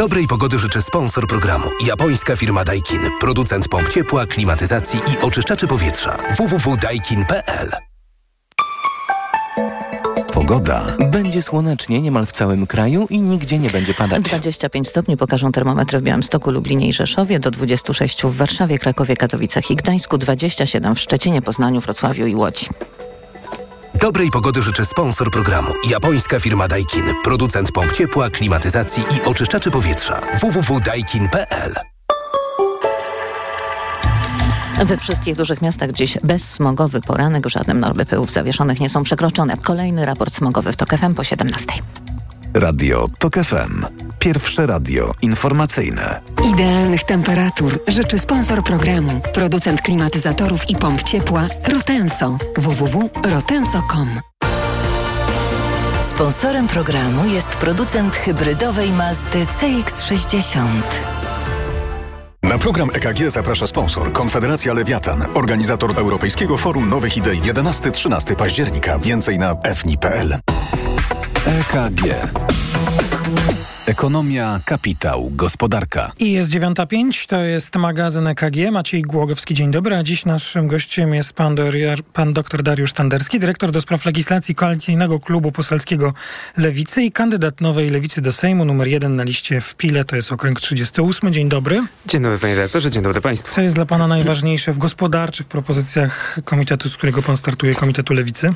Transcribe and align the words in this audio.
Dobrej 0.00 0.26
pogody 0.26 0.58
życzę 0.58 0.82
sponsor 0.82 1.26
programu. 1.26 1.68
Japońska 1.86 2.36
firma 2.36 2.64
Daikin. 2.64 3.00
Producent 3.20 3.68
pomp 3.68 3.88
ciepła, 3.88 4.26
klimatyzacji 4.26 5.00
i 5.12 5.24
oczyszczaczy 5.24 5.66
powietrza. 5.66 6.18
www.daikin.pl 6.36 7.70
Pogoda. 10.32 10.86
Będzie 11.10 11.42
słonecznie 11.42 12.00
niemal 12.00 12.26
w 12.26 12.32
całym 12.32 12.66
kraju 12.66 13.06
i 13.10 13.20
nigdzie 13.20 13.58
nie 13.58 13.70
będzie 13.70 13.94
padać. 13.94 14.22
25 14.22 14.88
stopni 14.88 15.16
pokażą 15.16 15.52
termometry 15.52 15.98
w 15.98 16.02
Białymstoku, 16.02 16.50
Lublinie 16.50 16.88
i 16.88 16.92
Rzeszowie, 16.92 17.40
do 17.40 17.50
26 17.50 18.22
w 18.22 18.36
Warszawie, 18.36 18.78
Krakowie, 18.78 19.16
Katowicach 19.16 19.70
i 19.70 19.76
Gdańsku, 19.76 20.18
27 20.18 20.94
w 20.94 21.00
Szczecinie, 21.00 21.42
Poznaniu, 21.42 21.80
Wrocławiu 21.80 22.26
i 22.26 22.34
Łodzi. 22.34 22.66
Dobrej 24.00 24.30
pogody 24.30 24.62
życzę 24.62 24.84
sponsor 24.84 25.30
programu. 25.30 25.72
Japońska 25.88 26.40
firma 26.40 26.68
Daikin. 26.68 27.04
Producent 27.24 27.72
pomp 27.72 27.92
ciepła, 27.92 28.30
klimatyzacji 28.30 29.02
i 29.02 29.22
oczyszczaczy 29.28 29.70
powietrza. 29.70 30.20
www.daikin.pl 30.40 31.74
We 34.84 34.96
wszystkich 34.96 35.36
dużych 35.36 35.62
miastach 35.62 35.92
dziś 35.92 36.18
bezsmogowy 36.24 37.00
poranek. 37.00 37.48
Żadnym 37.48 37.80
normy 37.80 38.06
pyłów 38.06 38.30
zawieszonych 38.30 38.80
nie 38.80 38.88
są 38.88 39.02
przekroczone. 39.02 39.56
Kolejny 39.56 40.06
raport 40.06 40.34
smogowy 40.34 40.72
w 40.72 40.76
TOK 40.76 40.90
FM 40.96 41.14
po 41.14 41.24
17. 41.24 41.66
Radio 42.54 43.06
TOK 43.18 43.34
FM. 43.34 43.86
Pierwsze 44.18 44.66
radio 44.66 45.14
informacyjne. 45.22 46.20
Idealnych 46.54 47.04
temperatur 47.04 47.80
życzy 47.88 48.18
sponsor 48.18 48.62
programu. 48.64 49.20
Producent 49.34 49.82
klimatyzatorów 49.82 50.70
i 50.70 50.76
pomp 50.76 51.02
ciepła 51.02 51.46
Rotenso. 51.72 52.38
www.rotenso.com 52.56 54.08
Sponsorem 56.00 56.68
programu 56.68 57.26
jest 57.26 57.48
producent 57.48 58.16
hybrydowej 58.16 58.92
Mazdy 58.92 59.46
CX-60. 59.60 60.66
Na 62.42 62.58
program 62.58 62.88
EKG 62.94 63.30
zaprasza 63.30 63.66
sponsor 63.66 64.12
Konfederacja 64.12 64.72
Lewiatan, 64.72 65.24
organizator 65.34 65.98
Europejskiego 65.98 66.56
Forum 66.56 66.88
Nowych 66.88 67.16
Idei 67.16 67.40
11-13 67.40 68.36
października. 68.36 68.98
Więcej 68.98 69.38
na 69.38 69.54
fni.pl. 69.74 70.38
EKG. 71.50 72.30
Ekonomia, 73.90 74.60
kapitał, 74.64 75.30
gospodarka. 75.34 76.12
I 76.18 76.32
jest 76.32 76.50
9.05, 76.50 77.26
to 77.26 77.40
jest 77.40 77.76
magazyn 77.76 78.26
EKG. 78.26 78.70
Maciej 78.72 79.02
Głogowski, 79.02 79.54
dzień 79.54 79.70
dobry. 79.70 79.96
A 79.96 80.02
dziś 80.02 80.24
naszym 80.24 80.68
gościem 80.68 81.14
jest 81.14 81.32
pan, 81.32 81.56
pan 82.12 82.32
dr 82.32 82.62
Dariusz 82.62 82.92
Tanderski, 82.92 83.40
dyrektor 83.40 83.70
do 83.70 83.80
spraw 83.80 84.06
legislacji 84.06 84.54
Koalicyjnego 84.54 85.20
Klubu 85.20 85.52
Poselskiego 85.52 86.14
Lewicy 86.56 87.02
i 87.02 87.12
kandydat 87.12 87.60
Nowej 87.60 87.90
Lewicy 87.90 88.20
do 88.20 88.32
Sejmu, 88.32 88.64
numer 88.64 88.88
jeden 88.88 89.16
na 89.16 89.22
liście 89.22 89.60
w 89.60 89.74
Pile, 89.74 90.04
to 90.04 90.16
jest 90.16 90.32
okręg 90.32 90.60
38. 90.60 91.32
Dzień 91.32 91.48
dobry. 91.48 91.82
Dzień 92.06 92.22
dobry 92.22 92.38
panie 92.38 92.54
dyrektorze, 92.54 92.90
dzień 92.90 93.02
dobry 93.02 93.20
państwu. 93.20 93.54
Co 93.54 93.60
jest 93.60 93.74
dla 93.74 93.86
pana 93.86 94.06
najważniejsze 94.06 94.72
w 94.72 94.78
gospodarczych 94.78 95.46
propozycjach 95.46 96.38
komitetu, 96.44 96.88
z 96.88 96.96
którego 96.96 97.22
pan 97.22 97.36
startuje, 97.36 97.74
Komitetu 97.74 98.14
Lewicy? 98.14 98.52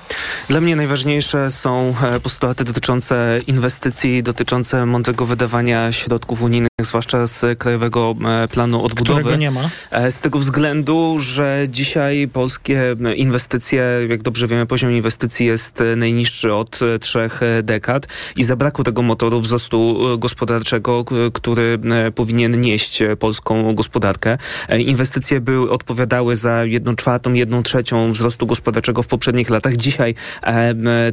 Dla 0.48 0.60
mnie 0.60 0.77
najważniejsze 0.77 1.50
są 1.50 1.94
e, 2.02 2.20
postulaty 2.20 2.64
dotyczące 2.64 3.40
inwestycji, 3.46 4.22
dotyczące 4.22 4.86
mądrego 4.86 5.23
wydawania 5.27 5.92
środków 5.92 6.42
unijnych, 6.42 6.69
zwłaszcza 6.80 7.27
z 7.27 7.58
Krajowego 7.58 8.14
e, 8.25 8.48
Planu 8.48 8.84
Odbudowy. 8.84 9.20
Którego 9.20 9.41
nie 9.41 9.50
ma. 9.50 9.70
E, 9.91 10.11
z 10.11 10.20
tego 10.20 10.39
względu, 10.39 11.17
że 11.19 11.64
dzisiaj 11.69 12.28
polskie 12.33 12.97
inwestycje, 13.17 13.84
jak 14.08 14.22
dobrze 14.22 14.47
wiemy, 14.47 14.67
poziom 14.67 14.92
inwestycji 14.92 15.47
jest 15.47 15.83
najniższy 15.97 16.55
od 16.55 16.80
trzech 17.00 17.41
dekad 17.62 18.06
i 18.36 18.45
zabrakło 18.45 18.84
tego 18.84 19.02
motoru 19.02 19.41
wzrostu 19.41 19.98
gospodarczego, 20.19 21.05
który 21.33 21.78
powinien 22.14 22.61
nieść 22.61 23.02
polską 23.19 23.75
gospodarkę. 23.75 24.39
Inwestycje 24.78 25.41
były, 25.41 25.70
odpowiadały 25.70 26.36
za 26.36 26.64
jedną 26.64 26.97
czwartą, 26.97 27.33
jedną 27.33 27.62
trzecią 27.62 28.12
wzrostu 28.12 28.47
gospodarczego 28.47 29.02
w 29.02 29.06
poprzednich 29.06 29.51
latach. 29.51 29.77
Dzisiaj 29.77 30.14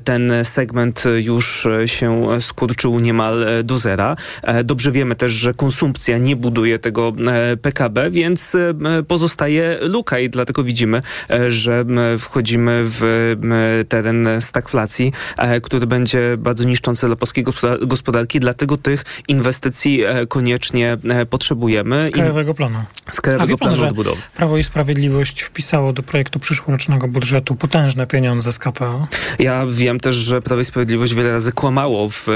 ten 0.03 0.31
segment 0.43 1.03
już 1.17 1.67
się 1.85 2.28
skurczył 2.39 2.99
niemal 2.99 3.45
do 3.63 3.78
zera. 3.78 4.16
E, 4.43 4.63
dobrze 4.63 4.91
wiemy 4.91 5.16
też, 5.16 5.31
że 5.31 5.51
konsumpcja 5.61 6.17
nie 6.17 6.35
buduje 6.35 6.79
tego 6.79 7.13
e, 7.27 7.57
PKB, 7.57 8.11
więc 8.11 8.55
e, 8.55 8.73
pozostaje 9.07 9.77
luka 9.81 10.19
i 10.19 10.29
dlatego 10.29 10.63
widzimy, 10.63 11.01
że 11.47 11.85
wchodzimy 12.19 12.81
w 12.83 13.01
teren 13.89 14.27
stagflacji, 14.39 15.13
który 15.63 15.88
będzie 15.88 16.38
bardzo 16.38 16.63
niszczący 16.63 17.07
dla 17.07 17.16
polskiej 17.16 17.45
gospodarki, 17.81 18.39
dlatego 18.39 18.77
tych 18.77 19.05
inwestycji 19.27 20.03
koniecznie 20.27 20.97
potrzebujemy. 21.29 22.01
Z 22.01 22.11
Krajowego 22.11 22.53
Planu. 22.53 22.79
Z 23.11 23.22
Krajowego 23.22 23.57
pan, 23.57 23.73
Planu 23.73 23.88
Odbudowy. 23.88 24.22
Prawo 24.35 24.57
i 24.57 24.63
Sprawiedliwość 24.63 25.41
wpisało 25.41 25.93
do 25.93 26.03
projektu 26.03 26.39
przyszłorocznego 26.39 27.07
budżetu 27.07 27.55
potężne 27.55 28.07
pieniądze 28.07 28.51
z 28.51 28.59
KPO. 28.59 29.07
Ja 29.39 29.66
wiem 29.69 29.99
też, 29.99 30.16
że 30.16 30.41
Prawo 30.41 30.61
i 30.61 30.66
Sprawiedliwość 30.66 31.13
wiele 31.13 31.31
razy 31.31 31.51
kłamało 31.51 32.09
w 32.09 32.28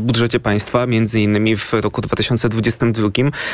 budżecie 0.00 0.40
państwa, 0.40 0.86
między 0.86 1.20
innymi 1.20 1.56
w 1.56 1.72
roku 1.72 2.02
2022 2.34 3.10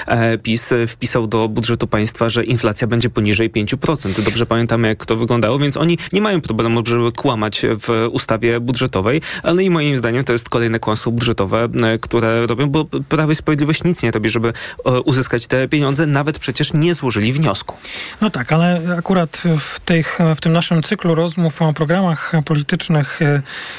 e, 0.07 0.39
PiS 0.39 0.71
wpisał 0.89 1.27
do 1.27 1.49
budżetu 1.49 1.87
państwa, 1.87 2.29
że 2.29 2.45
inflacja 2.45 2.87
będzie 2.87 3.11
poniżej 3.11 3.51
5%. 3.51 4.23
Dobrze 4.23 4.47
pamiętamy, 4.47 4.89
jak 4.89 5.07
to 5.07 5.17
wyglądało, 5.17 5.59
więc 5.59 5.77
oni 5.77 5.99
nie 6.13 6.21
mają 6.21 6.41
problemu, 6.41 6.83
żeby 6.87 7.13
kłamać 7.13 7.63
w 7.87 8.09
ustawie 8.13 8.61
budżetowej, 8.61 9.21
ale 9.43 9.65
i 9.65 9.71
moim 9.71 9.97
zdaniem 9.97 10.25
to 10.25 10.33
jest 10.33 10.49
kolejne 10.49 10.79
kłamstwo 10.79 11.11
budżetowe, 11.11 11.69
e, 11.83 11.99
które 11.99 12.47
robią, 12.47 12.71
bo 12.71 12.85
Prawo 12.85 13.33
i 13.33 13.35
Sprawiedliwość 13.35 13.85
nic 13.85 14.03
nie 14.03 14.11
robi, 14.11 14.31
żeby 14.31 14.53
e, 14.85 15.01
uzyskać 15.01 15.47
te 15.47 15.69
pieniądze, 15.69 16.07
nawet 16.07 16.39
przecież 16.39 16.73
nie 16.73 16.95
złożyli 16.95 17.33
wniosku. 17.33 17.77
No 18.21 18.31
tak, 18.31 18.53
ale 18.53 18.81
akurat 18.99 19.43
w, 19.59 19.81
tych, 19.81 20.19
w 20.37 20.41
tym 20.41 20.53
naszym 20.53 20.83
cyklu 20.83 21.15
rozmów 21.15 21.63
o 21.63 21.73
programach 21.73 22.33
politycznych 22.45 23.21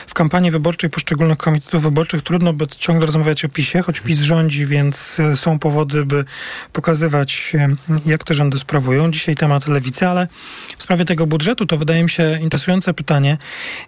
w 0.07 0.13
kampanii 0.13 0.51
wyborczej 0.51 0.89
poszczególnych 0.89 1.37
komitetów 1.37 1.83
wyborczych 1.83 2.21
trudno 2.21 2.53
by 2.53 2.67
ciągle 2.67 3.05
rozmawiać 3.05 3.45
o 3.45 3.49
PiSie, 3.49 3.81
choć 3.81 3.99
PiS 3.99 4.19
rządzi, 4.19 4.65
więc 4.65 4.82
e, 5.19 5.35
są 5.35 5.59
powody, 5.59 6.05
by 6.05 6.25
pokazywać, 6.73 7.53
e, 7.55 7.75
jak 8.05 8.23
te 8.23 8.33
rządy 8.33 8.59
sprawują. 8.59 9.11
Dzisiaj 9.11 9.35
temat 9.35 9.67
lewicy, 9.67 10.07
ale 10.07 10.27
w 10.77 10.83
sprawie 10.83 11.05
tego 11.05 11.27
budżetu 11.27 11.65
to 11.65 11.77
wydaje 11.77 12.03
mi 12.03 12.09
się 12.09 12.39
interesujące 12.41 12.93
pytanie. 12.93 13.37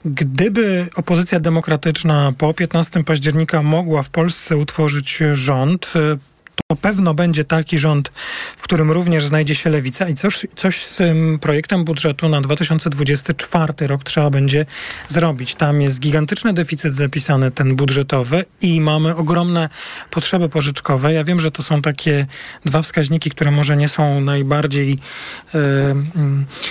Gdyby 0.06 0.88
opozycja 0.96 1.40
demokratyczna 1.40 2.34
po 2.38 2.54
15 2.54 3.04
października 3.04 3.64
mogła 3.64 4.02
w 4.02 4.10
Polsce 4.10 4.58
utworzyć 4.58 5.20
rząd, 5.34 5.94
e, 5.96 6.35
to 6.56 6.76
pewno 6.76 7.14
będzie 7.14 7.44
taki 7.44 7.80
rząd, 7.80 8.10
w 8.58 8.62
którym 8.62 8.92
również 8.92 9.26
znajdzie 9.26 9.56
się 9.56 9.70
lewica 9.70 10.10
i 10.10 10.14
coś, 10.14 10.46
coś 10.56 10.86
z 10.86 10.96
tym 10.96 11.40
projektem 11.42 11.84
budżetu 11.86 12.30
na 12.30 12.42
2024 12.42 13.88
rok 13.88 14.04
trzeba 14.04 14.30
będzie 14.30 14.66
zrobić. 15.08 15.56
Tam 15.56 15.82
jest 15.82 16.00
gigantyczny 16.00 16.54
deficyt 16.54 16.94
zapisany, 16.94 17.52
ten 17.52 17.76
budżetowy 17.76 18.46
i 18.62 18.82
mamy 18.82 19.16
ogromne 19.16 19.70
potrzeby 20.12 20.50
pożyczkowe. 20.50 21.14
Ja 21.14 21.24
wiem, 21.24 21.40
że 21.40 21.52
to 21.52 21.64
są 21.64 21.82
takie 21.82 22.26
dwa 22.66 22.82
wskaźniki, 22.82 23.30
które 23.30 23.52
może 23.52 23.78
nie 23.78 23.88
są 23.88 24.22
najbardziej 24.22 25.00
e, 25.56 25.60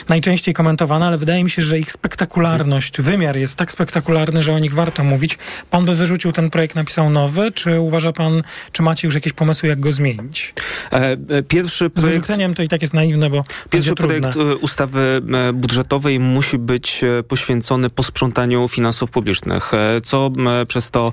najczęściej 0.09 0.55
komentowane, 0.55 1.07
ale 1.07 1.19
wydaje 1.19 1.45
mi 1.45 1.51
się, 1.51 1.63
że 1.63 1.79
ich 1.79 1.93
spektakularność, 1.93 3.01
wymiar 3.01 3.37
jest 3.37 3.57
tak 3.57 3.73
spektakularny, 3.73 4.43
że 4.43 4.53
o 4.53 4.59
nich 4.59 4.75
warto 4.75 5.05
mówić. 5.05 5.39
Pan 5.71 5.85
by 5.85 5.95
wyrzucił 5.95 6.33
ten 6.33 6.51
projekt, 6.51 6.77
napisał 6.77 7.11
nowy, 7.11 7.53
czy 7.53 7.81
uważa 7.81 8.13
pan, 8.13 8.43
czy 8.73 8.83
macie 8.83 9.09
już 9.09 9.15
jakieś 9.15 9.33
pomysły, 9.33 9.69
jak 9.75 9.81
go 9.81 9.93
zmienić? 9.93 10.55
E, 10.93 11.17
e, 11.29 11.43
pierwszy 11.43 11.91
projekt... 11.91 12.15
Z 12.15 12.17
wyrzuceniem 12.17 12.55
to 12.55 12.63
i 12.63 12.69
tak 12.69 12.83
jest 12.83 12.95
naiwne, 12.95 13.31
bo 13.31 13.45
Pierwszy 13.71 13.95
projekt 13.95 14.33
trudne. 14.33 14.57
ustawy 14.57 15.21
budżetowej 15.55 16.21
musi 16.21 16.59
być 16.59 17.05
poświęcony 17.29 17.91
posprzątaniu 17.91 18.69
finansów 18.69 19.11
publicznych, 19.11 19.73
co 20.03 20.31
przez 20.69 20.91
to 20.91 21.13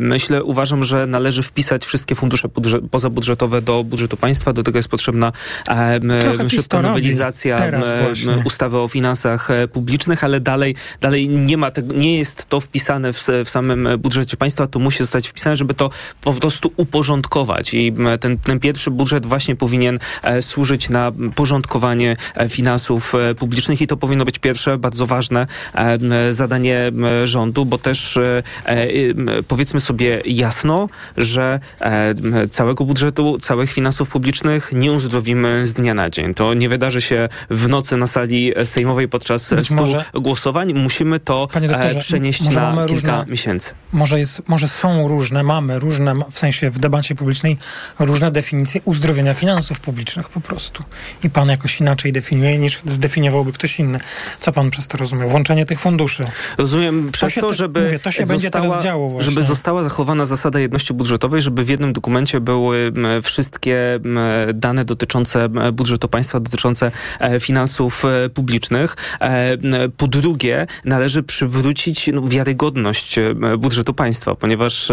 myślę, 0.00 0.44
uważam, 0.44 0.84
że 0.84 1.06
należy 1.06 1.42
wpisać 1.42 1.86
wszystkie 1.86 2.14
fundusze 2.14 2.48
pozabudżetowe 2.90 3.62
do 3.62 3.84
budżetu 3.84 4.16
państwa. 4.16 4.52
Do 4.52 4.62
tego 4.62 4.78
jest 4.78 4.88
potrzebna 4.88 5.32
szybka 6.48 6.82
nowelizacja 6.82 7.58
ustawy 8.44 8.78
o 8.78 8.88
finansach 8.88 9.48
publicznych, 9.72 10.24
ale 10.24 10.40
dalej, 10.40 10.74
dalej 11.00 11.28
nie 11.28 11.56
ma 11.56 11.70
tego, 11.70 11.94
nie 11.94 12.18
jest 12.18 12.48
to 12.48 12.60
wpisane 12.60 13.12
w, 13.12 13.26
w 13.44 13.50
samym 13.50 13.88
budżecie 13.98 14.36
państwa. 14.36 14.66
To 14.66 14.78
musi 14.78 14.98
zostać 14.98 15.28
wpisane, 15.28 15.56
żeby 15.56 15.74
to 15.74 15.90
po 16.20 16.32
prostu 16.32 16.72
uporządkować 16.76 17.74
i 17.74 17.92
ten, 18.20 18.38
ten 18.38 18.60
pierwszy 18.60 18.90
budżet 18.90 19.26
właśnie 19.26 19.56
powinien 19.56 19.98
służyć 20.40 20.88
na 20.88 21.12
porządkowanie 21.34 22.16
finansów 22.48 23.12
publicznych 23.38 23.80
i 23.80 23.86
to 23.86 23.96
powinno 23.96 24.24
być 24.24 24.38
pierwsze, 24.38 24.78
bardzo 24.78 25.06
ważne 25.06 25.46
zadanie 26.30 26.92
rządu, 27.24 27.64
bo 27.64 27.78
też 27.78 28.18
powiedzmy 29.48 29.80
sobie 29.80 30.22
jasno, 30.26 30.88
że 31.16 31.60
całego 32.50 32.84
budżetu, 32.84 33.38
całych 33.38 33.72
finansów 33.72 34.08
publicznych 34.08 34.70
nie 34.72 34.92
uzdrowimy 34.92 35.66
z 35.66 35.72
dnia 35.72 35.94
na 35.94 36.10
dzień. 36.10 36.34
To 36.34 36.54
nie 36.54 36.68
wydarzy 36.68 37.00
się 37.00 37.28
w 37.50 37.68
nocy 37.68 37.96
na 37.96 38.06
sali 38.06 38.52
sejmowej 38.64 39.08
podczas 39.08 39.54
Być 39.54 39.70
może, 39.70 40.04
głosowań. 40.14 40.72
Musimy 40.74 41.20
to 41.20 41.48
przenieść 41.98 42.40
na 42.40 42.48
kilka 42.48 42.86
różne, 42.86 43.24
miesięcy. 43.28 43.74
Może, 43.92 44.18
jest, 44.18 44.48
może 44.48 44.68
są 44.68 45.08
różne, 45.08 45.42
mamy 45.42 45.78
różne, 45.78 46.14
w 46.30 46.38
sensie 46.38 46.70
w 46.70 46.78
debacie 46.78 47.14
publicznej, 47.14 47.58
różne 47.98 48.30
definicje 48.30 48.80
uzdrowienia 48.84 49.34
finansów 49.34 49.80
publicznych 49.80 50.28
po 50.28 50.40
prostu. 50.40 50.84
I 51.24 51.30
pan 51.30 51.48
jakoś 51.48 51.80
inaczej 51.80 52.12
definiuje, 52.12 52.58
niż 52.58 52.80
zdefiniowałby 52.86 53.52
ktoś 53.52 53.80
inny. 53.80 53.98
Co 54.40 54.52
pan 54.52 54.70
przez 54.70 54.86
to 54.86 54.98
rozumie? 54.98 55.26
Włączenie 55.26 55.66
tych 55.66 55.80
funduszy. 55.80 56.24
Rozumiem 56.58 57.12
przez 57.12 57.34
to, 57.34 57.40
to 57.40 57.52
żeby, 57.52 57.82
mówię, 57.82 57.98
to 57.98 58.10
się 58.10 58.22
została, 58.22 58.34
będzie 58.34 58.50
teraz 58.50 58.82
działo 58.82 59.08
właśnie. 59.08 59.30
żeby 59.32 59.46
została 59.46 59.82
zachowana 59.82 60.26
zasada 60.26 60.60
jedności 60.60 60.94
budżetowej, 60.94 61.42
żeby 61.42 61.64
w 61.64 61.68
jednym 61.68 61.92
dokumencie 61.92 62.40
były 62.40 62.92
wszystkie 63.22 64.00
dane 64.54 64.84
dotyczące 64.84 65.48
budżetu 65.72 66.08
państwa, 66.08 66.40
dotyczące 66.40 66.90
e, 67.20 67.40
finansów 67.40 68.04
e, 68.04 68.28
publicznych. 68.28 68.96
E, 69.20 69.58
po 69.96 70.08
drugie, 70.08 70.66
należy 70.84 71.22
przywrócić 71.22 72.10
no, 72.12 72.22
wiarygodność 72.22 73.16
budżetu 73.58 73.94
państwa, 73.94 74.34
ponieważ 74.34 74.92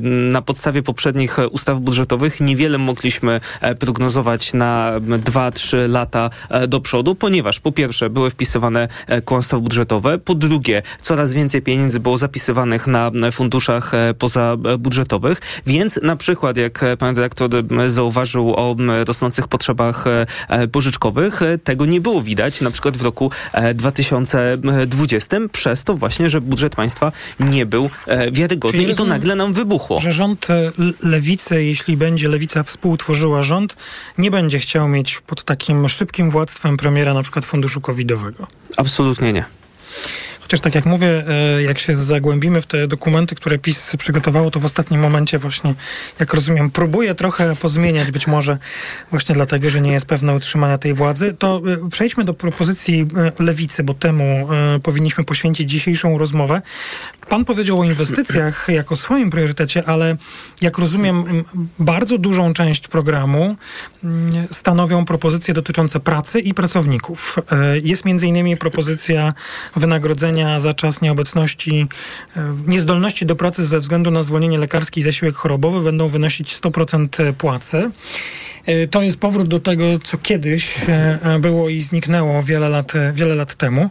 na 0.00 0.42
podstawie 0.42 0.82
poprzednich 0.82 1.36
ustaw 1.54 1.80
budżetowych. 1.80 2.40
Niewiele 2.40 2.78
mogliśmy 2.78 3.40
prognozować 3.78 4.52
na 4.52 4.92
2-3 5.00 5.88
lata 5.88 6.30
do 6.68 6.80
przodu, 6.80 7.14
ponieważ 7.14 7.60
po 7.60 7.72
pierwsze 7.72 8.10
były 8.10 8.30
wpisywane 8.30 8.88
kłamstwa 9.24 9.58
budżetowe, 9.58 10.18
po 10.18 10.34
drugie 10.34 10.82
coraz 11.02 11.32
więcej 11.32 11.62
pieniędzy 11.62 12.00
było 12.00 12.16
zapisywanych 12.16 12.86
na 12.86 13.10
funduszach 13.32 13.92
pozabudżetowych, 14.18 15.40
więc 15.66 16.00
na 16.02 16.16
przykład 16.16 16.56
jak 16.56 16.84
pan 16.98 17.14
dyrektor 17.14 17.50
zauważył 17.86 18.54
o 18.56 18.76
rosnących 19.06 19.48
potrzebach 19.48 20.04
pożyczkowych, 20.72 21.40
tego 21.64 21.86
nie 21.86 22.00
było 22.00 22.22
widać 22.22 22.60
na 22.60 22.70
przykład 22.70 22.96
w 22.96 23.02
roku 23.02 23.30
2020 23.74 25.36
przez 25.52 25.84
to 25.84 25.94
właśnie, 25.94 26.30
że 26.30 26.40
budżet 26.40 26.76
państwa 26.76 27.12
nie 27.40 27.66
był 27.66 27.90
wiarygodny. 28.32 28.80
Czyli 28.80 28.92
i 28.92 28.96
to 28.96 29.04
nagle 29.04 29.36
nam 29.36 29.52
wybuchło. 29.52 30.00
Że 30.00 30.12
rząd 30.12 30.46
lewicy, 31.02 31.43
jeśli 31.50 31.96
będzie 31.96 32.28
lewica 32.28 32.62
współtworzyła 32.62 33.42
rząd, 33.42 33.76
nie 34.18 34.30
będzie 34.30 34.58
chciał 34.58 34.88
mieć 34.88 35.20
pod 35.20 35.44
takim 35.44 35.88
szybkim 35.88 36.30
władztwem 36.30 36.76
premiera 36.76 37.14
na 37.14 37.22
przykład 37.22 37.44
funduszu 37.44 37.80
covidowego. 37.80 38.46
Absolutnie 38.76 39.32
nie. 39.32 39.44
Chociaż 40.54 40.62
tak 40.62 40.74
jak 40.74 40.86
mówię, 40.86 41.24
e, 41.28 41.62
jak 41.62 41.78
się 41.78 41.96
zagłębimy 41.96 42.60
w 42.60 42.66
te 42.66 42.88
dokumenty, 42.88 43.34
które 43.34 43.58
PiS 43.58 43.96
przygotowało, 43.98 44.50
to 44.50 44.60
w 44.60 44.64
ostatnim 44.64 45.00
momencie 45.00 45.38
właśnie, 45.38 45.74
jak 46.20 46.34
rozumiem, 46.34 46.70
próbuje 46.70 47.14
trochę 47.14 47.56
pozmieniać, 47.56 48.10
być 48.10 48.26
może 48.26 48.58
właśnie 49.10 49.34
dlatego, 49.34 49.70
że 49.70 49.80
nie 49.80 49.92
jest 49.92 50.06
pewne 50.06 50.34
utrzymania 50.34 50.78
tej 50.78 50.94
władzy. 50.94 51.34
To 51.38 51.62
e, 51.86 51.90
przejdźmy 51.90 52.24
do 52.24 52.34
propozycji 52.34 53.06
e, 53.16 53.44
lewicy, 53.44 53.82
bo 53.82 53.94
temu 53.94 54.48
powinniśmy 54.82 55.24
poświęcić 55.24 55.70
dzisiejszą 55.70 56.18
rozmowę. 56.18 56.62
Pan 57.28 57.44
powiedział 57.44 57.80
o 57.80 57.84
inwestycjach 57.84 58.66
jako 58.68 58.96
swoim 58.96 59.30
priorytecie, 59.30 59.82
ale 59.86 60.16
jak 60.62 60.78
rozumiem, 60.78 61.44
bardzo 61.78 62.18
dużą 62.18 62.52
część 62.52 62.88
programu 62.88 63.56
stanowią 64.50 65.04
propozycje 65.04 65.54
dotyczące 65.54 66.00
pracy 66.00 66.40
i 66.40 66.54
pracowników. 66.54 67.38
Jest 67.82 68.04
między 68.04 68.26
innymi 68.26 68.56
propozycja 68.56 69.34
wynagrodzenia 69.76 70.43
za 70.58 70.74
czas 70.74 71.00
nieobecności, 71.00 71.86
e, 72.36 72.56
niezdolności 72.66 73.26
do 73.26 73.36
pracy 73.36 73.66
ze 73.66 73.80
względu 73.80 74.10
na 74.10 74.22
zwolnienie 74.22 74.58
lekarskie 74.58 75.00
i 75.00 75.04
zasiłek 75.04 75.34
chorobowy 75.34 75.80
będą 75.80 76.08
wynosić 76.08 76.60
100% 76.60 77.32
płacy. 77.32 77.90
E, 78.66 78.86
to 78.86 79.02
jest 79.02 79.16
powrót 79.16 79.48
do 79.48 79.58
tego, 79.58 79.84
co 80.04 80.18
kiedyś 80.18 80.76
e, 80.88 81.38
było 81.40 81.68
i 81.68 81.82
zniknęło 81.82 82.42
wiele 82.42 82.68
lat, 82.68 82.92
wiele 83.14 83.34
lat 83.34 83.54
temu. 83.54 83.90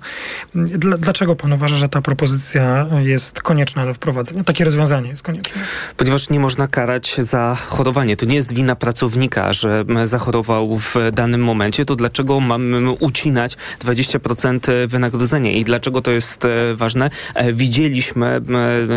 Dlaczego 0.99 1.35
pan 1.35 1.53
uważa, 1.53 1.75
że 1.75 1.89
ta 1.89 2.01
propozycja 2.01 2.87
jest 2.99 3.41
konieczna 3.41 3.85
do 3.85 3.93
wprowadzenia? 3.93 4.43
Takie 4.43 4.65
rozwiązanie 4.65 5.09
jest 5.09 5.23
konieczne? 5.23 5.61
Ponieważ 5.97 6.29
nie 6.29 6.39
można 6.39 6.67
karać 6.67 7.15
za 7.17 7.55
chorowanie. 7.55 8.15
To 8.15 8.25
nie 8.25 8.35
jest 8.35 8.53
wina 8.53 8.75
pracownika, 8.75 9.53
że 9.53 9.85
zachorował 10.03 10.77
w 10.77 10.95
danym 11.13 11.43
momencie. 11.43 11.85
To 11.85 11.95
dlaczego 11.95 12.39
mamy 12.39 12.91
ucinać 12.91 13.57
20% 13.79 14.87
wynagrodzenia? 14.87 15.51
I 15.51 15.63
dlaczego 15.63 16.01
to 16.01 16.11
jest 16.11 16.32
e, 16.45 16.75
ważne? 16.75 17.09
Widzieliśmy 17.53 18.41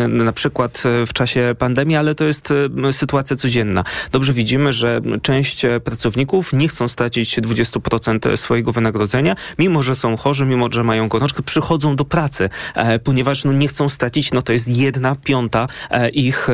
na 0.07 0.33
przykład 0.33 0.83
w 1.07 1.13
czasie 1.13 1.55
pandemii, 1.59 1.95
ale 1.95 2.15
to 2.15 2.23
jest 2.23 2.53
sytuacja 2.91 3.35
codzienna. 3.35 3.83
Dobrze 4.11 4.33
widzimy, 4.33 4.73
że 4.73 5.01
część 5.21 5.65
pracowników 5.83 6.53
nie 6.53 6.67
chcą 6.67 6.87
stracić 6.87 7.39
20% 7.39 8.37
swojego 8.37 8.71
wynagrodzenia, 8.71 9.35
mimo 9.59 9.83
że 9.83 9.95
są 9.95 10.17
chorzy, 10.17 10.45
mimo 10.45 10.67
że 10.71 10.83
mają 10.83 11.07
gorączkę, 11.07 11.43
przychodzą 11.43 11.95
do 11.95 12.05
pracy, 12.05 12.49
e, 12.75 12.99
ponieważ 12.99 13.43
no, 13.43 13.53
nie 13.53 13.67
chcą 13.67 13.89
stracić, 13.89 14.31
no 14.31 14.41
to 14.41 14.53
jest 14.53 14.67
jedna 14.67 15.15
piąta 15.15 15.67
e, 15.91 16.09
ich, 16.09 16.47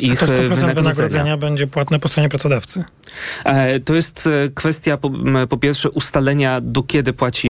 ich 0.00 0.20
to 0.20 0.26
100% 0.26 0.32
wynagrodzenia. 0.32 0.74
wynagrodzenia 0.74 1.36
będzie 1.36 1.66
płatne 1.66 2.00
po 2.00 2.08
stronie 2.08 2.28
pracodawcy? 2.28 2.84
E, 3.44 3.80
to 3.80 3.94
jest 3.94 4.28
kwestia 4.54 4.96
po, 4.96 5.10
po 5.48 5.56
pierwsze 5.56 5.90
ustalenia, 5.90 6.60
do 6.60 6.82
kiedy 6.82 7.12
płaci 7.12 7.47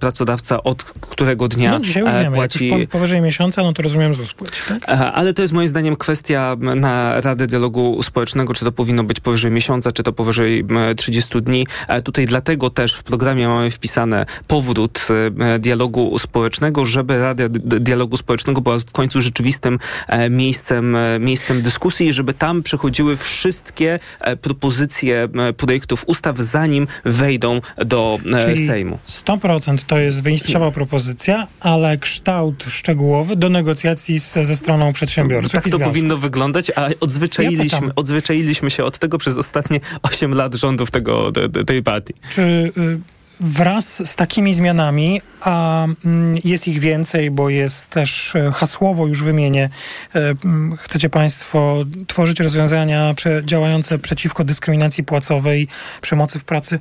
pracodawca, 0.00 0.62
od 0.62 0.84
którego 0.84 1.48
dnia 1.48 1.70
no, 1.70 1.80
dzisiaj 1.80 2.02
już 2.02 2.12
wiemy, 2.12 2.36
płaci. 2.36 2.68
Jak 2.68 2.88
powyżej 2.88 3.20
miesiąca, 3.20 3.62
no 3.62 3.72
to 3.72 3.82
rozumiem 3.82 4.14
ZUS 4.14 4.32
płaci, 4.32 4.62
tak? 4.68 4.88
Ale 5.14 5.34
to 5.34 5.42
jest 5.42 5.54
moim 5.54 5.68
zdaniem 5.68 5.96
kwestia 5.96 6.56
na 6.60 7.20
Radę 7.20 7.46
Dialogu 7.46 8.02
Społecznego, 8.02 8.54
czy 8.54 8.64
to 8.64 8.72
powinno 8.72 9.04
być 9.04 9.20
powyżej 9.20 9.50
miesiąca, 9.50 9.92
czy 9.92 10.02
to 10.02 10.12
powyżej 10.12 10.64
30 10.96 11.42
dni. 11.42 11.66
Tutaj 12.04 12.26
dlatego 12.26 12.70
też 12.70 12.94
w 12.94 13.02
programie 13.02 13.48
mamy 13.48 13.70
wpisane 13.70 14.26
powrót 14.46 15.06
e, 15.40 15.58
dialogu 15.58 16.18
społecznego, 16.18 16.84
żeby 16.84 17.20
Rada 17.20 17.44
Dialogu 17.58 18.16
Społecznego 18.16 18.60
była 18.60 18.78
w 18.78 18.92
końcu 18.92 19.20
rzeczywistym 19.20 19.78
e, 20.08 20.30
miejscem, 20.30 20.96
e, 20.96 21.18
miejscem 21.18 21.62
dyskusji 21.62 22.06
i 22.06 22.12
żeby 22.12 22.34
tam 22.34 22.62
przechodziły 22.62 23.16
wszystkie 23.16 23.98
propozycje 24.40 25.28
projektów 25.56 26.04
ustaw, 26.06 26.38
zanim 26.38 26.86
wejdą 27.04 27.60
do 27.76 28.18
Czyli 28.42 28.66
Sejmu. 28.66 28.98
100% 29.44 29.78
to 29.86 29.98
jest 29.98 30.22
wyjściowa 30.22 30.70
propozycja, 30.70 31.46
ale 31.60 31.98
kształt 31.98 32.64
szczegółowy 32.68 33.36
do 33.36 33.50
negocjacji 33.50 34.20
z, 34.20 34.32
ze 34.32 34.56
stroną 34.56 34.92
przedsiębiorców. 34.92 35.52
Tak 35.52 35.72
to 35.72 35.78
powinno 35.78 36.16
wyglądać, 36.16 36.72
a 36.76 36.88
odzwyczailiśmy, 37.00 37.86
ja 37.86 37.92
odzwyczailiśmy 37.96 38.70
się 38.70 38.84
od 38.84 38.98
tego 38.98 39.18
przez 39.18 39.38
ostatnie 39.38 39.80
8 40.02 40.34
lat 40.34 40.54
rządów 40.54 40.90
tego, 40.90 41.32
tej 41.66 41.82
partii. 41.82 42.14
Czy 42.28 42.42
y, 42.42 43.00
wraz 43.40 44.10
z 44.10 44.16
takimi 44.16 44.54
zmianami, 44.54 45.20
a 45.40 45.84
mm, 46.04 46.36
jest 46.44 46.68
ich 46.68 46.78
więcej, 46.78 47.30
bo 47.30 47.48
jest 47.48 47.88
też 47.88 48.34
y, 48.34 48.52
hasłowo 48.54 49.06
już 49.06 49.22
wymienię, 49.22 49.70
y, 50.16 50.18
mm, 50.44 50.76
chcecie 50.76 51.10
Państwo 51.10 51.84
tworzyć 52.06 52.40
rozwiązania 52.40 53.14
działające 53.44 53.98
przeciwko 53.98 54.44
dyskryminacji 54.44 55.04
płacowej, 55.04 55.68
przemocy 56.00 56.38
w 56.38 56.44
pracy. 56.44 56.78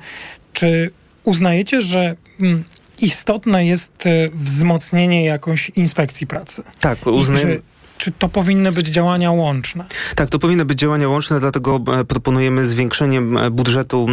Czy 0.53 0.91
uznajecie, 1.23 1.81
że 1.81 2.15
mm, 2.39 2.63
istotne 3.01 3.65
jest 3.65 4.03
wzmocnienie 4.33 5.25
jakoś 5.25 5.69
inspekcji 5.69 6.27
pracy? 6.27 6.63
Tak, 6.79 7.07
uznajemy 7.07 7.61
czy 7.97 8.11
to 8.11 8.29
powinny 8.29 8.71
być 8.71 8.87
działania 8.87 9.31
łączne? 9.31 9.85
Tak, 10.15 10.29
to 10.29 10.39
powinny 10.39 10.65
być 10.65 10.79
działania 10.79 11.09
łączne, 11.09 11.39
dlatego 11.39 11.81
e, 11.99 12.05
proponujemy 12.05 12.65
zwiększenie 12.65 13.21
budżetu 13.51 14.07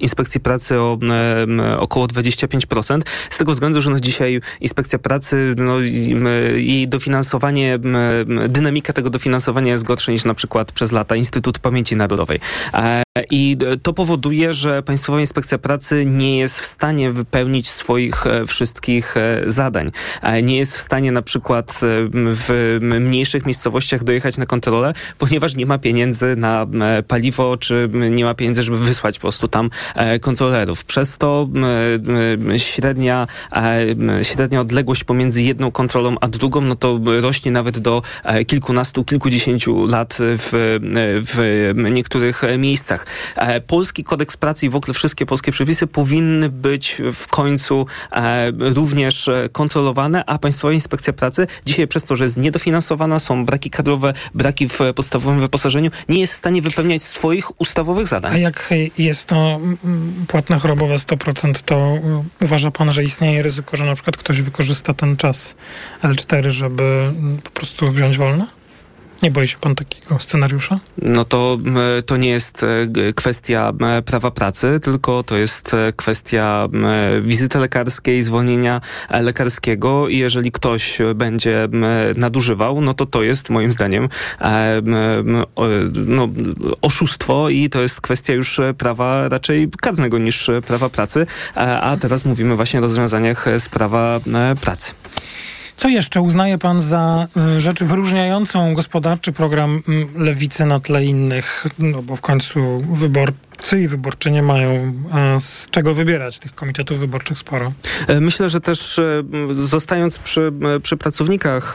Inspekcji 0.00 0.40
Pracy 0.40 0.78
o 0.78 0.98
około 1.78 2.06
25%. 2.06 3.00
Z 3.30 3.38
tego 3.38 3.52
względu, 3.52 3.82
że 3.82 3.90
no 3.90 4.00
dzisiaj 4.00 4.40
Inspekcja 4.60 4.98
Pracy, 4.98 5.54
no, 5.56 5.74
dofinansowanie, 6.86 7.78
dynamika 8.48 8.92
tego 8.92 9.10
dofinansowania 9.10 9.72
jest 9.72 9.84
gorsza 9.84 10.12
niż 10.12 10.24
na 10.24 10.34
przykład 10.34 10.72
przez 10.72 10.92
lata 10.92 11.16
Instytut 11.16 11.58
Pamięci 11.58 11.96
Narodowej. 11.96 12.40
E, 12.74 13.02
I 13.30 13.56
to 13.82 13.92
powoduje, 13.92 14.54
że 14.54 14.82
Państwowa 14.82 15.20
Inspekcja 15.20 15.58
Pracy 15.58 16.06
nie 16.06 16.38
jest 16.38 16.60
w 16.60 16.66
stanie 16.66 17.12
wypełnić 17.12 17.70
swoich 17.70 18.26
e, 18.26 18.46
wszystkich 18.46 19.14
zadań. 19.46 19.90
Nie 20.42 20.58
jest 20.58 20.76
w 20.76 20.80
stanie 20.80 21.12
na 21.12 21.22
przykład 21.22 21.80
w 22.12 22.78
mniej 22.80 23.17
mniejszych 23.18 23.46
miejscowościach 23.46 24.04
dojechać 24.04 24.36
na 24.36 24.46
kontrolę, 24.46 24.92
ponieważ 25.18 25.56
nie 25.56 25.66
ma 25.66 25.78
pieniędzy 25.78 26.36
na 26.36 26.66
paliwo, 27.08 27.56
czy 27.56 27.90
nie 28.10 28.24
ma 28.24 28.34
pieniędzy, 28.34 28.62
żeby 28.62 28.78
wysłać 28.78 29.18
po 29.18 29.20
prostu 29.20 29.48
tam 29.48 29.70
kontrolerów. 30.20 30.84
Przez 30.84 31.18
to 31.18 31.48
średnia, 32.56 33.26
średnia 34.22 34.60
odległość 34.60 35.04
pomiędzy 35.04 35.42
jedną 35.42 35.70
kontrolą 35.70 36.14
a 36.20 36.28
drugą, 36.28 36.60
no 36.60 36.74
to 36.74 37.00
rośnie 37.20 37.52
nawet 37.52 37.78
do 37.78 38.02
kilkunastu, 38.46 39.04
kilkudziesięciu 39.04 39.86
lat 39.86 40.16
w, 40.20 40.78
w 41.26 41.72
niektórych 41.90 42.42
miejscach. 42.58 43.06
Polski 43.66 44.04
kodeks 44.04 44.36
pracy 44.36 44.66
i 44.66 44.68
w 44.68 44.76
ogóle 44.76 44.94
wszystkie 44.94 45.26
polskie 45.26 45.52
przepisy 45.52 45.86
powinny 45.86 46.48
być 46.48 47.02
w 47.12 47.26
końcu 47.26 47.86
również 48.58 49.30
kontrolowane, 49.52 50.24
a 50.26 50.38
Państwowa 50.38 50.74
Inspekcja 50.74 51.12
Pracy 51.12 51.46
dzisiaj 51.66 51.88
przez 51.88 52.04
to, 52.04 52.16
że 52.16 52.24
jest 52.24 52.36
niedofinansowana, 52.36 52.97
są 53.18 53.44
braki 53.44 53.70
kadrowe, 53.70 54.12
braki 54.34 54.68
w 54.68 54.78
podstawowym 54.94 55.40
wyposażeniu, 55.40 55.90
nie 56.08 56.20
jest 56.20 56.32
w 56.32 56.36
stanie 56.36 56.62
wypełniać 56.62 57.02
swoich 57.02 57.60
ustawowych 57.60 58.08
zadań. 58.08 58.32
A 58.34 58.38
jak 58.38 58.74
jest 58.98 59.24
to 59.26 59.60
płatna 60.28 60.58
chorobowa 60.58 60.94
100%, 60.94 61.62
to 61.64 61.98
uważa 62.40 62.70
pan, 62.70 62.92
że 62.92 63.04
istnieje 63.04 63.42
ryzyko, 63.42 63.76
że 63.76 63.84
na 63.84 63.94
przykład 63.94 64.16
ktoś 64.16 64.40
wykorzysta 64.42 64.94
ten 64.94 65.16
czas 65.16 65.54
L4, 66.02 66.48
żeby 66.48 67.12
po 67.44 67.50
prostu 67.50 67.90
wziąć 67.90 68.18
wolne? 68.18 68.57
Nie 69.22 69.30
boi 69.30 69.48
się 69.48 69.58
pan 69.58 69.74
takiego 69.74 70.18
scenariusza? 70.18 70.78
No 71.02 71.24
to, 71.24 71.56
to 72.06 72.16
nie 72.16 72.28
jest 72.28 72.62
e, 72.62 73.12
kwestia 73.12 73.72
prawa 74.04 74.30
pracy, 74.30 74.80
tylko 74.82 75.22
to 75.22 75.36
jest 75.36 75.74
e, 75.74 75.92
kwestia 75.92 76.68
wizyty 77.22 77.58
lekarskiej, 77.58 78.22
zwolnienia 78.22 78.80
e, 79.08 79.22
lekarskiego 79.22 80.08
i 80.08 80.18
jeżeli 80.18 80.52
ktoś 80.52 80.98
będzie 81.14 81.68
nadużywał, 82.16 82.80
no 82.80 82.94
to 82.94 83.06
to 83.06 83.22
jest 83.22 83.50
moim 83.50 83.72
zdaniem 83.72 84.08
no, 86.06 86.28
oszustwo 86.82 87.48
i 87.48 87.70
to 87.70 87.80
jest 87.80 88.00
kwestia 88.00 88.32
już 88.32 88.60
prawa 88.78 89.28
raczej 89.28 89.68
karnego 89.80 90.18
niż 90.18 90.50
prawa 90.66 90.88
pracy, 90.88 91.26
a 91.54 91.96
teraz 92.00 92.24
mówimy 92.24 92.56
właśnie 92.56 92.78
o 92.78 92.82
rozwiązaniach 92.82 93.46
z 93.58 93.68
prawa 93.68 94.20
pracy. 94.60 94.92
Co 95.78 95.88
jeszcze 95.88 96.20
uznaje 96.20 96.58
pan 96.58 96.80
za 96.80 97.26
y, 97.56 97.60
rzecz 97.60 97.82
wyróżniającą 97.82 98.74
gospodarczy 98.74 99.32
program 99.32 99.82
y, 99.88 100.20
Lewicy 100.24 100.64
na 100.64 100.80
tle 100.80 101.04
innych? 101.04 101.66
No 101.78 102.02
bo 102.02 102.16
w 102.16 102.20
końcu 102.20 102.78
wybor 102.78 103.32
wyborcy 103.58 103.80
i 103.82 103.88
wyborczynie 103.88 104.42
mają 104.42 104.92
z 105.40 105.70
czego 105.70 105.94
wybierać. 105.94 106.38
Tych 106.38 106.54
komitetów 106.54 106.98
wyborczych 106.98 107.38
sporo. 107.38 107.72
E, 108.06 108.20
myślę, 108.20 108.50
że 108.50 108.60
też 108.60 108.98
e, 108.98 109.22
zostając 109.54 110.18
przy, 110.18 110.52
e, 110.76 110.80
przy 110.80 110.96
pracownikach 110.96 111.74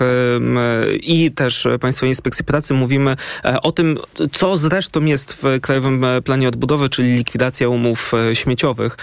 i 1.02 1.32
też 1.32 1.68
Państwowej 1.82 2.12
Inspekcji 2.12 2.46
Pracy 2.46 2.74
mówimy 2.74 3.16
o 3.62 3.72
tym, 3.72 3.98
co 4.32 4.56
zresztą 4.56 5.06
jest 5.06 5.34
w 5.34 5.60
Krajowym 5.62 6.06
Planie 6.24 6.48
Odbudowy, 6.48 6.90
czyli 6.90 7.14
likwidacja 7.14 7.70
umów 7.70 8.12
śmieciowych. 8.34 8.98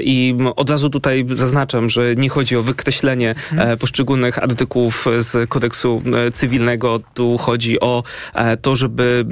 I 0.00 0.34
od 0.56 0.70
razu 0.70 0.90
tutaj 0.90 1.26
zaznaczam, 1.30 1.90
że 1.90 2.16
nie 2.16 2.28
chodzi 2.28 2.56
o 2.56 2.62
wykreślenie 2.62 3.34
hmm. 3.34 3.78
Poszczególnych 4.20 4.38
artykułów 4.38 5.06
z 5.18 5.50
kodeksu 5.50 6.02
cywilnego. 6.32 7.00
Tu 7.14 7.38
chodzi 7.38 7.80
o 7.80 8.02
to, 8.62 8.76
żeby 8.76 9.24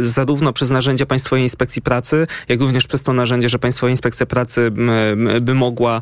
zarówno 0.00 0.52
przez 0.52 0.70
narzędzia 0.70 1.06
Państwowej 1.06 1.42
Inspekcji 1.42 1.82
Pracy, 1.82 2.26
jak 2.48 2.60
również 2.60 2.86
przez 2.86 3.02
to 3.02 3.12
narzędzie, 3.12 3.48
że 3.48 3.58
Państwowa 3.58 3.90
Inspekcja 3.90 4.26
Pracy 4.26 4.70
by 5.40 5.54
mogła 5.54 6.00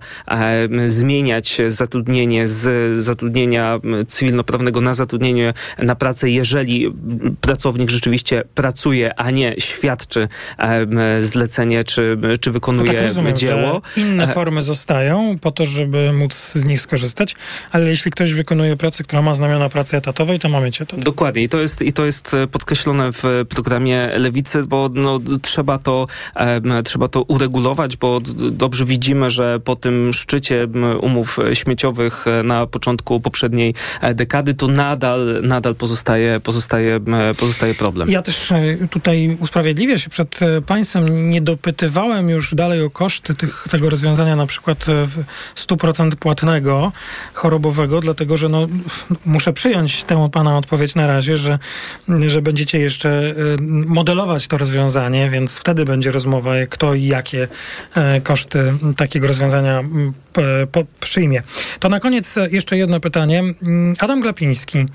zmieniać 0.86 1.58
zatrudnienie 1.68 2.48
z 2.48 2.98
zatrudnienia 2.98 3.78
cywilnoprawnego 4.08 4.80
na 4.80 4.94
zatrudnienie 4.94 5.52
na 5.78 5.94
pracę, 5.94 6.30
jeżeli 6.30 6.92
pracownik 7.40 7.90
rzeczywiście 7.90 8.42
pracuje, 8.54 9.14
a 9.20 9.30
nie 9.30 9.54
świadczy 9.58 10.28
zlecenie, 11.20 11.84
czy, 11.84 12.18
czy 12.40 12.50
wykonuje 12.50 12.92
no 12.92 12.98
tak 12.98 13.08
rozumiem, 13.08 13.36
dzieło. 13.36 13.82
inne 13.96 14.24
e, 14.24 14.28
formy 14.28 14.62
zostają 14.62 15.38
po 15.40 15.50
to, 15.50 15.64
żeby 15.64 16.12
móc 16.12 16.34
z 16.34 16.64
nich 16.64 16.80
skorzystać, 16.80 17.36
ale 17.72 17.85
jeśli 17.90 18.10
ktoś 18.10 18.32
wykonuje 18.34 18.76
pracę, 18.76 19.04
która 19.04 19.22
ma 19.22 19.34
znamiona 19.34 19.68
pracy 19.68 19.96
etatowej, 19.96 20.38
to 20.38 20.48
mamy 20.48 20.72
cię. 20.72 20.86
Dokładnie 20.98 21.42
i 21.42 21.48
to 21.48 21.60
jest, 21.60 21.82
i 21.82 21.92
to 21.92 22.04
jest 22.04 22.34
e, 22.34 22.46
podkreślone 22.46 23.12
w 23.12 23.24
programie 23.48 24.10
Lewicy, 24.16 24.62
bo 24.62 24.90
no, 24.94 25.20
trzeba 25.42 25.78
to, 25.78 26.06
trzeba 26.84 27.08
to 27.08 27.22
uregulować, 27.22 27.96
bo 27.96 28.20
dobrze 28.50 28.84
widzimy, 28.84 29.30
że 29.30 29.60
po 29.60 29.76
tym 29.76 30.12
szczycie 30.12 30.66
umów 31.00 31.38
śmieciowych 31.54 32.26
e, 32.26 32.42
na 32.42 32.66
początku 32.66 33.20
poprzedniej 33.20 33.74
e, 34.00 34.14
dekady 34.14 34.54
to 34.54 34.68
nadal, 34.68 35.40
nadal 35.42 35.74
pozostaje, 35.74 36.40
pozostaje, 36.40 37.00
pozostaje 37.38 37.74
problem. 37.74 38.10
Ja 38.10 38.22
też 38.22 38.52
e, 38.52 38.88
tutaj 38.90 39.36
usprawiedliwię 39.40 39.98
się 39.98 40.10
przed 40.10 40.40
państwem. 40.66 41.30
Nie 41.30 41.40
dopytywałem 41.40 42.28
już 42.28 42.54
dalej 42.54 42.82
o 42.82 42.90
koszty 42.90 43.34
tych, 43.34 43.66
tego 43.70 43.90
rozwiązania 43.90 44.36
na 44.36 44.46
przykład 44.46 44.86
100% 45.56 46.16
płatnego, 46.16 46.92
dlatego 48.02 48.36
że 48.36 48.48
no, 48.48 48.66
muszę 49.26 49.52
przyjąć 49.52 50.04
tę 50.04 50.28
pana 50.32 50.58
odpowiedź 50.58 50.94
na 50.94 51.06
razie, 51.06 51.36
że, 51.36 51.58
że 52.28 52.42
będziecie 52.42 52.78
jeszcze 52.78 53.34
modelować 53.86 54.48
to 54.48 54.58
rozwiązanie, 54.58 55.30
więc 55.30 55.56
wtedy 55.56 55.84
będzie 55.84 56.10
rozmowa, 56.10 56.52
kto 56.70 56.94
i 56.94 57.06
jakie 57.06 57.48
e, 57.94 58.20
koszty 58.20 58.72
takiego 58.96 59.26
rozwiązania 59.26 59.84
przyjmie. 61.00 61.42
To 61.80 61.88
na 61.88 62.00
koniec 62.00 62.34
jeszcze 62.50 62.76
jedno 62.76 63.00
pytanie. 63.00 63.42
Adam 63.98 64.20
Glapiński 64.20 64.78
e, 64.78 64.86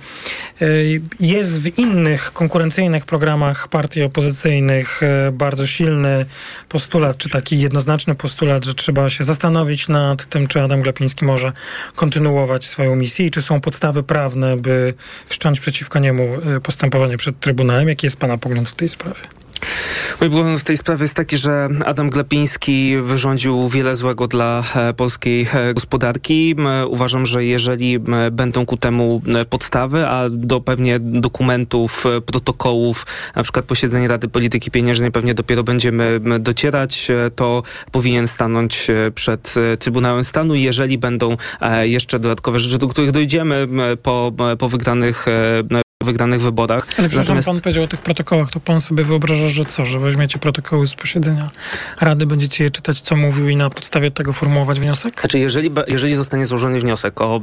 jest 1.19 1.59
w 1.59 1.79
innych 1.79 2.33
konkurencyjnych 2.33 3.05
programach 3.05 3.67
partii 3.67 4.03
opozycyjnych 4.03 5.01
bardzo 5.31 5.67
silny 5.67 6.25
postulat, 6.69 7.17
czy 7.17 7.29
taki 7.29 7.59
jednoznaczny 7.59 8.15
postulat, 8.15 8.65
że 8.65 8.73
trzeba 8.73 9.09
się 9.09 9.23
zastanowić 9.23 9.87
nad 9.87 10.25
tym, 10.25 10.47
czy 10.47 10.61
Adam 10.61 10.81
Glapiński 10.81 11.25
może 11.25 11.51
kontynuować 11.95 12.65
swoją 12.71 12.95
misję 12.95 13.25
i 13.25 13.31
czy 13.31 13.41
są 13.41 13.61
podstawy 13.61 14.03
prawne, 14.03 14.57
by 14.57 14.93
wszcząć 15.25 15.59
przeciwko 15.59 15.99
niemu 15.99 16.37
postępowanie 16.63 17.17
przed 17.17 17.39
Trybunałem. 17.39 17.89
Jaki 17.89 18.05
jest 18.05 18.17
Pana 18.17 18.37
pogląd 18.37 18.69
w 18.69 18.75
tej 18.75 18.89
sprawie? 18.89 19.40
Mój 20.21 20.29
pogląd 20.29 20.59
w 20.59 20.63
tej 20.63 20.77
sprawie 20.77 21.01
jest 21.01 21.13
taki, 21.13 21.37
że 21.37 21.69
Adam 21.85 22.09
Glapiński 22.09 22.97
wyrządził 23.01 23.69
wiele 23.69 23.95
złego 23.95 24.27
dla 24.27 24.63
e, 24.75 24.93
polskiej 24.93 25.47
e, 25.53 25.73
gospodarki. 25.73 26.55
Uważam, 26.87 27.25
że 27.25 27.45
jeżeli 27.45 27.99
będą 28.31 28.65
ku 28.65 28.77
temu 28.77 29.21
podstawy, 29.49 30.07
a 30.07 30.29
do 30.29 30.61
pewnie 30.61 30.99
dokumentów, 30.99 32.05
e, 32.05 32.21
protokołów, 32.21 33.05
na 33.35 33.43
przykład 33.43 33.65
posiedzenie 33.65 34.07
Rady 34.07 34.27
Polityki 34.27 34.71
Pieniężnej 34.71 35.11
pewnie 35.11 35.33
dopiero 35.33 35.63
będziemy 35.63 36.19
docierać, 36.39 37.07
to 37.35 37.63
powinien 37.91 38.27
stanąć 38.27 38.87
przed 39.15 39.53
Trybunałem 39.79 40.23
Stanu. 40.23 40.55
Jeżeli 40.55 40.97
będą 40.97 41.37
jeszcze 41.81 42.19
dodatkowe 42.19 42.59
rzeczy, 42.59 42.77
do 42.77 42.87
których 42.87 43.11
dojdziemy 43.11 43.67
po, 44.03 44.31
po 44.59 44.69
wygranych 44.69 45.25
wygranych 46.03 46.41
wyborach. 46.41 46.83
Ale 46.83 47.09
przepraszam, 47.09 47.19
Natomiast... 47.21 47.47
pan 47.47 47.61
powiedział 47.61 47.83
o 47.83 47.87
tych 47.87 48.01
protokołach, 48.01 48.49
to 48.51 48.59
pan 48.59 48.81
sobie 48.81 49.03
wyobraża, 49.03 49.49
że 49.49 49.65
co, 49.65 49.85
że 49.85 49.99
weźmiecie 49.99 50.39
protokoły 50.39 50.87
z 50.87 50.95
posiedzenia 50.95 51.49
Rady, 52.01 52.25
będziecie 52.25 52.63
je 52.63 52.71
czytać, 52.71 53.01
co 53.01 53.15
mówił 53.15 53.49
i 53.49 53.55
na 53.55 53.69
podstawie 53.69 54.11
tego 54.11 54.33
formułować 54.33 54.79
wniosek? 54.79 55.19
Znaczy, 55.19 55.39
jeżeli, 55.39 55.71
jeżeli 55.87 56.15
zostanie 56.15 56.45
złożony 56.45 56.79
wniosek 56.79 57.21
o 57.21 57.41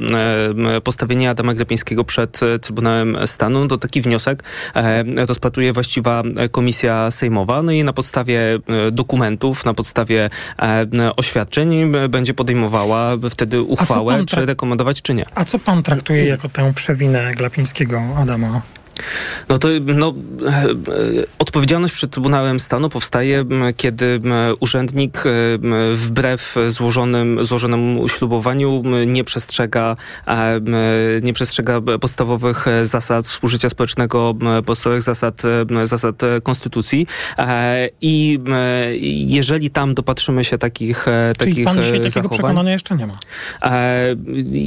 e, 0.77 0.81
postawienie 0.81 1.31
Adama 1.31 1.55
Glepińskiego 1.55 2.05
przed 2.05 2.43
e, 2.43 2.59
Trybunałem 2.59 3.19
Stanu, 3.27 3.69
to 3.69 3.79
taki 3.79 4.03
wniosek 4.03 4.43
e, 4.75 5.05
rozpatruje 5.27 5.73
właściwa 5.73 6.23
komisja 6.51 7.11
sejmowa, 7.11 7.63
no 7.63 7.73
i 7.73 7.85
na 7.85 7.93
podstawie 7.93 8.59
e, 8.87 8.91
dokumentów, 8.91 9.65
na 9.65 9.75
podstawie 9.75 10.31
e, 10.63 11.17
oświadczeń 11.17 11.93
będzie 12.09 12.35
podejmowała 12.35 13.17
wtedy 13.31 13.63
uchwałę, 13.63 14.25
czy 14.27 14.47
rekomendować, 14.47 15.03
czy 15.03 15.15
nie. 15.15 15.25
A 15.35 15.45
co 15.45 15.59
pan 15.59 15.83
traktuje 15.83 16.25
jako 16.25 16.49
tę 16.49 16.73
przewinę 16.75 17.35
Glapińskiego, 17.35 18.03
Adama? 18.17 18.48
tomorrow. 18.49 18.78
No 19.49 19.59
to 19.59 19.69
no, 19.87 20.15
odpowiedzialność 21.39 21.95
przed 21.95 22.11
Trybunałem 22.11 22.61
Stanu 22.61 22.89
powstaje, 22.89 23.45
kiedy 23.77 24.21
urzędnik 24.61 25.23
wbrew 25.95 26.55
złożonym, 26.67 27.45
złożonemu 27.45 28.09
ślubowaniu 28.09 28.83
nie 29.07 29.25
przestrzega, 29.25 29.97
nie 31.23 31.33
przestrzega 31.33 31.81
podstawowych 32.01 32.67
zasad 32.83 33.27
współżycia 33.27 33.69
społecznego, 33.69 34.35
podstawowych 34.67 35.03
zasad, 35.03 35.43
zasad 35.83 36.21
konstytucji. 36.43 37.07
I 38.01 38.39
jeżeli 39.27 39.71
tam 39.71 39.95
dopatrzymy 39.95 40.45
się 40.45 40.59
takich, 40.59 41.07
Czyli 41.39 41.51
takich 41.51 41.65
pan 41.65 41.83
dzisiaj 41.83 42.01
takiego 42.01 42.29
przekonania 42.29 42.73
jeszcze 42.73 42.97
nie 42.97 43.07
ma? 43.07 43.15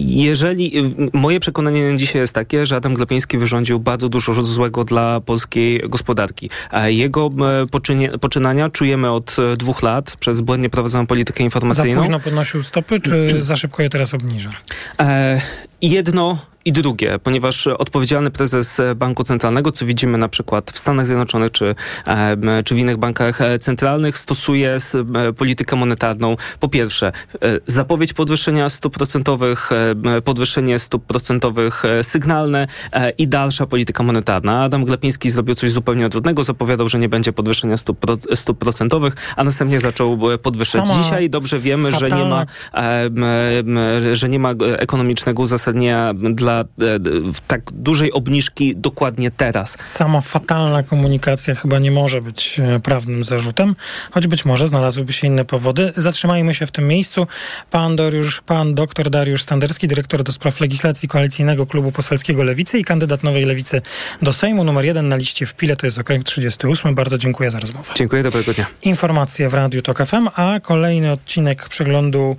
Jeżeli, 0.06 0.72
moje 1.14 1.40
przekonanie 1.40 1.98
dzisiaj 1.98 2.22
jest 2.22 2.34
takie, 2.34 2.66
że 2.66 2.76
Adam 2.76 2.94
Glapiński 2.94 3.38
wyrządził 3.38 3.80
bardzo 3.80 4.10
dużo 4.10 4.21
dużo 4.26 4.44
złego 4.44 4.84
dla 4.84 5.22
polskiej 5.22 5.82
gospodarki. 5.90 6.50
Jego 6.86 7.30
e, 8.14 8.18
poczynania 8.20 8.70
czujemy 8.70 9.12
od 9.12 9.36
e, 9.54 9.58
dwóch 9.58 9.84
lat 9.84 10.16
przez 10.20 10.42
błędnie 10.42 10.70
prowadzoną 10.70 11.08
politykę 11.08 11.44
informacyjną. 11.44 11.96
Za 11.96 12.02
późno 12.02 12.20
podnosił 12.20 12.64
stopy, 12.64 13.00
czy 13.00 13.42
za 13.42 13.56
szybko 13.56 13.84
je 13.84 13.90
teraz 13.90 14.14
obniża? 14.14 14.52
E 15.84 15.88
jedno 15.88 16.38
i 16.66 16.72
drugie, 16.72 17.20
ponieważ 17.24 17.68
odpowiedzialny 17.68 18.32
prezes 18.32 18.82
Banku 18.96 19.24
Centralnego, 19.24 19.72
co 19.72 19.86
widzimy 19.86 20.18
na 20.18 20.30
przykład 20.30 20.72
w 20.72 20.78
Stanach 20.78 21.06
Zjednoczonych 21.06 21.52
czy, 21.52 21.76
czy 22.66 22.76
w 22.76 22.78
innych 22.78 22.98
bankach 22.98 23.40
centralnych, 23.60 24.18
stosuje 24.18 24.78
politykę 25.38 25.76
monetarną. 25.76 26.38
Po 26.60 26.68
pierwsze, 26.68 27.12
zapowiedź 27.68 28.14
podwyższenia 28.14 28.70
stóp 28.70 28.94
procentowych, 28.94 29.70
podwyższenie 30.24 30.80
stóp 30.80 31.06
procentowych 31.06 31.84
sygnalne 32.02 32.68
i 33.18 33.28
dalsza 33.28 33.66
polityka 33.66 34.04
monetarna. 34.04 34.64
Adam 34.64 34.86
Glapiński 34.86 35.30
zrobił 35.30 35.56
coś 35.56 35.72
zupełnie 35.72 36.06
odwrotnego, 36.06 36.44
zapowiadał, 36.44 36.90
że 36.90 37.00
nie 37.00 37.10
będzie 37.10 37.34
podwyższenia 37.34 37.78
stóp, 37.78 38.00
pro, 38.00 38.18
stóp 38.36 38.60
procentowych, 38.60 39.14
a 39.36 39.44
następnie 39.44 39.80
zaczął 39.80 40.20
podwyższać. 40.44 40.88
Sama 40.88 41.04
Dzisiaj 41.04 41.30
dobrze 41.30 41.60
wiemy, 41.60 41.92
że 41.92 42.10
nie 42.10 42.26
ma, 42.26 42.46
że 44.14 44.30
nie 44.30 44.40
ma 44.40 44.52
ekonomicznego 44.78 45.42
uzasadnienia 45.42 45.71
dla 45.74 46.14
dla 46.42 46.64
tak 47.48 47.62
dużej 47.72 48.12
obniżki 48.12 48.76
dokładnie 48.76 49.32
teraz. 49.32 49.80
Sama 49.80 50.22
fatalna 50.22 50.84
komunikacja 50.84 51.56
chyba 51.56 51.80
nie 51.80 51.92
może 51.92 52.22
być 52.22 52.60
e, 52.60 52.80
prawnym 52.80 53.24
zarzutem, 53.24 53.76
choć 54.12 54.28
być 54.28 54.46
może 54.46 54.68
znalazłyby 54.68 55.14
się 55.14 55.28
inne 55.28 55.46
powody. 55.46 55.92
Zatrzymajmy 55.98 56.54
się 56.54 56.66
w 56.66 56.72
tym 56.72 56.88
miejscu. 56.88 57.28
Pan, 57.72 57.96
Dariusz, 57.96 58.42
pan 58.42 58.76
doktor 58.76 59.10
Dariusz 59.10 59.44
Standerski, 59.44 59.88
dyrektor 59.88 60.24
do 60.24 60.32
spraw 60.32 60.62
legislacji 60.62 61.10
Koalicyjnego 61.10 61.66
Klubu 61.66 61.92
Poselskiego 61.92 62.44
Lewicy 62.44 62.80
i 62.80 62.84
kandydat 62.84 63.24
Nowej 63.24 63.46
Lewicy 63.46 63.82
do 64.22 64.34
Sejmu, 64.34 64.64
numer 64.64 64.86
jeden 64.86 65.08
na 65.08 65.16
liście 65.16 65.46
w 65.46 65.54
Pile, 65.54 65.76
to 65.76 65.88
jest 65.88 66.00
okręg 66.00 66.24
38. 66.24 66.96
Bardzo 66.96 67.18
dziękuję 67.18 67.52
za 67.52 67.60
rozmowę. 67.60 67.94
Dziękuję, 67.96 68.24
dobrego 68.24 68.54
dnia. 68.54 68.66
Informacje 68.82 69.50
w 69.50 69.54
Radiu 69.54 69.82
TOK 69.82 70.06
FM, 70.06 70.28
a 70.36 70.60
kolejny 70.60 71.12
odcinek 71.12 71.70
przeglądu 71.70 72.22
E, 72.32 72.36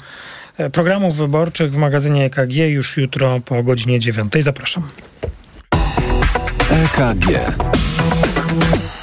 programów 0.73 1.17
wyborczych 1.17 1.73
w 1.73 1.77
magazynie 1.77 2.25
EKG 2.25 2.57
już 2.57 2.97
jutro 2.97 3.41
po 3.41 3.63
godzinie 3.63 4.01
9. 4.01 4.33
Zapraszam. 4.41 4.89
EKG. 6.71 7.27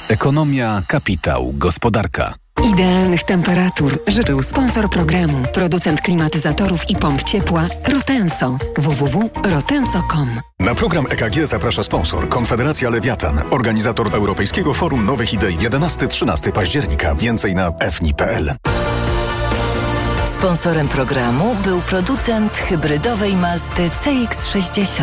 Ekonomia, 0.08 0.82
kapitał, 0.88 1.52
gospodarka. 1.56 2.34
Idealnych 2.64 3.22
temperatur 3.22 3.98
życzył 4.06 4.42
sponsor 4.42 4.90
programu, 4.90 5.42
producent 5.54 6.00
klimatyzatorów 6.00 6.90
i 6.90 6.96
pomp 6.96 7.22
ciepła 7.22 7.66
Rotenso. 7.92 8.58
www.rotenso.com. 8.78 10.40
Na 10.60 10.74
program 10.74 11.06
EKG 11.10 11.46
zaprasza 11.46 11.82
sponsor 11.82 12.28
Konfederacja 12.28 12.90
Lewiatan, 12.90 13.42
organizator 13.50 14.14
Europejskiego 14.14 14.74
Forum 14.74 15.06
Nowych 15.06 15.32
Idei 15.32 15.56
11-13 15.56 16.52
października. 16.52 17.14
Więcej 17.14 17.54
na 17.54 17.72
fni.pl. 17.90 18.54
Sponsorem 20.40 20.88
programu 20.88 21.56
był 21.64 21.80
producent 21.80 22.56
hybrydowej 22.56 23.36
Mazdy 23.36 23.90
CX-60. 24.04 25.02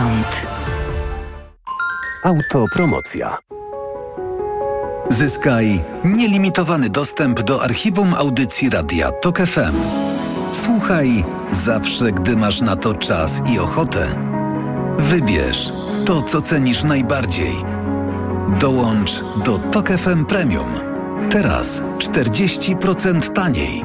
Autopromocja. 2.24 3.38
Zyskaj 5.10 5.84
nielimitowany 6.03 6.89
dostęp 6.89 7.41
do 7.41 7.63
archiwum 7.63 8.13
audycji 8.13 8.70
Radia 8.70 9.12
TOK 9.12 9.38
FM. 9.38 9.75
Słuchaj 10.51 11.24
zawsze, 11.51 12.12
gdy 12.12 12.36
masz 12.36 12.62
na 12.62 12.75
to 12.75 12.94
czas 12.94 13.32
i 13.53 13.60
ochotę. 13.60 14.08
Wybierz 14.96 15.72
to, 16.06 16.22
co 16.22 16.41
cenisz 16.41 16.84
najbardziej. 16.84 17.56
Dołącz 18.60 19.24
do 19.46 19.58
TOK 19.58 19.89
FM 19.89 20.25
Premium. 20.25 20.70
Teraz 21.29 21.82
40% 22.00 23.34
taniej. 23.34 23.84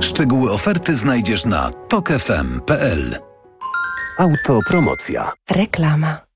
Szczegóły 0.00 0.52
oferty 0.52 0.94
znajdziesz 0.94 1.44
na 1.44 1.70
tokefm.pl. 1.88 3.18
Autopromocja. 4.18 5.32
Reklama. 5.50 6.29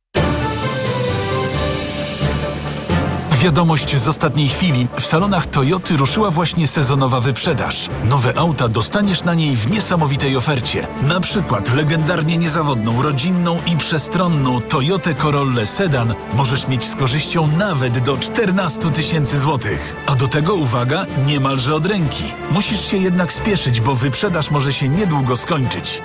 Wiadomość 3.45 3.97
z 3.97 4.09
ostatniej 4.09 4.49
chwili. 4.49 4.87
W 5.01 5.07
salonach 5.07 5.47
Toyoty 5.47 5.97
ruszyła 5.97 6.31
właśnie 6.31 6.69
sezonowa 6.69 7.21
wyprzedaż. 7.21 7.89
Nowe 8.05 8.39
auta 8.39 8.69
dostaniesz 8.69 9.25
na 9.25 9.35
niej 9.35 9.57
w 9.57 9.71
niesamowitej 9.71 10.37
ofercie. 10.37 10.87
Na 11.03 11.21
przykład 11.21 11.75
legendarnie 11.75 12.39
niezawodną, 12.39 13.03
rodzinną 13.03 13.59
i 13.67 13.77
przestronną 13.77 14.61
Toyotę 14.61 15.15
Corolla 15.15 15.67
Sedan 15.67 16.15
możesz 16.35 16.69
mieć 16.69 16.85
z 16.85 16.97
korzyścią 16.97 17.47
nawet 17.47 17.99
do 17.99 18.17
14 18.19 18.91
tysięcy 18.91 19.39
złotych. 19.39 19.97
A 20.07 20.15
do 20.15 20.29
tego 20.29 20.55
uwaga, 20.55 21.07
niemalże 21.27 21.75
od 21.75 21.87
ręki. 21.87 22.25
Musisz 22.51 22.91
się 22.91 22.97
jednak 22.97 23.33
spieszyć, 23.33 23.81
bo 23.81 23.95
wyprzedaż 23.95 24.51
może 24.51 24.73
się 24.73 24.89
niedługo 24.89 25.37
skończyć. 25.37 26.03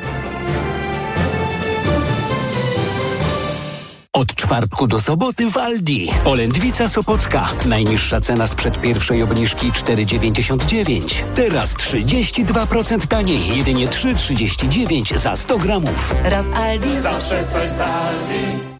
Od 4.20 4.36
czwartku 4.36 4.88
do 4.88 5.02
soboty 5.02 5.52
w 5.52 5.58
Aldi. 5.58 6.12
Olędwica 6.26 6.90
Sopocka. 6.90 7.50
Najniższa 7.66 8.22
cena 8.22 8.48
sprzed 8.48 8.82
pierwszej 8.82 9.24
obniżki 9.24 9.72
4,99. 9.72 11.24
Teraz 11.36 11.76
32% 11.76 13.08
taniej. 13.08 13.58
Jedynie 13.58 13.88
3,39 13.88 15.18
za 15.18 15.36
100 15.36 15.58
gramów. 15.58 16.16
Raz 16.24 16.46
Aldi. 16.52 17.00
Zawsze 17.00 17.48
coś 17.48 17.70
z 17.72 17.80
Aldi. 17.80 18.69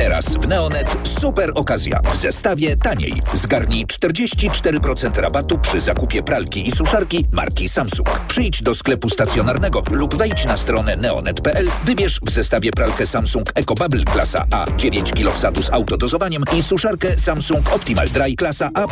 Teraz 0.00 0.24
w 0.24 0.48
Neonet 0.48 0.96
super 1.20 1.52
okazja. 1.54 2.00
W 2.14 2.16
zestawie 2.16 2.76
taniej. 2.76 3.22
Zgarnij 3.32 3.86
44% 3.86 5.20
rabatu 5.20 5.58
przy 5.58 5.80
zakupie 5.80 6.22
pralki 6.22 6.68
i 6.68 6.72
suszarki 6.72 7.24
marki 7.32 7.68
Samsung. 7.68 8.20
Przyjdź 8.28 8.62
do 8.62 8.74
sklepu 8.74 9.08
stacjonarnego 9.08 9.82
lub 9.90 10.14
wejdź 10.14 10.44
na 10.44 10.56
stronę 10.56 10.96
neonet.pl. 10.96 11.68
Wybierz 11.84 12.20
w 12.22 12.30
zestawie 12.30 12.70
pralkę 12.70 13.06
Samsung 13.06 13.52
EcoBubble 13.54 14.04
klasa 14.04 14.44
A 14.52 14.66
9 14.76 15.12
kg 15.12 15.34
wsadu 15.34 15.62
z 15.62 15.70
autodozowaniem 15.70 16.42
i 16.58 16.62
suszarkę 16.62 17.18
Samsung 17.18 17.74
Optimal 17.74 18.08
Dry 18.10 18.34
klasa 18.36 18.70
A+++ 18.74 18.86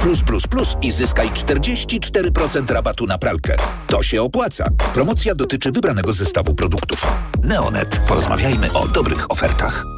i 0.83 0.93
zyskaj 0.93 1.31
44% 1.31 2.73
rabatu 2.73 3.07
na 3.07 3.19
pralkę. 3.19 3.57
To 3.87 4.03
się 4.03 4.23
opłaca. 4.23 4.69
Promocja 4.95 5.35
dotyczy 5.35 5.73
wybranego 5.73 6.13
zestawu 6.13 6.55
produktów. 6.55 7.07
Neonet. 7.43 8.01
Porozmawiajmy 8.09 8.73
o 8.73 8.89
dobrych 8.89 9.31
ofertach. 9.31 9.98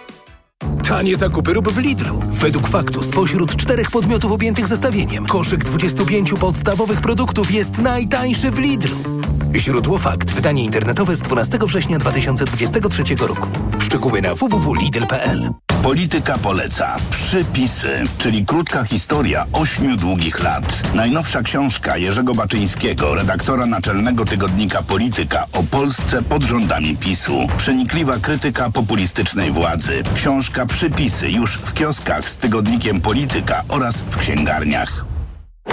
Tanie 0.87 1.17
zakupy 1.17 1.53
rób 1.53 1.69
w 1.69 1.77
Lidlu. 1.77 2.19
Według 2.31 2.67
faktu 2.67 3.03
spośród 3.03 3.55
czterech 3.55 3.91
podmiotów 3.91 4.31
objętych 4.31 4.67
zestawieniem 4.67 5.25
koszyk 5.25 5.63
25 5.63 6.33
podstawowych 6.33 7.01
produktów 7.01 7.51
jest 7.51 7.77
najtańszy 7.77 8.51
w 8.51 8.59
Lidlu. 8.59 8.97
Źródło 9.55 9.97
fakt. 9.97 10.31
Wydanie 10.31 10.63
internetowe 10.63 11.15
z 11.15 11.19
12 11.19 11.59
września 11.61 11.97
2023 11.97 13.03
roku. 13.15 13.47
Szczegóły 13.79 14.21
na 14.21 14.35
www.lidl.pl 14.35 15.49
Polityka 15.83 16.37
poleca. 16.37 16.95
Przypisy, 17.09 18.03
czyli 18.17 18.45
krótka 18.45 18.83
historia 18.83 19.45
ośmiu 19.53 19.95
długich 19.95 20.43
lat. 20.43 20.83
Najnowsza 20.95 21.41
książka 21.41 21.97
Jerzego 21.97 22.35
Baczyńskiego, 22.35 23.15
redaktora 23.15 23.65
naczelnego 23.65 24.25
tygodnika 24.25 24.83
Polityka 24.83 25.45
o 25.53 25.63
Polsce 25.63 26.21
pod 26.23 26.43
rządami 26.43 26.97
PiSu. 26.97 27.47
Przenikliwa 27.57 28.17
krytyka 28.17 28.69
populistycznej 28.69 29.51
władzy. 29.51 30.03
Książka 30.15 30.50
Przypisy 30.51 31.29
już 31.29 31.57
w 31.57 31.73
kioskach 31.73 32.29
z 32.29 32.37
tygodnikiem 32.37 33.01
Polityka 33.01 33.63
oraz 33.69 34.01
w 34.01 34.17
księgarniach. 34.17 35.05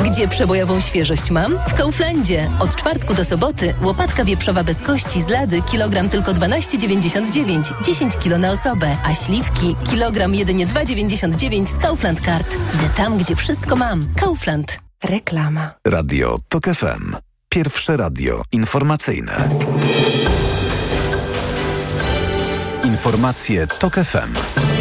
Gdzie 0.05 0.29
przebojową 0.29 0.81
świeżość 0.81 1.31
mam? 1.31 1.59
W 1.69 1.75
Kauflandzie. 1.75 2.49
Od 2.61 2.77
czwartku 2.77 3.15
do 3.15 3.25
soboty 3.25 3.75
łopatka 3.83 4.25
wieprzowa 4.25 4.65
bez 4.65 4.81
kości 4.81 5.23
z 5.23 5.29
lady 5.29 5.63
kilogram 5.63 6.09
tylko 6.09 6.33
12,99, 6.33 7.83
10 7.85 8.17
kilo 8.17 8.39
na 8.39 8.51
osobę, 8.51 8.97
a 9.05 9.15
śliwki 9.15 9.77
kilogram 9.91 10.35
jedynie 10.35 10.67
2,99 10.67 11.67
z 11.67 11.79
Kaufland 11.79 12.21
Card. 12.21 12.57
Idę 12.75 12.89
tam, 12.97 13.19
gdzie 13.19 13.37
wszystko 13.37 13.77
mam. 13.77 14.01
Kaufland. 14.17 14.79
Reklama. 15.05 15.71
Radio 15.87 16.39
TOK 16.49 16.65
FM. 16.65 17.17
Pierwsze 17.49 17.97
radio 17.97 18.43
informacyjne. 18.53 19.49
Informacje 22.89 23.67
TOK 23.67 23.95
FM. 23.95 24.78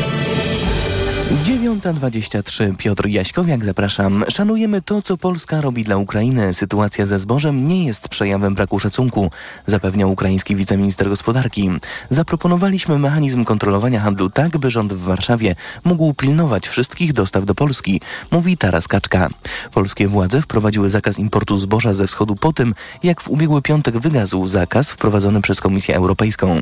9.23 1.27 2.75
Piotr 2.75 3.07
Jaśkowiak, 3.07 3.65
zapraszam. 3.65 4.25
Szanujemy 4.29 4.81
to, 4.81 5.01
co 5.01 5.17
Polska 5.17 5.61
robi 5.61 5.83
dla 5.83 5.97
Ukrainy. 5.97 6.53
Sytuacja 6.53 7.05
ze 7.05 7.19
zbożem 7.19 7.67
nie 7.67 7.85
jest 7.85 8.09
przejawem 8.09 8.55
braku 8.55 8.79
szacunku, 8.79 9.31
zapewniał 9.65 10.11
ukraiński 10.11 10.55
wiceminister 10.55 11.09
gospodarki. 11.09 11.69
Zaproponowaliśmy 12.09 12.99
mechanizm 12.99 13.45
kontrolowania 13.45 13.99
handlu 13.99 14.29
tak, 14.29 14.57
by 14.57 14.71
rząd 14.71 14.93
w 14.93 15.01
Warszawie 15.01 15.55
mógł 15.83 16.13
pilnować 16.13 16.67
wszystkich 16.67 17.13
dostaw 17.13 17.45
do 17.45 17.55
Polski, 17.55 18.01
mówi 18.31 18.57
Taras 18.57 18.87
Kaczka. 18.87 19.29
Polskie 19.73 20.07
władze 20.07 20.41
wprowadziły 20.41 20.89
zakaz 20.89 21.19
importu 21.19 21.57
zboża 21.57 21.93
ze 21.93 22.07
wschodu 22.07 22.35
po 22.35 22.53
tym, 22.53 22.75
jak 23.03 23.21
w 23.21 23.29
ubiegły 23.29 23.61
piątek 23.61 23.99
wygasł 23.99 24.47
zakaz 24.47 24.91
wprowadzony 24.91 25.41
przez 25.41 25.61
Komisję 25.61 25.95
Europejską. 25.95 26.59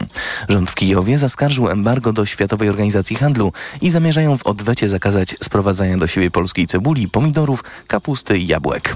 Rząd 0.50 0.72
w 0.72 0.76
Kijowie 0.76 1.18
zaskarżył 1.18 1.70
embargo 1.70 2.14
do 2.14 2.26
Światowej 2.26 2.70
Organizacji 2.70 3.16
Handlu 3.16 3.54
i 3.82 3.90
zamierzają 3.90 4.38
w 4.38 4.55
odwecie 4.56 4.90
zakazać 4.90 5.36
sprowadzania 5.44 5.98
do 5.98 6.08
siebie 6.08 6.32
polskiej 6.32 6.68
cebuli, 6.68 7.08
pomidorów, 7.08 7.64
kapusty 7.88 8.38
i 8.38 8.48
jabłek. 8.48 8.96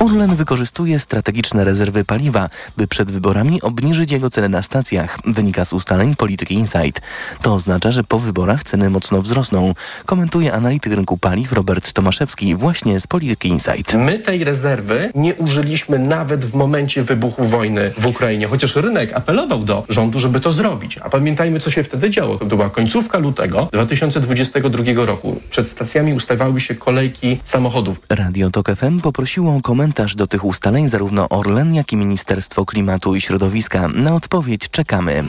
Orlen 0.00 0.36
wykorzystuje 0.36 0.98
strategiczne 0.98 1.64
rezerwy 1.64 2.04
paliwa, 2.04 2.48
by 2.76 2.86
przed 2.86 3.10
wyborami 3.10 3.62
obniżyć 3.62 4.12
jego 4.12 4.30
ceny 4.30 4.48
na 4.48 4.62
stacjach, 4.62 5.18
wynika 5.24 5.64
z 5.64 5.72
ustaleń 5.72 6.16
Polityki 6.16 6.54
Insight. 6.54 7.00
To 7.42 7.54
oznacza, 7.54 7.90
że 7.90 8.04
po 8.04 8.18
wyborach 8.18 8.64
ceny 8.64 8.90
mocno 8.90 9.22
wzrosną, 9.22 9.74
komentuje 10.06 10.52
analityk 10.52 10.92
rynku 10.92 11.18
paliw 11.18 11.52
Robert 11.52 11.92
Tomaszewski 11.92 12.54
właśnie 12.54 13.00
z 13.00 13.06
Polityki 13.06 13.48
Insight. 13.48 13.94
My 13.94 14.18
tej 14.18 14.44
rezerwy 14.44 15.10
nie 15.14 15.34
użyliśmy 15.34 15.98
nawet 15.98 16.44
w 16.44 16.54
momencie 16.54 17.02
wybuchu 17.02 17.44
wojny 17.44 17.92
w 17.98 18.06
Ukrainie, 18.06 18.46
chociaż 18.46 18.76
rynek 18.76 19.12
apelował 19.12 19.64
do 19.64 19.84
rządu, 19.88 20.18
żeby 20.18 20.40
to 20.40 20.52
zrobić. 20.52 20.98
A 20.98 21.10
pamiętajmy, 21.10 21.60
co 21.60 21.70
się 21.70 21.84
wtedy 21.84 22.10
działo. 22.10 22.38
To 22.38 22.46
była 22.46 22.70
końcówka 22.70 23.18
lutego 23.18 23.68
2022 23.72 24.85
roku. 24.94 25.40
Przed 25.50 25.68
stacjami 25.68 26.14
ustawały 26.14 26.60
się 26.60 26.74
kolejki 26.74 27.38
samochodów. 27.44 28.00
Radio 28.08 28.50
TOK 28.50 28.76
FM 28.76 29.00
poprosiło 29.00 29.56
o 29.56 29.60
komentarz 29.60 30.14
do 30.14 30.26
tych 30.26 30.44
ustaleń 30.44 30.88
zarówno 30.88 31.28
Orlen, 31.28 31.74
jak 31.74 31.92
i 31.92 31.96
Ministerstwo 31.96 32.64
Klimatu 32.64 33.14
i 33.14 33.20
Środowiska. 33.20 33.88
Na 33.88 34.14
odpowiedź 34.14 34.68
czekamy. 34.70 35.24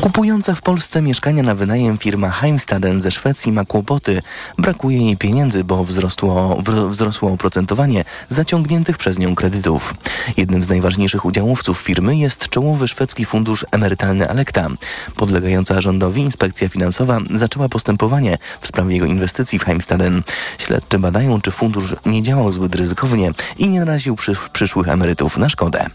Kupująca 0.00 0.54
w 0.54 0.62
Polsce 0.62 1.02
mieszkania 1.02 1.42
na 1.42 1.54
wynajem 1.54 1.98
firma 1.98 2.30
Heimstaden 2.30 3.02
ze 3.02 3.10
Szwecji 3.10 3.52
ma 3.52 3.64
kłopoty. 3.64 4.22
Brakuje 4.58 4.98
jej 5.06 5.16
pieniędzy, 5.16 5.64
bo 5.64 5.84
wzrosło, 5.84 6.62
wzrosło 6.88 7.32
oprocentowanie 7.32 8.04
zaciągniętych 8.28 8.98
przez 8.98 9.18
nią 9.18 9.34
kredytów. 9.34 9.94
Jednym 10.36 10.64
z 10.64 10.68
najważniejszych 10.68 11.24
udziałowców 11.24 11.78
firmy 11.78 12.16
jest 12.16 12.48
czołowy 12.48 12.88
szwedzki 12.88 13.24
fundusz 13.24 13.66
emerytalny 13.72 14.30
Alekta. 14.30 14.68
Podlegająca 15.16 15.80
rządowi 15.80 16.20
inspekcja 16.20 16.68
finansowa 16.68 17.18
zaczęła 17.30 17.68
postępowanie 17.68 18.38
w 18.60 18.66
sprawie 18.66 18.89
jego 18.92 19.06
inwestycji 19.06 19.58
w 19.58 19.64
Heimstaden. 19.64 20.22
Śledczy 20.58 20.98
badają, 20.98 21.40
czy 21.40 21.50
fundusz 21.50 21.94
nie 22.06 22.22
działał 22.22 22.52
zbyt 22.52 22.74
ryzykownie 22.74 23.30
i 23.58 23.68
nie 23.68 23.80
naraził 23.80 24.16
przysz 24.16 24.48
przyszłych 24.52 24.88
emerytów 24.88 25.38
na 25.38 25.48
szkodę. 25.48 25.86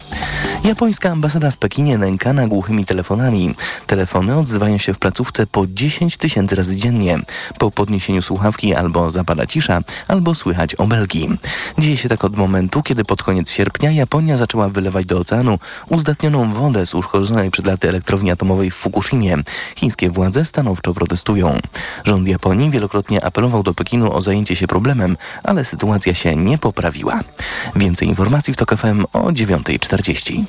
Japońska 0.63 1.09
ambasada 1.09 1.51
w 1.51 1.57
Pekinie 1.57 1.97
nękana 1.97 2.47
głuchymi 2.47 2.85
telefonami. 2.85 3.55
Telefony 3.87 4.37
odzywają 4.37 4.77
się 4.77 4.93
w 4.93 4.99
placówce 4.99 5.47
po 5.47 5.67
10 5.67 6.17
tysięcy 6.17 6.55
razy 6.55 6.75
dziennie. 6.75 7.19
Po 7.57 7.71
podniesieniu 7.71 8.21
słuchawki 8.21 8.75
albo 8.75 9.11
zapada 9.11 9.45
cisza, 9.45 9.81
albo 10.07 10.35
słychać 10.35 10.75
obelgi. 10.75 11.29
Dzieje 11.77 11.97
się 11.97 12.09
tak 12.09 12.23
od 12.23 12.37
momentu, 12.37 12.83
kiedy 12.83 13.05
pod 13.05 13.23
koniec 13.23 13.51
sierpnia 13.51 13.91
Japonia 13.91 14.37
zaczęła 14.37 14.69
wylewać 14.69 15.05
do 15.05 15.19
oceanu 15.19 15.59
uzdatnioną 15.89 16.53
wodę 16.53 16.85
z 16.85 16.93
uszkodzonej 16.93 17.51
przed 17.51 17.65
laty 17.67 17.89
elektrowni 17.89 18.31
atomowej 18.31 18.71
w 18.71 18.75
Fukushimie. 18.75 19.37
Chińskie 19.75 20.09
władze 20.09 20.45
stanowczo 20.45 20.93
protestują. 20.93 21.59
Rząd 22.05 22.27
Japonii 22.27 22.71
wielokrotnie 22.85 23.25
apelował 23.25 23.63
do 23.63 23.73
Pekinu 23.73 24.13
o 24.13 24.21
zajęcie 24.21 24.55
się 24.55 24.67
problemem, 24.67 25.17
ale 25.43 25.65
sytuacja 25.65 26.13
się 26.13 26.35
nie 26.35 26.57
poprawiła. 26.57 27.19
Więcej 27.75 28.07
informacji 28.07 28.53
w 28.53 28.57
TOK 28.57 28.75
FM 28.75 29.05
o 29.13 29.19
9.40. 29.19 30.43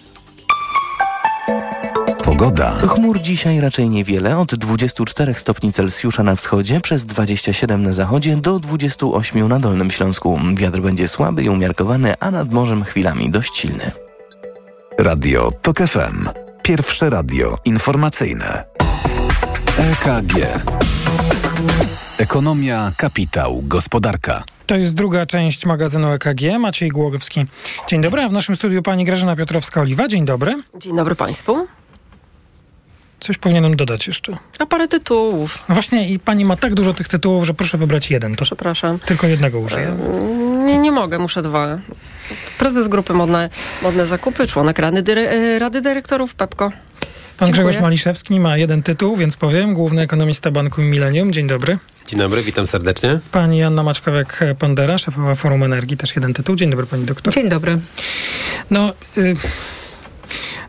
Pogoda. 2.24 2.78
Chmur 2.88 3.20
dzisiaj 3.20 3.60
raczej 3.60 3.90
niewiele, 3.90 4.38
od 4.38 4.54
24 4.54 5.34
stopni 5.34 5.72
Celsjusza 5.72 6.22
na 6.22 6.36
wschodzie, 6.36 6.80
przez 6.80 7.06
27 7.06 7.82
na 7.82 7.92
zachodzie 7.92 8.36
do 8.36 8.58
28 8.58 9.48
na 9.48 9.58
Dolnym 9.58 9.90
Śląsku. 9.90 10.40
Wiatr 10.54 10.80
będzie 10.80 11.08
słaby 11.08 11.42
i 11.42 11.48
umiarkowany, 11.48 12.14
a 12.20 12.30
nad 12.30 12.52
morzem 12.52 12.84
chwilami 12.84 13.30
dość 13.30 13.56
silny. 13.56 13.90
Radio 14.98 15.50
TOK 15.62 15.78
FM. 15.78 16.28
Pierwsze 16.62 17.10
radio 17.10 17.58
informacyjne. 17.64 18.75
EKG. 19.78 20.32
Ekonomia, 22.18 22.92
kapitał, 22.96 23.62
gospodarka. 23.62 24.44
To 24.66 24.76
jest 24.76 24.94
druga 24.94 25.26
część 25.26 25.66
magazynu 25.66 26.12
EKG. 26.12 26.58
Maciej 26.58 26.88
Głogowski. 26.88 27.44
Dzień 27.88 28.00
dobry, 28.00 28.22
a 28.22 28.28
w 28.28 28.32
naszym 28.32 28.56
studiu 28.56 28.82
pani 28.82 29.04
Grażyna 29.04 29.36
Piotrowska-Oliwa. 29.36 30.08
Dzień 30.08 30.24
dobry. 30.24 30.54
Dzień 30.78 30.96
dobry 30.96 31.14
państwu. 31.14 31.66
Coś 33.20 33.38
powinienem 33.38 33.76
dodać 33.76 34.06
jeszcze. 34.06 34.36
A 34.58 34.66
parę 34.66 34.88
tytułów. 34.88 35.64
No 35.68 35.74
właśnie 35.74 36.08
i 36.08 36.18
pani 36.18 36.44
ma 36.44 36.56
tak 36.56 36.74
dużo 36.74 36.94
tych 36.94 37.08
tytułów, 37.08 37.44
że 37.44 37.54
proszę 37.54 37.78
wybrać 37.78 38.10
jeden. 38.10 38.36
To 38.36 38.44
Przepraszam. 38.44 38.98
Tylko 38.98 39.26
jednego 39.26 39.60
użyję. 39.60 39.96
Nie, 40.64 40.78
nie 40.78 40.92
mogę, 40.92 41.18
muszę 41.18 41.42
dwa. 41.42 41.78
Prezes 42.58 42.88
grupy 42.88 43.14
Modne, 43.14 43.50
Modne 43.82 44.06
Zakupy, 44.06 44.46
członek 44.46 44.78
Rady, 44.78 45.02
dyre, 45.02 45.58
Rady 45.58 45.80
Dyrektorów 45.80 46.34
PEPCO. 46.34 46.72
Pan 47.38 47.50
Grzegorz 47.50 47.80
Maliszewski 47.80 48.40
ma 48.40 48.56
jeden 48.56 48.82
tytuł, 48.82 49.16
więc 49.16 49.36
powiem. 49.36 49.74
Główny 49.74 50.02
ekonomista 50.02 50.50
Banku 50.50 50.82
Millennium. 50.82 51.32
Dzień 51.32 51.46
dobry. 51.46 51.78
Dzień 52.06 52.18
dobry, 52.18 52.42
witam 52.42 52.66
serdecznie. 52.66 53.20
Pani 53.32 53.62
Anna 53.62 53.82
Maczkowek-Pondera, 53.82 54.98
szefowa 54.98 55.34
Forum 55.34 55.62
Energii, 55.62 55.96
też 55.96 56.16
jeden 56.16 56.34
tytuł. 56.34 56.56
Dzień 56.56 56.70
dobry, 56.70 56.86
pani 56.86 57.04
doktor. 57.04 57.34
Dzień 57.34 57.48
dobry. 57.48 57.78
No... 58.70 58.94
Y 59.16 59.36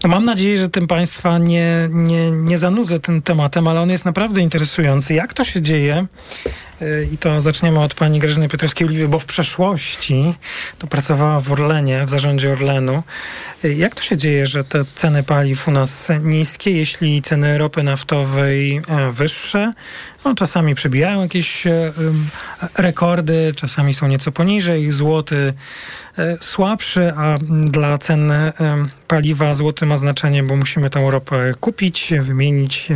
no 0.03 0.09
mam 0.09 0.25
nadzieję, 0.25 0.57
że 0.57 0.69
tym 0.69 0.87
Państwa 0.87 1.37
nie, 1.37 1.89
nie, 1.91 2.31
nie 2.31 2.57
zanudzę 2.57 2.99
tym 2.99 3.21
tematem, 3.21 3.67
ale 3.67 3.81
on 3.81 3.89
jest 3.89 4.05
naprawdę 4.05 4.41
interesujący. 4.41 5.13
Jak 5.13 5.33
to 5.33 5.43
się 5.43 5.61
dzieje? 5.61 6.05
I 7.11 7.17
to 7.17 7.41
zaczniemy 7.41 7.79
od 7.79 7.93
pani 7.93 8.19
Grażyny 8.19 8.47
Piotrowskiej-Oliwy, 8.47 9.07
bo 9.07 9.19
w 9.19 9.25
przeszłości 9.25 10.33
to 10.77 10.87
pracowała 10.87 11.39
w 11.39 11.51
Orlenie, 11.51 12.05
w 12.05 12.09
zarządzie 12.09 12.51
Orlenu. 12.51 13.03
Jak 13.63 13.95
to 13.95 14.01
się 14.01 14.17
dzieje, 14.17 14.47
że 14.47 14.63
te 14.63 14.85
ceny 14.95 15.23
paliw 15.23 15.67
u 15.67 15.71
nas 15.71 16.09
niskie, 16.23 16.71
jeśli 16.71 17.21
ceny 17.21 17.57
ropy 17.57 17.83
naftowej 17.83 18.81
wyższe? 19.11 19.73
No, 20.25 20.35
czasami 20.35 20.75
przebijają 20.75 21.21
jakieś 21.21 21.63
rekordy, 22.77 23.53
czasami 23.55 23.93
są 23.93 24.07
nieco 24.07 24.31
poniżej. 24.31 24.91
Złoty 24.91 25.53
słabszy, 26.41 27.13
a 27.17 27.37
dla 27.49 27.97
cen 27.97 28.31
paliwa 29.07 29.53
złoty 29.53 29.85
ma 29.85 29.97
znaczenie, 29.97 30.43
bo 30.43 30.55
musimy 30.55 30.89
tą 30.89 31.11
ropę 31.11 31.53
kupić, 31.59 32.13
wymienić 32.19 32.87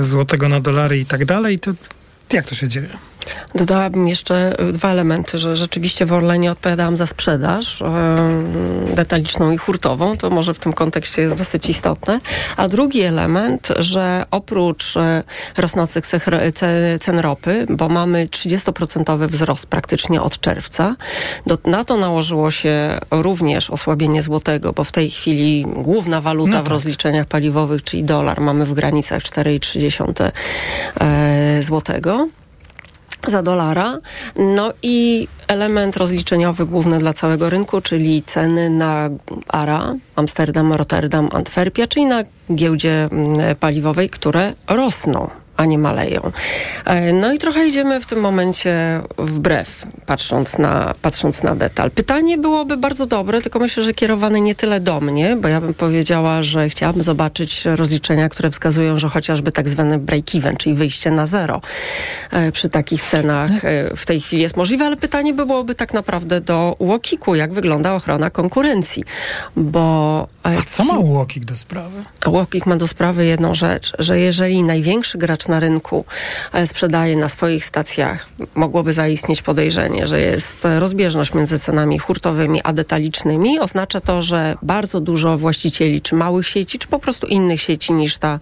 złotego 0.00 0.48
na 0.48 0.60
dolary 0.60 0.98
i 0.98 1.04
tak 1.04 1.24
dalej. 1.24 1.58
Jak 2.32 2.46
to 2.46 2.54
się 2.54 2.68
dzieje? 2.68 2.88
Dodałabym 3.54 4.08
jeszcze 4.08 4.56
dwa 4.72 4.90
elementy, 4.90 5.38
że 5.38 5.56
rzeczywiście 5.56 6.06
w 6.06 6.12
Orlenie 6.12 6.52
odpowiadałam 6.52 6.96
za 6.96 7.06
sprzedaż 7.06 7.80
yy, 7.80 8.94
detaliczną 8.94 9.50
i 9.50 9.56
hurtową, 9.56 10.16
to 10.16 10.30
może 10.30 10.54
w 10.54 10.58
tym 10.58 10.72
kontekście 10.72 11.22
jest 11.22 11.38
dosyć 11.38 11.68
istotne. 11.68 12.18
A 12.56 12.68
drugi 12.68 13.02
element, 13.02 13.68
że 13.78 14.24
oprócz 14.30 14.96
yy, 14.96 15.02
rosnących 15.56 16.06
cen 17.00 17.18
ropy, 17.18 17.66
bo 17.68 17.88
mamy 17.88 18.26
30% 18.26 19.28
wzrost 19.28 19.66
praktycznie 19.66 20.22
od 20.22 20.40
czerwca, 20.40 20.96
do, 21.46 21.58
na 21.64 21.84
to 21.84 21.96
nałożyło 21.96 22.50
się 22.50 22.98
również 23.10 23.70
osłabienie 23.70 24.22
złotego, 24.22 24.72
bo 24.72 24.84
w 24.84 24.92
tej 24.92 25.10
chwili 25.10 25.66
główna 25.76 26.20
waluta 26.20 26.50
no 26.50 26.56
tak. 26.56 26.64
w 26.64 26.68
rozliczeniach 26.68 27.26
paliwowych, 27.26 27.82
czyli 27.84 28.04
dolar, 28.04 28.40
mamy 28.40 28.66
w 28.66 28.72
granicach 28.72 29.22
4,3 29.22 30.30
yy, 31.56 31.62
złotego 31.62 32.28
za 33.30 33.42
dolara. 33.42 33.98
No 34.36 34.72
i 34.82 35.28
element 35.48 35.96
rozliczeniowy 35.96 36.66
główny 36.66 36.98
dla 36.98 37.12
całego 37.12 37.50
rynku, 37.50 37.80
czyli 37.80 38.22
ceny 38.22 38.70
na 38.70 39.10
ARA, 39.48 39.94
Amsterdam, 40.16 40.72
Rotterdam, 40.72 41.28
Antwerpia, 41.32 41.86
czyli 41.86 42.06
na 42.06 42.24
giełdzie 42.54 43.08
mm, 43.12 43.56
paliwowej, 43.56 44.10
które 44.10 44.52
rosną. 44.68 45.30
A 45.56 45.64
nie 45.64 45.78
maleją. 45.78 46.32
E, 46.84 47.12
no 47.12 47.32
i 47.32 47.38
trochę 47.38 47.66
idziemy 47.66 48.00
w 48.00 48.06
tym 48.06 48.20
momencie 48.20 49.00
wbrew, 49.18 49.86
patrząc 50.06 50.58
na, 50.58 50.94
patrząc 51.02 51.42
na 51.42 51.54
detal. 51.54 51.90
Pytanie 51.90 52.38
byłoby 52.38 52.76
bardzo 52.76 53.06
dobre, 53.06 53.40
tylko 53.40 53.58
myślę, 53.58 53.82
że 53.82 53.94
kierowane 53.94 54.40
nie 54.40 54.54
tyle 54.54 54.80
do 54.80 55.00
mnie, 55.00 55.36
bo 55.36 55.48
ja 55.48 55.60
bym 55.60 55.74
powiedziała, 55.74 56.42
że 56.42 56.68
chciałabym 56.68 57.02
zobaczyć 57.02 57.64
rozliczenia, 57.64 58.28
które 58.28 58.50
wskazują, 58.50 58.98
że 58.98 59.08
chociażby 59.08 59.52
tak 59.52 59.68
zwany 59.68 59.98
break-even, 59.98 60.56
czyli 60.56 60.74
wyjście 60.74 61.10
na 61.10 61.26
zero 61.26 61.60
e, 62.30 62.52
przy 62.52 62.68
takich 62.68 63.02
cenach 63.02 63.50
e, 63.64 63.96
w 63.96 64.06
tej 64.06 64.20
chwili 64.20 64.42
jest 64.42 64.56
możliwe, 64.56 64.84
ale 64.84 64.96
pytanie 64.96 65.34
by 65.34 65.46
byłoby 65.46 65.74
tak 65.74 65.94
naprawdę 65.94 66.40
do 66.40 66.76
Łokiku, 66.78 67.34
jak 67.34 67.52
wygląda 67.52 67.94
ochrona 67.94 68.30
konkurencji, 68.30 69.04
bo... 69.56 70.26
A 70.42 70.50
co 70.66 70.84
ma 70.84 70.98
Łokik 70.98 71.44
do 71.44 71.56
sprawy? 71.56 72.04
Łokik 72.26 72.66
ma 72.66 72.76
do 72.76 72.88
sprawy 72.88 73.26
jedną 73.26 73.54
rzecz, 73.54 73.92
że 73.98 74.18
jeżeli 74.18 74.62
największy 74.62 75.18
gracz 75.18 75.43
na 75.48 75.60
rynku 75.60 76.04
e, 76.52 76.66
sprzedaje 76.66 77.16
na 77.16 77.28
swoich 77.28 77.64
stacjach, 77.64 78.28
mogłoby 78.54 78.92
zaistnieć 78.92 79.42
podejrzenie, 79.42 80.06
że 80.06 80.20
jest 80.20 80.56
rozbieżność 80.78 81.34
między 81.34 81.58
cenami 81.58 81.98
hurtowymi 81.98 82.60
a 82.64 82.72
detalicznymi. 82.72 83.58
Oznacza 83.60 84.00
to, 84.00 84.22
że 84.22 84.56
bardzo 84.62 85.00
dużo 85.00 85.38
właścicieli, 85.38 86.00
czy 86.00 86.14
małych 86.14 86.46
sieci, 86.48 86.78
czy 86.78 86.88
po 86.88 86.98
prostu 86.98 87.26
innych 87.26 87.60
sieci 87.60 87.92
niż 87.92 88.18
ta, 88.18 88.38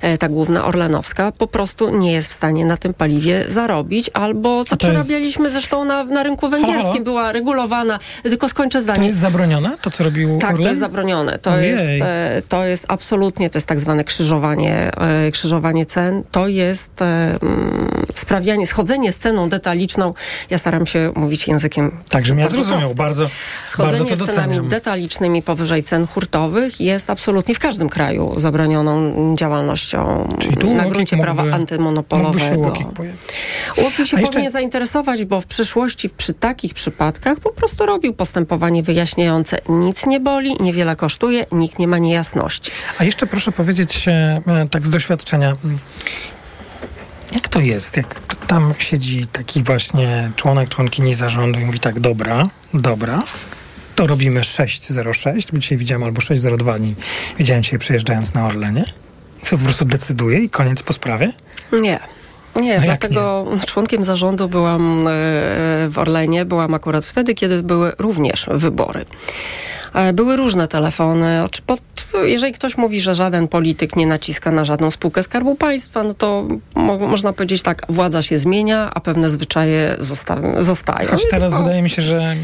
e, 0.00 0.18
ta 0.18 0.28
główna 0.28 0.64
orlenowska, 0.64 1.32
po 1.32 1.46
prostu 1.46 1.98
nie 1.98 2.12
jest 2.12 2.28
w 2.28 2.32
stanie 2.32 2.64
na 2.64 2.76
tym 2.76 2.94
paliwie 2.94 3.44
zarobić, 3.48 4.10
albo 4.14 4.64
co 4.64 4.76
przerabialiśmy 4.76 5.44
jest... 5.44 5.52
zresztą 5.52 5.84
na, 5.84 6.04
na 6.04 6.22
rynku 6.22 6.48
węgierskim, 6.48 6.92
Halo? 6.92 7.04
była 7.04 7.32
regulowana, 7.32 7.98
tylko 8.22 8.48
skończę 8.48 8.82
zdanie. 8.82 8.98
To 8.98 9.04
jest 9.06 9.18
zabronione, 9.18 9.76
to 9.82 9.90
co 9.90 10.04
robił 10.04 10.38
Tak, 10.38 10.50
Orlen? 10.50 10.62
to 10.62 10.68
jest 10.68 10.80
zabronione. 10.80 11.38
To 11.38 11.58
jest, 11.58 11.82
e, 11.82 12.42
to 12.48 12.64
jest 12.64 12.84
absolutnie, 12.88 13.50
to 13.50 13.58
jest 13.58 13.66
tak 13.66 13.80
zwane 13.80 14.04
krzyżowanie, 14.04 14.90
krzyżowanie 15.32 15.86
cen. 15.86 16.22
To 16.30 16.37
jest 16.46 17.00
um, 17.00 17.88
sprawianie, 18.14 18.66
schodzenie 18.66 19.12
z 19.12 19.18
ceną 19.18 19.48
detaliczną. 19.48 20.14
Ja 20.50 20.58
staram 20.58 20.86
się 20.86 21.12
mówić 21.16 21.48
językiem. 21.48 21.90
Tak, 22.08 22.26
żebym 22.26 22.38
ja 22.38 22.48
zrozumiał. 22.48 22.94
Bardzo, 22.94 23.28
Schodzenie 23.66 24.10
bardzo 24.10 24.26
z 24.26 24.34
cenami 24.34 24.68
detalicznymi 24.68 25.42
powyżej 25.42 25.82
cen 25.82 26.06
hurtowych 26.06 26.80
jest 26.80 27.10
absolutnie 27.10 27.54
w 27.54 27.58
każdym 27.58 27.88
kraju 27.88 28.34
zabronioną 28.36 29.14
działalnością 29.36 30.28
na 30.76 30.86
gruncie 30.86 31.16
mógłby, 31.16 31.34
prawa 31.34 31.54
antymonopolowego. 31.56 32.72
Łokik 33.78 34.06
się 34.06 34.16
jeszcze... 34.16 34.32
powinien 34.32 34.52
zainteresować, 34.52 35.24
bo 35.24 35.40
w 35.40 35.46
przyszłości 35.46 36.10
przy 36.10 36.34
takich 36.34 36.74
przypadkach 36.74 37.40
po 37.40 37.50
prostu 37.50 37.86
robił 37.86 38.14
postępowanie 38.14 38.82
wyjaśniające. 38.82 39.58
Nic 39.68 40.06
nie 40.06 40.20
boli, 40.20 40.56
niewiele 40.60 40.96
kosztuje, 40.96 41.46
nikt 41.52 41.78
nie 41.78 41.88
ma 41.88 41.98
niejasności. 41.98 42.70
A 42.98 43.04
jeszcze 43.04 43.26
proszę 43.26 43.52
powiedzieć 43.52 44.08
e, 44.08 44.42
tak 44.70 44.86
z 44.86 44.90
doświadczenia. 44.90 45.56
Jak 47.34 47.48
to 47.48 47.60
jest? 47.60 47.96
Jak 47.96 48.36
tam 48.46 48.74
siedzi 48.78 49.26
taki 49.26 49.62
właśnie 49.62 50.30
członek, 50.36 50.68
członkini 50.68 51.14
zarządu 51.14 51.60
i 51.60 51.64
mówi 51.64 51.80
tak, 51.80 52.00
dobra, 52.00 52.48
dobra, 52.74 53.22
to 53.96 54.06
robimy 54.06 54.44
606, 54.44 55.52
bo 55.52 55.58
dzisiaj 55.58 55.78
widziałem 55.78 56.02
albo 56.02 56.20
602 56.20 56.78
dni, 56.78 56.94
widziałem 57.38 57.62
dzisiaj 57.62 57.78
przejeżdżając 57.78 58.34
na 58.34 58.46
Orlenie. 58.46 58.84
I 59.42 59.46
po 59.46 59.58
prostu 59.58 59.84
decyduje 59.84 60.38
i 60.38 60.50
koniec 60.50 60.82
po 60.82 60.92
sprawie? 60.92 61.32
Nie. 61.72 61.98
Nie, 62.56 62.76
no 62.76 62.84
dlatego 62.84 63.46
nie? 63.52 63.60
członkiem 63.60 64.04
zarządu 64.04 64.48
byłam 64.48 65.08
e, 65.08 65.10
w 65.88 65.94
Orlenie, 65.96 66.44
byłam 66.44 66.74
akurat 66.74 67.04
wtedy, 67.04 67.34
kiedy 67.34 67.62
były 67.62 67.92
również 67.98 68.46
wybory. 68.50 69.04
E, 69.94 70.12
były 70.12 70.36
różne 70.36 70.68
telefony. 70.68 71.40
Pod, 71.66 71.80
jeżeli 72.24 72.52
ktoś 72.52 72.76
mówi, 72.76 73.00
że 73.00 73.14
żaden 73.14 73.48
polityk 73.48 73.96
nie 73.96 74.06
naciska 74.06 74.50
na 74.50 74.64
żadną 74.64 74.90
spółkę 74.90 75.22
Skarbu 75.22 75.54
Państwa, 75.54 76.02
no 76.02 76.14
to 76.14 76.46
mo 76.74 76.98
można 76.98 77.32
powiedzieć 77.32 77.62
tak, 77.62 77.82
władza 77.88 78.22
się 78.22 78.38
zmienia, 78.38 78.90
a 78.94 79.00
pewne 79.00 79.30
zwyczaje 79.30 79.96
zosta 79.98 80.36
zostają. 80.58 81.08
Choć 81.08 81.28
teraz 81.30 81.50
tylko... 81.52 81.64
wydaje 81.64 81.82
mi 81.82 81.90
się, 81.90 82.02
że 82.02 82.36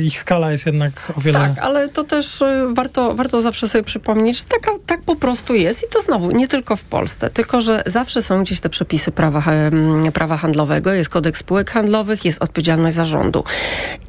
ich 0.00 0.18
skala 0.18 0.52
jest 0.52 0.66
jednak 0.66 1.12
o 1.16 1.20
wiele... 1.20 1.38
Tak, 1.38 1.58
ale 1.58 1.88
to 1.88 2.04
też 2.04 2.42
y, 2.42 2.46
warto, 2.74 3.14
warto 3.14 3.40
zawsze 3.40 3.68
sobie 3.68 3.84
przypomnieć, 3.84 4.38
że 4.38 4.44
taka, 4.44 4.70
tak 4.86 5.02
po 5.02 5.16
prostu 5.16 5.54
jest 5.54 5.82
i 5.82 5.86
to 5.92 6.00
znowu 6.00 6.30
nie 6.30 6.48
tylko 6.48 6.76
w 6.76 6.82
Polsce, 6.82 7.30
tylko 7.30 7.60
że 7.60 7.82
zawsze 7.86 8.22
są 8.22 8.42
gdzieś 8.42 8.60
te 8.60 8.68
przepisy 8.68 9.10
prawa, 9.10 9.42
prawa 10.12 10.36
handlowego, 10.36 10.92
jest 10.92 11.10
kodeks 11.10 11.40
spółek 11.40 11.70
handlowych, 11.70 12.24
jest 12.24 12.42
odpowiedzialność 12.42 12.96
zarządu. 12.96 13.44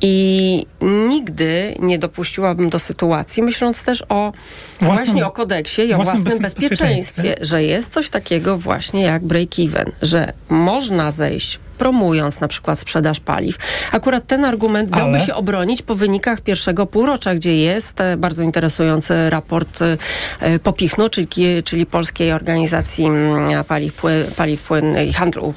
I 0.02 0.66
nigdy 0.82 1.76
nie 1.80 2.00
dopuściłabym 2.00 2.61
do 2.70 2.80
sytuacji, 2.80 3.44
myśląc 3.44 3.84
też 3.84 4.04
o 4.10 4.34
własnym, 4.80 5.06
właśnie 5.06 5.26
o 5.28 5.32
kodeksie 5.32 5.82
i 5.82 5.94
o 5.94 5.96
własnym, 5.96 6.16
własnym 6.16 6.42
bezpieczeństwie, 6.42 7.22
bezpieczeństwie, 7.22 7.46
że 7.46 7.64
jest 7.64 7.94
coś 7.94 8.10
takiego 8.10 8.58
właśnie 8.58 9.02
jak 9.02 9.24
break-even, 9.24 9.92
że 10.02 10.34
można 10.50 11.12
zejść 11.12 11.60
promując 11.82 12.40
na 12.40 12.48
przykład 12.48 12.80
sprzedaż 12.80 13.20
paliw. 13.20 13.58
Akurat 13.92 14.28
ten 14.28 14.46
argument 14.46 14.90
dałby 14.90 15.18
Ale... 15.18 15.26
się 15.26 15.36
obronić 15.36 15.82
po 15.82 15.96
wynikach 15.96 16.42
pierwszego 16.42 16.86
półrocza, 16.86 17.36
gdzie 17.36 17.58
jest 17.58 18.02
e, 18.02 18.18
bardzo 18.18 18.44
interesujący 18.44 19.30
raport 19.30 19.80
e, 19.82 20.60
Popichnu, 20.60 21.10
czyli, 21.10 21.28
czyli 21.64 21.86
Polskiej 21.86 22.32
Organizacji 22.32 23.06
mm, 23.06 23.64
Paliw, 23.64 24.02
paliw 24.36 24.62
Płynnych 24.62 25.10
i 25.10 25.14
Handlu 25.14 25.54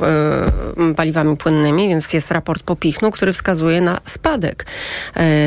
e, 0.91 0.95
Paliwami 0.95 1.37
Płynnymi, 1.37 1.89
więc 1.89 2.13
jest 2.13 2.31
raport 2.31 2.63
Popichnu, 2.63 3.11
który 3.11 3.33
wskazuje 3.33 3.81
na 3.81 4.01
spadek 4.05 4.67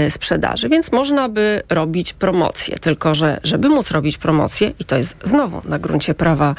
sprzedaży, 0.10 0.70
więc 0.70 0.92
można 0.92 1.30
by 1.30 1.62
robić 1.70 2.14
promocję, 2.14 2.80
tylko 2.80 3.16
że 3.16 3.40
żeby 3.44 3.70
móc 3.70 3.92
robić 3.92 4.18
promocję 4.18 4.74
i 4.80 4.86
to 4.86 4.98
jest 4.98 5.16
znowu 5.24 5.62
na 5.66 5.80
gruncie 5.80 6.14
prawa 6.14 6.56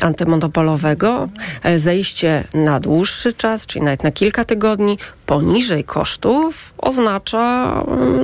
antymonopolowego, 0.00 1.28
zejście 1.76 2.44
na 2.54 2.80
dłuższy 2.80 3.32
czas, 3.42 3.66
czyli 3.66 3.84
nawet 3.84 4.02
na 4.02 4.10
kilka 4.10 4.44
tygodni, 4.44 4.98
poniżej 5.26 5.84
kosztów, 5.84 6.74
oznacza 6.78 7.74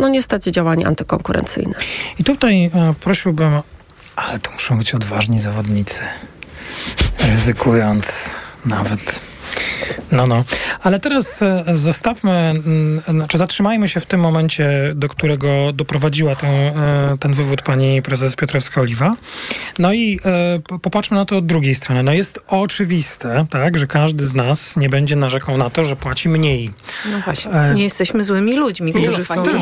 no 0.00 0.08
niestety 0.08 0.50
działanie 0.50 0.86
antykonkurencyjne. 0.86 1.74
I 2.18 2.24
tutaj 2.24 2.64
e, 2.64 2.94
prosiłbym, 3.00 3.60
ale 4.16 4.38
to 4.38 4.50
muszą 4.50 4.78
być 4.78 4.94
odważni 4.94 5.40
zawodnicy, 5.40 6.00
ryzykując 7.28 8.30
nawet 8.64 9.20
no, 10.12 10.26
no. 10.26 10.44
Ale 10.82 10.98
teraz 10.98 11.42
e, 11.42 11.64
zostawmy, 11.74 12.32
mm, 12.32 13.00
znaczy 13.08 13.38
zatrzymajmy 13.38 13.88
się 13.88 14.00
w 14.00 14.06
tym 14.06 14.20
momencie, 14.20 14.92
do 14.94 15.08
którego 15.08 15.72
doprowadziła 15.72 16.36
ten, 16.36 16.50
e, 16.50 17.16
ten 17.20 17.34
wywód 17.34 17.62
pani 17.62 18.02
prezes 18.02 18.36
Piotrowska-Oliwa. 18.36 19.14
No 19.78 19.92
i 19.92 20.20
e, 20.24 20.78
popatrzmy 20.78 21.16
na 21.16 21.24
to 21.24 21.36
od 21.36 21.46
drugiej 21.46 21.74
strony. 21.74 22.02
No 22.02 22.12
jest 22.12 22.40
oczywiste, 22.46 23.46
tak, 23.50 23.78
że 23.78 23.86
każdy 23.86 24.26
z 24.26 24.34
nas 24.34 24.76
nie 24.76 24.88
będzie 24.88 25.16
narzekał 25.16 25.58
na 25.58 25.70
to, 25.70 25.84
że 25.84 25.96
płaci 25.96 26.28
mniej. 26.28 26.70
No 27.12 27.18
właśnie, 27.24 27.52
nie 27.74 27.84
jesteśmy 27.84 28.24
złymi 28.24 28.56
ludźmi, 28.56 28.92
którzy 28.92 29.24
chcą, 29.24 29.44
żeby, 29.44 29.58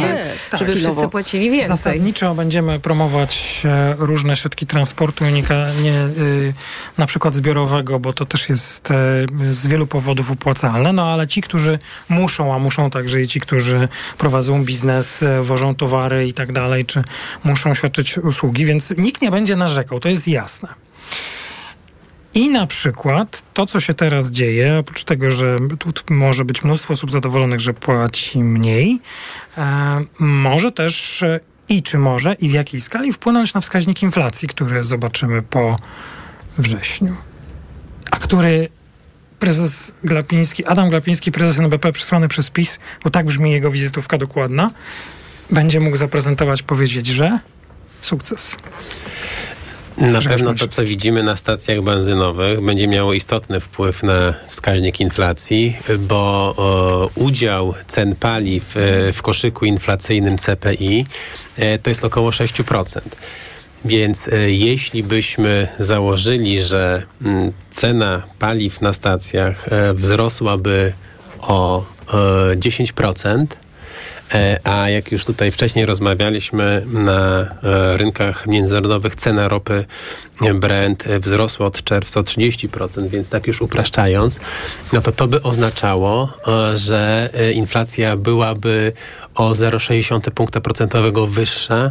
tak. 0.50 0.60
żeby 0.60 0.74
wszyscy 0.74 1.08
płacili 1.08 1.50
więcej. 1.50 1.68
Zasadniczo 1.68 2.34
będziemy 2.34 2.80
promować 2.80 3.62
różne 3.98 4.36
środki 4.36 4.66
transportu, 4.66 5.24
nie, 5.24 5.42
na 6.98 7.06
przykład 7.06 7.34
zbiorowego, 7.34 8.00
bo 8.00 8.12
to 8.12 8.26
też 8.26 8.48
jest 8.48 8.88
z 9.50 9.66
wielu 9.76 9.86
powodów 9.86 10.30
opłacalne, 10.30 10.92
no 10.92 11.12
ale 11.12 11.26
ci, 11.26 11.42
którzy 11.42 11.78
muszą, 12.08 12.54
a 12.54 12.58
muszą 12.58 12.90
także 12.90 13.22
i 13.22 13.26
ci, 13.26 13.40
którzy 13.40 13.88
prowadzą 14.18 14.64
biznes, 14.64 15.22
e, 15.22 15.42
wożą 15.42 15.74
towary 15.74 16.28
i 16.28 16.32
tak 16.32 16.52
dalej, 16.52 16.84
czy 16.84 17.04
muszą 17.44 17.74
świadczyć 17.74 18.18
usługi, 18.18 18.64
więc 18.64 18.94
nikt 18.98 19.22
nie 19.22 19.30
będzie 19.30 19.56
narzekał, 19.56 20.00
to 20.00 20.08
jest 20.08 20.28
jasne. 20.28 20.68
I 22.34 22.50
na 22.50 22.66
przykład 22.66 23.42
to, 23.54 23.66
co 23.66 23.80
się 23.80 23.94
teraz 23.94 24.30
dzieje, 24.30 24.78
oprócz 24.78 25.04
tego, 25.04 25.30
że 25.30 25.58
tu 25.78 26.14
może 26.14 26.44
być 26.44 26.64
mnóstwo 26.64 26.92
osób 26.92 27.10
zadowolonych, 27.10 27.60
że 27.60 27.74
płaci 27.74 28.38
mniej, 28.38 29.00
e, 29.58 30.04
może 30.18 30.70
też 30.70 31.22
e, 31.22 31.40
i 31.68 31.82
czy 31.82 31.98
może 31.98 32.34
i 32.34 32.48
w 32.48 32.52
jakiej 32.52 32.80
skali 32.80 33.12
wpłynąć 33.12 33.54
na 33.54 33.60
wskaźnik 33.60 34.02
inflacji, 34.02 34.48
który 34.48 34.84
zobaczymy 34.84 35.42
po 35.42 35.76
wrześniu, 36.58 37.16
a 38.10 38.16
który 38.16 38.68
prezes 39.38 39.92
Glapiński, 40.04 40.64
Adam 40.64 40.90
Glapiński, 40.90 41.32
prezes 41.32 41.58
NBP 41.58 41.92
przysłany 41.92 42.28
przez 42.28 42.50
PiS, 42.50 42.78
bo 43.04 43.10
tak 43.10 43.26
brzmi 43.26 43.52
jego 43.52 43.70
wizytówka 43.70 44.18
dokładna, 44.18 44.70
będzie 45.50 45.80
mógł 45.80 45.96
zaprezentować, 45.96 46.62
powiedzieć, 46.62 47.06
że 47.06 47.38
sukces. 48.00 48.56
Na 49.98 50.20
pewno 50.20 50.54
to, 50.54 50.68
co 50.68 50.84
widzimy 50.84 51.22
na 51.22 51.36
stacjach 51.36 51.82
benzynowych, 51.82 52.60
będzie 52.60 52.88
miało 52.88 53.12
istotny 53.12 53.60
wpływ 53.60 54.02
na 54.02 54.34
wskaźnik 54.48 55.00
inflacji, 55.00 55.76
bo 55.98 56.54
o, 56.56 57.10
udział 57.14 57.74
cen 57.86 58.16
paliw 58.16 58.76
e, 58.76 59.12
w 59.12 59.22
koszyku 59.22 59.64
inflacyjnym 59.64 60.38
CPI 60.38 61.06
e, 61.56 61.78
to 61.78 61.90
jest 61.90 62.04
około 62.04 62.30
6%. 62.30 63.00
Więc 63.86 64.28
e, 64.28 64.50
jeśli 64.50 65.02
byśmy 65.02 65.68
założyli, 65.78 66.62
że 66.62 67.02
mm, 67.24 67.52
cena 67.70 68.22
paliw 68.38 68.80
na 68.80 68.92
stacjach 68.92 69.68
e, 69.72 69.94
wzrosłaby 69.94 70.92
o 71.40 71.84
e, 72.52 72.56
10%, 72.56 73.46
E, 74.34 74.60
a 74.64 74.88
jak 74.90 75.12
już 75.12 75.24
tutaj 75.24 75.52
wcześniej 75.52 75.86
rozmawialiśmy, 75.86 76.86
na 76.86 77.54
rynkach 77.96 78.46
międzynarodowych 78.46 79.16
cena 79.16 79.48
ropy 79.48 79.84
Brent 80.54 81.04
wzrosła 81.20 81.66
od 81.66 81.84
czerwca 81.84 82.20
o 82.20 82.22
30%, 82.22 83.08
więc 83.08 83.30
tak 83.30 83.46
już 83.46 83.62
upraszczając, 83.62 84.40
no 84.92 85.00
to 85.00 85.12
to 85.12 85.28
by 85.28 85.42
oznaczało, 85.42 86.32
że 86.74 87.30
inflacja 87.54 88.16
byłaby 88.16 88.92
o 89.34 89.50
0,6 89.50 90.30
punkta 90.30 90.60
procentowego 90.60 91.26
wyższa 91.26 91.90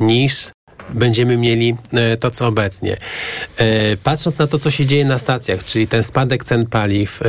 niż 0.00 0.53
będziemy 0.90 1.36
mieli 1.36 1.76
e, 1.92 2.16
to, 2.16 2.30
co 2.30 2.46
obecnie. 2.46 2.96
E, 3.56 3.96
patrząc 3.96 4.38
na 4.38 4.46
to, 4.46 4.58
co 4.58 4.70
się 4.70 4.86
dzieje 4.86 5.04
na 5.04 5.18
stacjach, 5.18 5.64
czyli 5.64 5.88
ten 5.88 6.02
spadek 6.02 6.44
cen 6.44 6.66
paliw 6.66 7.20
e, 7.22 7.26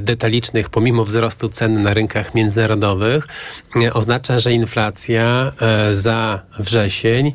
detalicznych 0.00 0.70
pomimo 0.70 1.04
wzrostu 1.04 1.48
cen 1.48 1.82
na 1.82 1.94
rynkach 1.94 2.34
międzynarodowych, 2.34 3.28
oznacza, 3.92 4.38
że 4.38 4.52
inflacja 4.52 5.52
za 5.92 6.40
wrzesień 6.58 7.32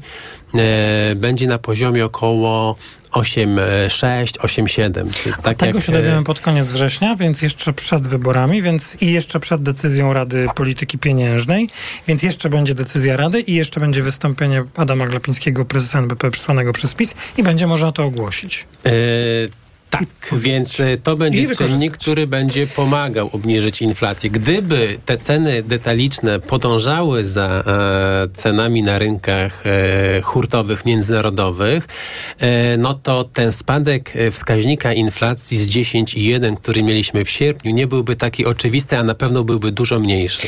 będzie 1.16 1.48
na 1.48 1.58
poziomie 1.58 2.06
około 2.06 2.76
8,6, 3.12 4.40
8,7. 4.40 5.34
Tak 5.42 5.58
tego 5.58 5.78
jak, 5.78 5.86
się 5.86 5.92
dowiemy 5.92 6.24
pod 6.24 6.40
koniec 6.40 6.72
września, 6.72 7.16
więc 7.16 7.42
jeszcze 7.42 7.74
przed 7.74 8.08
wyborami, 8.08 8.62
więc 8.62 8.98
i 9.02 9.12
jeszcze 9.12 9.40
przed 9.40 9.64
decyzją 9.64 10.14
Rady 10.14 10.48
Polityki 10.56 10.98
Pieniężnej, 10.98 11.70
więc 12.08 12.24
jeszcze 12.24 12.50
będzie 12.50 12.74
decyzja 12.74 13.18
Rady 13.18 13.40
i 13.40 13.54
jeszcze 13.54 13.80
będzie 13.80 14.02
wystąpienie 14.02 14.64
Adama 14.76 15.08
Glapińskiego, 15.08 15.66
prezesa 15.66 16.00
NBP 16.00 16.32
przysłanego 16.32 16.74
przez 16.74 16.94
PiS 16.94 17.16
i 17.38 17.44
będzie 17.44 17.68
można 17.68 17.92
to 17.92 18.04
ogłosić. 18.04 18.66
Yy 18.86 18.92
tak, 19.90 20.06
więc 20.32 20.80
e, 20.80 20.98
to 20.98 21.16
będzie 21.16 21.56
czynnik, 21.56 21.98
który 21.98 22.28
będzie 22.28 22.68
pomagał 22.68 23.30
obniżyć 23.34 23.82
inflację. 23.82 24.30
Gdyby 24.30 24.98
te 25.06 25.18
ceny 25.18 25.64
detaliczne 25.64 26.40
podążały 26.40 27.24
za 27.24 27.64
e, 27.68 28.34
cenami 28.34 28.84
na 28.84 29.00
rynkach 29.00 29.64
e, 29.66 30.22
hurtowych 30.22 30.86
międzynarodowych, 30.86 31.88
e, 32.40 32.78
no 32.78 32.94
to 32.94 33.24
ten 33.24 33.52
spadek 33.52 34.16
e, 34.16 34.32
wskaźnika 34.32 34.94
inflacji 34.94 35.58
z 35.58 35.68
10,1, 35.68 36.56
który 36.56 36.84
mieliśmy 36.84 37.26
w 37.26 37.30
sierpniu, 37.30 37.72
nie 37.72 37.88
byłby 37.88 38.16
taki 38.16 38.46
oczywisty, 38.46 38.98
a 38.98 39.04
na 39.04 39.16
pewno 39.16 39.44
byłby 39.44 39.72
dużo 39.72 40.00
mniejszy. 40.00 40.48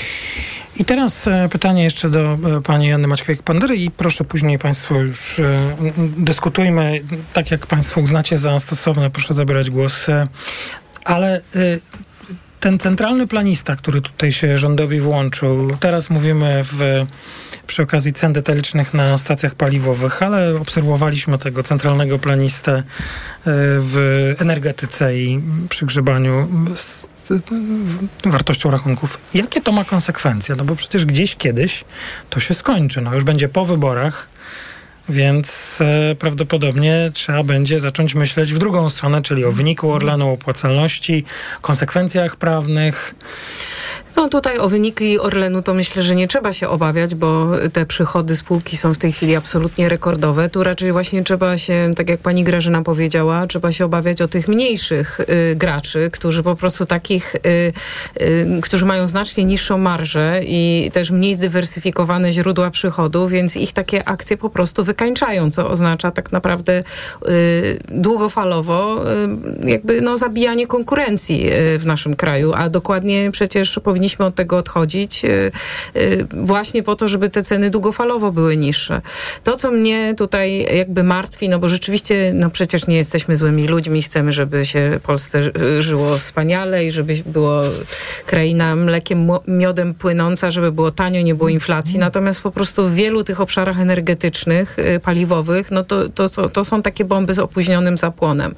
I 0.75 0.85
teraz 0.85 1.27
e, 1.27 1.49
pytanie 1.51 1.83
jeszcze 1.83 2.09
do 2.09 2.33
e, 2.33 2.61
pani 2.63 2.87
Janny 2.87 3.07
Maćkiewicz-Pandery 3.07 3.75
i 3.75 3.91
proszę 3.91 4.23
później 4.23 4.59
państwo 4.59 4.95
już 4.95 5.39
e, 5.39 5.75
dyskutujmy, 6.17 7.01
tak 7.33 7.51
jak 7.51 7.67
państwo 7.67 8.01
uznacie 8.01 8.37
za 8.37 8.59
stosowne, 8.59 9.09
proszę 9.09 9.33
zabierać 9.33 9.69
głos. 9.69 10.07
Ale 11.05 11.41
ten 12.59 12.79
centralny 12.79 13.27
planista, 13.27 13.75
który 13.75 14.01
tutaj 14.01 14.31
się 14.31 14.57
rządowi 14.57 14.99
włączył, 14.99 15.77
teraz 15.79 16.09
mówimy 16.09 16.61
w, 16.63 17.05
przy 17.69 17.83
okazji 17.83 18.13
cen 18.13 18.33
detalicznych 18.33 18.93
na 18.93 19.17
stacjach 19.17 19.55
paliwowych, 19.55 20.23
ale 20.23 20.55
obserwowaliśmy 20.55 21.37
tego 21.37 21.63
centralnego 21.63 22.19
planistę 22.19 22.83
w 23.45 24.35
energetyce 24.39 25.17
i 25.17 25.41
przy 25.69 25.85
grzebaniu 25.85 26.47
wartością 28.25 28.71
rachunków. 28.71 29.17
Jakie 29.33 29.61
to 29.61 29.71
ma 29.71 29.83
konsekwencje? 29.83 30.55
No 30.55 30.63
bo 30.63 30.75
przecież 30.75 31.05
gdzieś 31.05 31.35
kiedyś 31.35 31.83
to 32.29 32.39
się 32.39 32.53
skończy. 32.53 33.01
No 33.01 33.15
już 33.15 33.23
będzie 33.23 33.49
po 33.49 33.65
wyborach, 33.65 34.27
więc 35.09 35.77
e, 35.81 36.15
prawdopodobnie 36.15 37.11
trzeba 37.13 37.43
będzie 37.43 37.79
zacząć 37.79 38.15
myśleć 38.15 38.53
w 38.53 38.57
drugą 38.57 38.89
stronę, 38.89 39.21
czyli 39.21 39.45
o 39.45 39.51
wyniku 39.51 39.91
Orlenu, 39.91 40.29
opłacalności, 40.29 41.23
konsekwencjach 41.61 42.35
prawnych. 42.35 43.15
No 44.15 44.29
tutaj 44.29 44.57
o 44.57 44.69
wyniki 44.69 45.19
Orlenu 45.19 45.61
to 45.61 45.73
myślę, 45.73 46.03
że 46.03 46.15
nie 46.15 46.27
trzeba 46.27 46.53
się 46.53 46.69
obawiać, 46.69 47.15
bo 47.15 47.51
te 47.73 47.85
przychody 47.85 48.35
spółki 48.35 48.77
są 48.77 48.93
w 48.93 48.97
tej 48.97 49.11
chwili 49.11 49.35
absolutnie 49.35 49.89
rekordowe. 49.89 50.49
Tu 50.49 50.63
raczej 50.63 50.91
właśnie 50.91 51.23
trzeba 51.23 51.57
się, 51.57 51.93
tak 51.97 52.09
jak 52.09 52.19
pani 52.19 52.43
Grażyna 52.43 52.81
powiedziała, 52.81 53.47
trzeba 53.47 53.71
się 53.71 53.85
obawiać 53.85 54.21
o 54.21 54.27
tych 54.27 54.47
mniejszych 54.47 55.19
y, 55.19 55.55
graczy, 55.55 56.09
którzy 56.11 56.43
po 56.43 56.55
prostu 56.55 56.85
takich, 56.85 57.35
y, 57.35 57.39
y, 58.21 58.61
którzy 58.61 58.85
mają 58.85 59.07
znacznie 59.07 59.45
niższą 59.45 59.77
marżę 59.77 60.41
i 60.43 60.91
też 60.93 61.11
mniej 61.11 61.35
zdywersyfikowane 61.35 62.33
źródła 62.33 62.71
przychodu, 62.71 63.27
więc 63.27 63.55
ich 63.55 63.73
takie 63.73 64.09
akcje 64.09 64.37
po 64.37 64.49
prostu 64.49 64.83
wykańczają, 64.99 65.51
co 65.51 65.69
oznacza 65.69 66.11
tak 66.11 66.31
naprawdę 66.31 66.83
y, 67.27 67.79
długofalowo 67.87 69.05
y, 69.63 69.69
jakby 69.69 70.01
no, 70.01 70.17
zabijanie 70.17 70.67
konkurencji 70.67 71.53
y, 71.53 71.79
w 71.79 71.85
naszym 71.85 72.15
kraju, 72.15 72.53
a 72.55 72.69
dokładnie 72.69 73.31
przecież 73.31 73.79
powinniśmy 73.83 74.25
od 74.25 74.35
tego 74.35 74.57
odchodzić 74.57 75.21
właśnie 76.31 76.83
po 76.83 76.95
to, 76.95 77.07
żeby 77.07 77.29
te 77.29 77.43
ceny 77.43 77.69
długofalowo 77.69 78.31
były 78.31 78.57
niższe. 78.57 79.01
To, 79.43 79.55
co 79.55 79.71
mnie 79.71 80.13
tutaj 80.17 80.77
jakby 80.77 81.03
martwi, 81.03 81.49
no 81.49 81.59
bo 81.59 81.67
rzeczywiście, 81.67 82.31
no 82.35 82.49
przecież 82.49 82.87
nie 82.87 82.97
jesteśmy 82.97 83.37
złymi 83.37 83.67
ludźmi, 83.67 84.01
chcemy, 84.01 84.33
żeby 84.33 84.65
się 84.65 84.99
Polsce 85.03 85.41
żyło 85.79 86.17
wspaniale 86.17 86.85
i 86.85 86.91
żeby 86.91 87.13
było 87.25 87.61
kraina 88.25 88.75
mlekiem, 88.75 89.27
miodem 89.47 89.93
płynąca, 89.93 90.51
żeby 90.51 90.71
było 90.71 90.91
tanio, 90.91 91.21
nie 91.21 91.35
było 91.35 91.49
inflacji. 91.49 91.99
Natomiast 91.99 92.41
po 92.41 92.51
prostu 92.51 92.87
w 92.87 92.93
wielu 92.93 93.23
tych 93.23 93.41
obszarach 93.41 93.79
energetycznych, 93.79 94.77
paliwowych, 95.03 95.71
no 95.71 95.83
to, 95.83 96.09
to, 96.09 96.49
to, 96.49 96.65
są 96.65 96.81
takie 96.81 97.05
bomby 97.05 97.33
z 97.33 97.39
opóźnionym 97.39 97.97
zapłonem. 97.97 98.55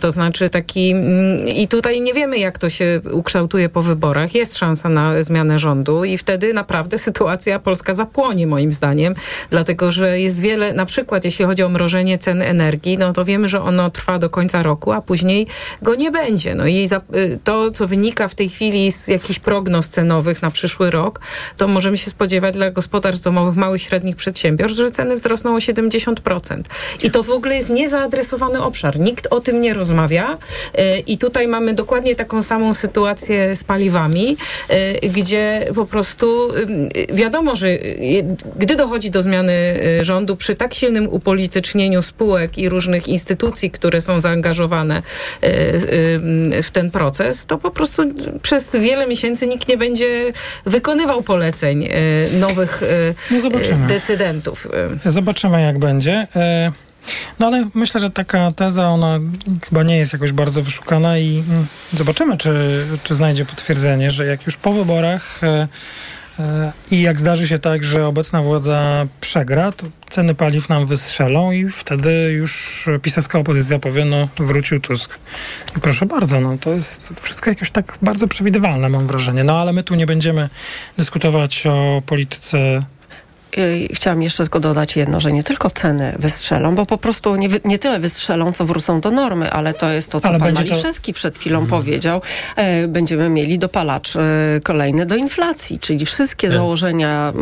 To 0.00 0.10
znaczy 0.10 0.50
taki, 0.50 0.90
mm, 0.90 1.48
i 1.48 1.68
tutaj 1.68 2.00
nie 2.00 2.14
wiemy, 2.14 2.38
jak 2.38 2.58
to 2.58 2.68
się 2.68 3.00
ukształtuje 3.12 3.68
po 3.68 3.82
wyborach. 3.82 4.34
Jest 4.34 4.58
szansa 4.58 4.88
na 4.88 5.22
zmianę 5.22 5.58
rządu 5.58 6.04
i 6.04 6.18
wtedy 6.18 6.54
naprawdę 6.54 6.98
sytuacja 7.08 7.58
polska 7.58 7.94
zapłonie 7.94 8.46
moim 8.46 8.72
zdaniem, 8.72 9.14
dlatego 9.50 9.92
że 9.92 10.20
jest 10.20 10.40
wiele, 10.40 10.72
na 10.72 10.86
przykład 10.86 11.24
jeśli 11.24 11.44
chodzi 11.44 11.62
o 11.62 11.68
mrożenie 11.68 12.18
cen 12.18 12.42
energii, 12.42 12.98
no 12.98 13.12
to 13.12 13.24
wiemy, 13.24 13.48
że 13.48 13.62
ono 13.62 13.90
trwa 13.90 14.18
do 14.18 14.30
końca 14.30 14.62
roku, 14.62 14.92
a 14.92 15.00
później 15.00 15.46
go 15.82 15.94
nie 15.94 16.10
będzie. 16.10 16.54
No 16.54 16.66
i 16.66 16.88
y, 17.14 17.38
to, 17.44 17.70
co 17.70 17.86
wynika 17.86 18.28
w 18.28 18.34
tej 18.34 18.48
chwili 18.48 18.92
z 18.92 19.08
jakichś 19.08 19.38
prognoz 19.38 19.88
cenowych 19.88 20.42
na 20.42 20.50
przyszły 20.50 20.90
rok, 20.90 21.20
to 21.56 21.68
możemy 21.68 21.96
się 21.96 22.10
spodziewać 22.10 22.54
dla 22.54 22.70
gospodarstw 22.70 23.24
domowych, 23.24 23.56
małych, 23.56 23.82
średnich 23.82 24.16
przedsiębiorstw, 24.16 24.78
że 24.78 24.90
ceny 24.90 25.16
wzrosną 25.16 25.43
o 25.50 25.58
70%. 25.58 26.62
I 27.02 27.10
to 27.10 27.22
w 27.22 27.30
ogóle 27.30 27.56
jest 27.56 27.70
niezaadresowany 27.70 28.62
obszar. 28.62 28.98
Nikt 28.98 29.26
o 29.30 29.40
tym 29.40 29.60
nie 29.60 29.74
rozmawia 29.74 30.38
y, 30.78 30.98
i 31.06 31.18
tutaj 31.18 31.48
mamy 31.48 31.74
dokładnie 31.74 32.14
taką 32.14 32.42
samą 32.42 32.74
sytuację 32.74 33.56
z 33.56 33.64
paliwami. 33.64 34.36
Y, 35.02 35.08
gdzie 35.08 35.66
po 35.74 35.86
prostu 35.86 36.50
y, 37.10 37.14
wiadomo, 37.14 37.56
że 37.56 37.78
gdy 38.56 38.76
dochodzi 38.76 39.10
do 39.10 39.22
zmiany 39.22 39.54
rządu 40.00 40.36
przy 40.36 40.54
tak 40.54 40.74
silnym 40.74 41.08
upolitycznieniu 41.08 42.02
spółek 42.02 42.58
i 42.58 42.68
różnych 42.68 43.08
instytucji, 43.08 43.70
które 43.70 44.00
są 44.00 44.20
zaangażowane 44.20 45.02
w 46.62 46.68
ten 46.72 46.90
proces, 46.90 47.46
to 47.46 47.58
po 47.58 47.70
prostu 47.70 48.02
przez 48.42 48.76
wiele 48.76 49.06
miesięcy 49.06 49.46
nikt 49.46 49.68
nie 49.68 49.76
będzie 49.76 50.32
wykonywał 50.66 51.22
poleceń 51.22 51.88
nowych 52.40 52.82
no 53.30 53.50
decydentów. 53.88 54.68
Zobaczymy, 55.06 55.23
jak 55.60 55.78
będzie. 55.78 56.26
No 57.38 57.46
ale 57.46 57.68
myślę, 57.74 58.00
że 58.00 58.10
taka 58.10 58.52
teza, 58.52 58.88
ona 58.88 59.18
chyba 59.68 59.82
nie 59.82 59.96
jest 59.96 60.12
jakoś 60.12 60.32
bardzo 60.32 60.62
wyszukana 60.62 61.18
i 61.18 61.44
mm, 61.48 61.66
zobaczymy, 61.92 62.36
czy, 62.36 62.84
czy 63.04 63.14
znajdzie 63.14 63.44
potwierdzenie, 63.44 64.10
że 64.10 64.26
jak 64.26 64.46
już 64.46 64.56
po 64.56 64.72
wyborach 64.72 65.44
e, 65.44 65.68
e, 66.38 66.72
i 66.90 67.02
jak 67.02 67.20
zdarzy 67.20 67.48
się 67.48 67.58
tak, 67.58 67.84
że 67.84 68.06
obecna 68.06 68.42
władza 68.42 69.06
przegra, 69.20 69.72
to 69.72 69.86
ceny 70.10 70.34
paliw 70.34 70.68
nam 70.68 70.86
wystrzelą 70.86 71.52
i 71.52 71.70
wtedy 71.70 72.10
już 72.32 72.84
pisarska 73.02 73.38
opozycja 73.38 73.78
powie, 73.78 74.04
no 74.04 74.28
wrócił 74.36 74.80
Tusk. 74.80 75.18
I 75.76 75.80
proszę 75.80 76.06
bardzo, 76.06 76.40
no 76.40 76.58
to 76.60 76.70
jest 76.70 77.14
wszystko 77.22 77.50
jakoś 77.50 77.70
tak 77.70 77.98
bardzo 78.02 78.28
przewidywalne, 78.28 78.88
mam 78.88 79.06
wrażenie. 79.06 79.44
No 79.44 79.60
ale 79.60 79.72
my 79.72 79.82
tu 79.82 79.94
nie 79.94 80.06
będziemy 80.06 80.48
dyskutować 80.96 81.66
o 81.66 82.02
polityce 82.06 82.84
chciałam 83.92 84.22
jeszcze 84.22 84.44
tylko 84.44 84.60
dodać 84.60 84.96
jedno, 84.96 85.20
że 85.20 85.32
nie 85.32 85.42
tylko 85.42 85.70
ceny 85.70 86.16
wystrzelą, 86.18 86.74
bo 86.74 86.86
po 86.86 86.98
prostu 86.98 87.36
nie, 87.36 87.48
nie 87.64 87.78
tyle 87.78 88.00
wystrzelą, 88.00 88.52
co 88.52 88.64
wrócą 88.64 89.00
do 89.00 89.10
normy, 89.10 89.50
ale 89.50 89.74
to 89.74 89.90
jest 89.90 90.10
to, 90.10 90.20
co 90.20 90.28
ale 90.28 90.38
pan 90.38 90.54
Maliszewski 90.54 91.12
to... 91.12 91.16
przed 91.16 91.38
chwilą 91.38 91.58
hmm. 91.58 91.70
powiedział. 91.70 92.22
E, 92.56 92.88
będziemy 92.88 93.28
mieli 93.28 93.58
dopalacz 93.58 94.16
e, 94.16 94.20
kolejny 94.62 95.06
do 95.06 95.16
inflacji, 95.16 95.78
czyli 95.78 96.06
wszystkie 96.06 96.48
tak. 96.48 96.56
założenia 96.56 97.32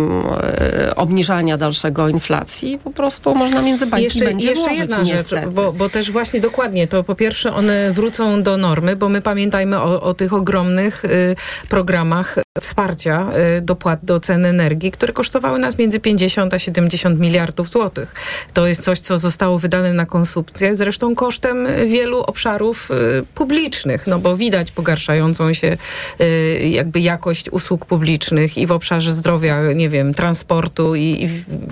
e, 0.89 0.97
obniżania 0.97 1.59
dalszego 1.59 2.09
inflacji 2.09 2.79
po 2.85 2.91
prostu 2.91 3.35
można 3.35 3.63
między 3.63 3.87
bańki 3.87 4.05
jeszcze, 4.05 4.25
będzie 4.25 4.49
jeszcze 4.49 4.65
włożyć, 4.65 4.81
jedna 4.81 5.05
rzecz, 5.05 5.31
bo, 5.51 5.73
bo, 5.73 5.89
też 5.89 6.11
właśnie 6.11 6.41
dokładnie 6.41 6.89
to 6.89 7.03
po 7.03 7.15
pierwsze 7.15 7.53
one 7.53 7.93
wrócą 7.93 8.43
do 8.43 8.57
normy, 8.57 8.97
bo 8.97 9.09
my 9.09 9.21
pamiętajmy 9.21 9.81
o, 9.81 10.03
o 10.03 10.15
tych 10.15 10.33
ogromnych 10.33 11.05
y, 11.05 11.37
programach 11.69 12.39
wsparcia 12.61 13.29
y, 13.59 13.61
dopłat 13.61 14.01
do 14.03 14.21
cen 14.21 14.45
energii, 14.45 14.91
które 14.91 15.13
kosztowały 15.13 15.59
nas 15.59 15.79
między 15.79 16.01
50 16.03 16.55
a 16.55 16.59
70 16.59 17.21
miliardów 17.21 17.69
złotych. 17.69 18.15
To 18.55 18.67
jest 18.67 18.83
coś, 18.83 18.99
co 18.99 19.19
zostało 19.19 19.59
wydane 19.59 19.93
na 19.93 20.07
konsumpcję, 20.07 20.77
zresztą 20.77 21.15
kosztem 21.15 21.69
wielu 21.87 22.21
obszarów 22.21 22.91
y, 22.91 22.95
publicznych, 23.35 24.07
no 24.07 24.19
bo 24.19 24.37
widać 24.37 24.73
pogarszającą 24.73 25.53
się 25.53 25.77
y, 26.21 26.69
jakby 26.69 27.01
jakość 27.01 27.51
usług 27.51 27.87
publicznych 27.87 28.59
i 28.59 28.67
w 28.67 28.73
obszarze 28.73 29.13
zdrowia, 29.13 29.73
nie 29.73 29.89
wiem, 29.89 30.15
transportu 30.15 30.95
i, 30.95 31.01
i 31.01 31.29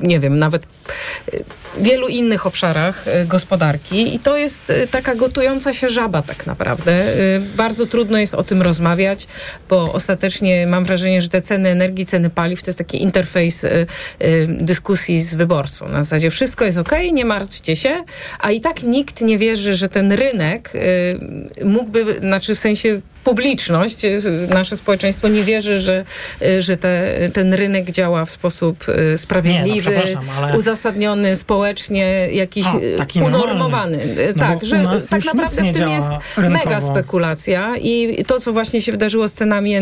nie 0.07 0.21
wiem, 0.21 0.39
nawet 0.39 0.63
y, 1.35 1.45
wielu 1.79 2.09
innych 2.09 2.47
obszarach 2.47 3.05
gospodarki 3.27 4.15
i 4.15 4.19
to 4.19 4.37
jest 4.37 4.73
taka 4.91 5.15
gotująca 5.15 5.73
się 5.73 5.89
żaba 5.89 6.23
tak 6.23 6.47
naprawdę. 6.47 7.05
Bardzo 7.57 7.87
trudno 7.87 8.19
jest 8.19 8.35
o 8.35 8.43
tym 8.43 8.63
rozmawiać, 8.63 9.27
bo 9.69 9.93
ostatecznie 9.93 10.67
mam 10.67 10.85
wrażenie, 10.85 11.23
że 11.23 11.29
te 11.29 11.43
ceny 11.43 11.69
energii, 11.69 12.07
ceny 12.07 12.31
paliw 12.31 12.63
to 12.63 12.69
jest 12.69 12.79
taki 12.79 13.03
interfejs 13.03 13.67
dyskusji 14.49 15.23
z 15.23 15.35
wyborcą. 15.35 15.89
Na 15.89 16.03
zasadzie 16.03 16.31
wszystko 16.31 16.65
jest 16.65 16.79
ok, 16.79 16.93
nie 17.13 17.25
martwcie 17.25 17.77
się, 17.77 18.05
a 18.39 18.51
i 18.51 18.61
tak 18.61 18.83
nikt 18.83 19.21
nie 19.21 19.39
wierzy, 19.39 19.75
że 19.75 19.89
ten 19.89 20.13
rynek 20.13 20.73
mógłby, 21.65 22.19
znaczy 22.21 22.55
w 22.55 22.59
sensie 22.59 23.01
publiczność, 23.31 24.05
y, 24.05 24.21
nasze 24.49 24.77
społeczeństwo 24.77 25.29
nie 25.29 25.43
wierzy, 25.43 25.79
że, 25.79 26.05
y, 26.43 26.63
że 26.63 26.77
te, 26.77 27.17
ten 27.33 27.55
rynek 27.55 27.91
działa 27.91 28.25
w 28.25 28.31
sposób 28.31 28.87
y, 28.89 29.19
sprawiedliwy, 29.19 29.91
nie, 29.91 30.15
no, 30.15 30.33
ale... 30.43 30.59
uzasadniony 30.59 31.37
społecznie, 31.37 32.29
jakiś 32.33 32.67
A, 32.67 33.25
unormowany. 33.25 33.99
No 34.37 34.43
tak, 34.43 34.65
że 34.65 34.87
tak 35.11 35.25
naprawdę 35.25 35.63
w 35.63 35.73
tym 35.73 35.89
jest 35.89 36.07
rynkowo. 36.37 36.65
mega 36.65 36.81
spekulacja 36.81 37.77
i 37.77 38.25
to, 38.27 38.41
co 38.41 38.53
właśnie 38.53 38.83
się 38.83 38.93
wydarzyło 38.93 39.29
z 39.29 39.33
cenami 39.33 39.75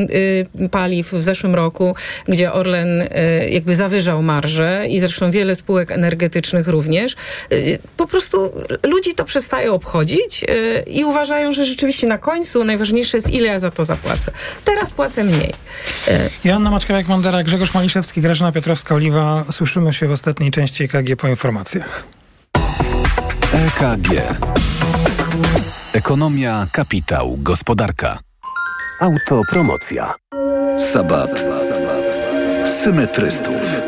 paliw 0.70 1.12
w 1.12 1.22
zeszłym 1.22 1.54
roku, 1.54 1.94
gdzie 2.28 2.52
Orlen 2.52 3.08
jakby 3.50 3.74
zawyżał 3.74 4.22
marże 4.22 4.84
i 4.88 5.00
zresztą 5.00 5.30
wiele 5.30 5.54
spółek 5.54 5.90
energetycznych 5.92 6.68
również, 6.68 7.16
po 7.96 8.06
prostu 8.06 8.52
ludzi 8.86 9.14
to 9.14 9.24
przestaje 9.24 9.72
obchodzić 9.72 10.44
i 10.86 11.04
uważają, 11.04 11.52
że 11.52 11.64
rzeczywiście 11.64 12.06
na 12.06 12.18
końcu 12.18 12.64
najważniejsze 12.64 13.16
jest 13.16 13.30
ile 13.38 13.48
ja 13.48 13.58
za 13.60 13.70
to 13.70 13.84
zapłacę. 13.84 14.32
Teraz 14.64 14.90
płacę 14.90 15.24
mniej. 15.24 15.54
E, 16.08 16.30
Joanna 16.44 16.70
Maczkowiak-Mandera, 16.70 17.44
Grzegorz 17.44 17.74
Maliszewski, 17.74 18.20
Grażyna 18.20 18.52
Piotrowska-Oliwa. 18.52 19.52
Słyszymy 19.52 19.92
się 19.92 20.08
w 20.08 20.12
ostatniej 20.12 20.50
części 20.50 20.84
EKG 20.84 21.16
po 21.16 21.28
informacjach. 21.28 22.04
EKG. 23.52 24.08
Ekonomia, 25.92 26.66
kapitał, 26.72 27.36
gospodarka. 27.38 28.18
Autopromocja. 29.00 30.14
Sabat. 30.78 31.44
Symetrystów. 32.64 33.80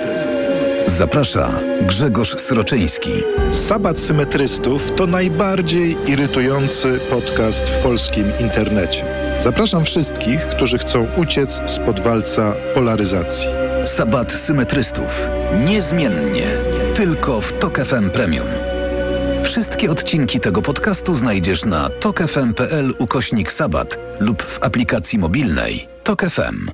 Zaprasza 0.87 1.61
Grzegorz 1.81 2.41
Sroczyński. 2.41 3.11
Sabat 3.69 3.99
Symetrystów 3.99 4.95
to 4.95 5.07
najbardziej 5.07 6.11
irytujący 6.11 7.01
podcast 7.11 7.69
w 7.69 7.79
polskim 7.79 8.33
internecie. 8.41 9.20
Zapraszam 9.43 9.85
wszystkich, 9.85 10.49
którzy 10.49 10.79
chcą 10.79 11.07
uciec 11.17 11.61
spod 11.67 12.01
walca 12.01 12.53
polaryzacji. 12.75 13.49
Sabat 13.85 14.33
Symetrystów. 14.33 15.29
Niezmiennie. 15.65 16.47
Tylko 16.95 17.41
w 17.41 17.53
Tok 17.53 17.79
FM 17.79 18.11
Premium. 18.11 18.47
Wszystkie 19.43 19.91
odcinki 19.91 20.41
tego 20.41 20.63
podcastu 20.63 21.15
znajdziesz 21.15 21.65
na 21.65 21.91
tokefm.pl 21.91 22.95
ukośnik 22.99 23.53
sabat 23.53 23.99
lub 24.21 24.43
w 24.43 24.63
aplikacji 24.63 25.19
mobilnej 25.19 25.89
Tok 26.05 26.23
FM. 26.23 26.71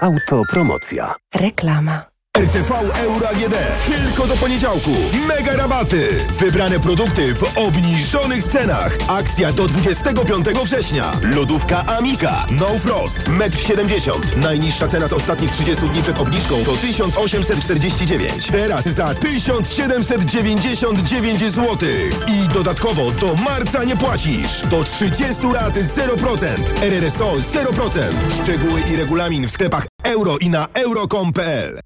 Autopromocja. 0.00 1.14
Reklama. 1.34 2.15
RTV 2.36 2.70
Euro 2.98 3.28
AGD. 3.28 3.54
Tylko 3.86 4.26
do 4.26 4.36
poniedziałku. 4.36 4.90
Mega 5.28 5.56
rabaty. 5.56 6.08
Wybrane 6.38 6.80
produkty 6.80 7.34
w 7.34 7.58
obniżonych 7.58 8.44
cenach. 8.44 8.96
Akcja 9.08 9.52
do 9.52 9.66
25 9.66 10.46
września. 10.64 11.12
Lodówka 11.22 11.84
Amika. 11.86 12.46
No 12.50 12.66
Frost. 12.78 13.18
1,70 13.18 14.14
m. 14.14 14.20
Najniższa 14.40 14.88
cena 14.88 15.08
z 15.08 15.12
ostatnich 15.12 15.50
30 15.50 15.88
dni 15.88 16.02
przed 16.02 16.18
obniżką 16.18 16.64
to 16.64 16.76
1849. 16.76 18.46
Teraz 18.46 18.84
za 18.84 19.14
1799 19.14 21.40
zł. 21.40 21.78
I 22.28 22.48
dodatkowo 22.48 23.10
do 23.10 23.34
marca 23.34 23.84
nie 23.84 23.96
płacisz. 23.96 24.60
Do 24.70 24.84
30 24.84 25.46
lat 25.46 25.74
0%. 25.74 26.46
RRSO 26.82 27.32
0%. 27.32 28.00
Szczegóły 28.42 28.80
i 28.92 28.96
regulamin 28.96 29.48
w 29.48 29.50
sklepach 29.50 29.86
euro 30.04 30.38
i 30.38 30.50
na 30.50 30.66
euro.com.pl 30.74 31.85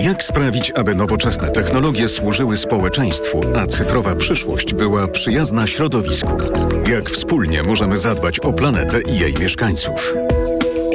Jak 0.00 0.22
sprawić, 0.22 0.70
aby 0.70 0.94
nowoczesne 0.94 1.50
technologie 1.50 2.08
służyły 2.08 2.56
społeczeństwu, 2.56 3.40
a 3.56 3.66
cyfrowa 3.66 4.14
przyszłość 4.14 4.74
była 4.74 5.08
przyjazna 5.08 5.66
środowisku? 5.66 6.36
Jak 6.90 7.10
wspólnie 7.10 7.62
możemy 7.62 7.96
zadbać 7.96 8.40
o 8.40 8.52
planetę 8.52 9.00
i 9.00 9.18
jej 9.18 9.34
mieszkańców? 9.40 10.14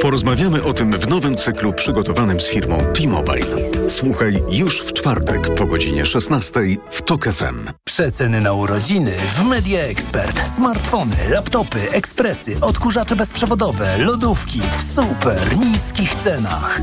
Porozmawiamy 0.02 0.64
o 0.64 0.72
tym 0.72 0.92
w 0.92 1.08
nowym 1.08 1.36
cyklu 1.36 1.72
przygotowanym 1.72 2.40
z 2.40 2.48
firmą 2.48 2.78
T-Mobile. 2.78 3.46
Słuchaj 3.88 4.34
już 4.50 4.80
w 4.80 4.92
czwartek 4.92 5.54
po 5.54 5.66
godzinie 5.66 6.06
16 6.06 6.60
w 6.90 7.02
TOK 7.02 7.24
FM. 7.24 7.70
Przeceny 7.84 8.40
na 8.40 8.52
urodziny 8.52 9.10
w 9.36 9.44
Media 9.44 9.80
Expert. 9.80 10.48
Smartfony, 10.56 11.16
laptopy, 11.30 11.78
ekspresy, 11.92 12.54
odkurzacze 12.60 13.16
bezprzewodowe, 13.16 13.98
lodówki 13.98 14.60
w 14.78 14.94
super 14.94 15.56
niskich 15.58 16.14
cenach. 16.14 16.80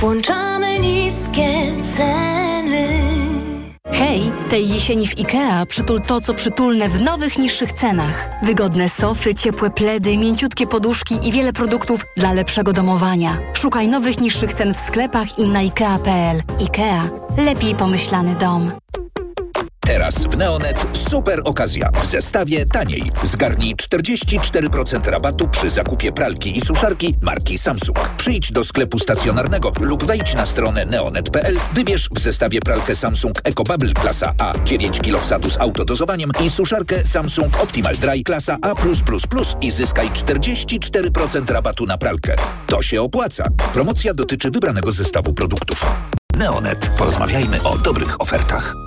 Włączamy 0.00 0.78
niskie 0.78 1.82
ceny. 1.82 2.88
Hej, 3.92 4.32
tej 4.50 4.68
jesieni 4.68 5.06
w 5.06 5.18
IKEA 5.18 5.66
przytul 5.68 6.00
to, 6.02 6.20
co 6.20 6.34
przytulne 6.34 6.88
w 6.88 7.00
nowych, 7.00 7.38
niższych 7.38 7.72
cenach. 7.72 8.28
Wygodne 8.42 8.88
sofy, 8.88 9.34
ciepłe 9.34 9.70
pledy, 9.70 10.16
mięciutkie 10.16 10.66
poduszki 10.66 11.28
i 11.28 11.32
wiele 11.32 11.52
produktów 11.52 12.04
dla 12.16 12.32
lepszego 12.32 12.72
domowania. 12.72 13.38
Szukaj 13.54 13.88
nowych, 13.88 14.20
niższych 14.20 14.54
cen 14.54 14.74
w 14.74 14.80
sklepach 14.80 15.38
i 15.38 15.48
na 15.48 15.58
IKEA.pl. 15.58 16.42
IKEA. 16.60 17.02
Lepiej 17.38 17.74
pomyślany 17.74 18.34
dom. 18.34 18.72
Teraz 19.86 20.14
w 20.14 20.36
Neonet 20.36 20.86
super 21.10 21.40
okazja. 21.44 21.90
W 21.90 22.06
zestawie 22.06 22.64
taniej. 22.64 23.10
Zgarnij 23.22 23.74
44% 23.76 25.10
rabatu 25.10 25.48
przy 25.48 25.70
zakupie 25.70 26.12
pralki 26.12 26.58
i 26.58 26.60
suszarki 26.60 27.14
marki 27.22 27.58
Samsung. 27.58 28.10
Przyjdź 28.16 28.52
do 28.52 28.64
sklepu 28.64 28.98
stacjonarnego 28.98 29.72
lub 29.80 30.04
wejdź 30.04 30.34
na 30.34 30.46
stronę 30.46 30.84
neonet.pl. 30.84 31.56
Wybierz 31.72 32.08
w 32.14 32.18
zestawie 32.18 32.60
pralkę 32.60 32.96
Samsung 32.96 33.40
EcoBubble 33.44 33.92
klasa 33.92 34.32
A 34.38 34.52
9 34.64 35.00
kg 35.00 35.50
z 35.50 35.60
autodozowaniem 35.60 36.30
i 36.44 36.50
suszarkę 36.50 37.04
Samsung 37.04 37.62
Optimal 37.62 37.96
Dry 37.96 38.22
klasa 38.22 38.56
A+++ 38.62 38.74
i 39.60 39.70
zyskaj 39.70 40.10
44% 40.10 41.50
rabatu 41.50 41.86
na 41.86 41.98
pralkę. 41.98 42.36
To 42.66 42.82
się 42.82 43.02
opłaca. 43.02 43.48
Promocja 43.72 44.14
dotyczy 44.14 44.50
wybranego 44.50 44.92
zestawu 44.92 45.32
produktów. 45.32 45.86
Neonet. 46.36 46.90
Porozmawiajmy 46.98 47.62
o 47.62 47.78
dobrych 47.78 48.20
ofertach. 48.20 48.85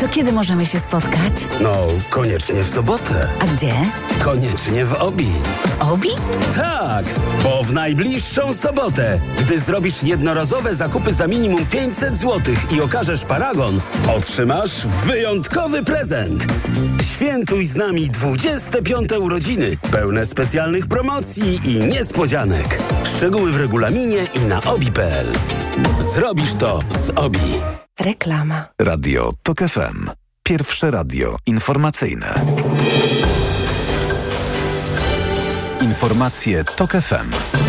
To 0.00 0.08
kiedy 0.08 0.32
możemy 0.32 0.66
się 0.66 0.78
spotkać? 0.78 1.32
No, 1.60 1.76
koniecznie 2.10 2.62
w 2.62 2.68
sobotę. 2.68 3.28
A 3.40 3.46
gdzie? 3.46 3.74
Koniecznie 4.24 4.84
w 4.84 4.94
Obi. 4.94 5.26
W 5.66 5.82
Obi? 5.82 6.08
Tak, 6.56 7.04
bo 7.44 7.62
w 7.62 7.72
najbliższą 7.72 8.54
sobotę, 8.54 9.20
gdy 9.40 9.58
zrobisz 9.60 10.02
jednorazowe 10.02 10.74
zakupy 10.74 11.12
za 11.12 11.26
minimum 11.26 11.66
500 11.66 12.16
zł 12.16 12.54
i 12.76 12.80
okażesz 12.80 13.24
paragon, 13.24 13.80
otrzymasz 14.16 14.86
wyjątkowy 15.06 15.84
prezent. 15.84 16.46
Świętuj 17.14 17.64
z 17.64 17.74
nami 17.74 18.08
25 18.08 19.12
urodziny, 19.20 19.76
pełne 19.92 20.26
specjalnych 20.26 20.86
promocji 20.86 21.60
i 21.64 21.80
niespodzianek. 21.80 22.78
Szczegóły 23.16 23.52
w 23.52 23.56
regulaminie 23.56 24.26
i 24.34 24.38
na 24.40 24.62
obi.pl. 24.62 25.26
Zrobisz 26.14 26.54
to 26.54 26.80
z 26.88 27.10
Obi. 27.10 27.38
Reklama. 28.00 28.64
Radio 28.80 29.30
TOK 29.42 29.58
FM. 29.58 30.10
Pierwsze 30.42 30.90
radio 30.90 31.36
informacyjne. 31.46 32.34
Informacje 35.80 36.64
TOK 36.64 36.90
FM. 36.92 37.67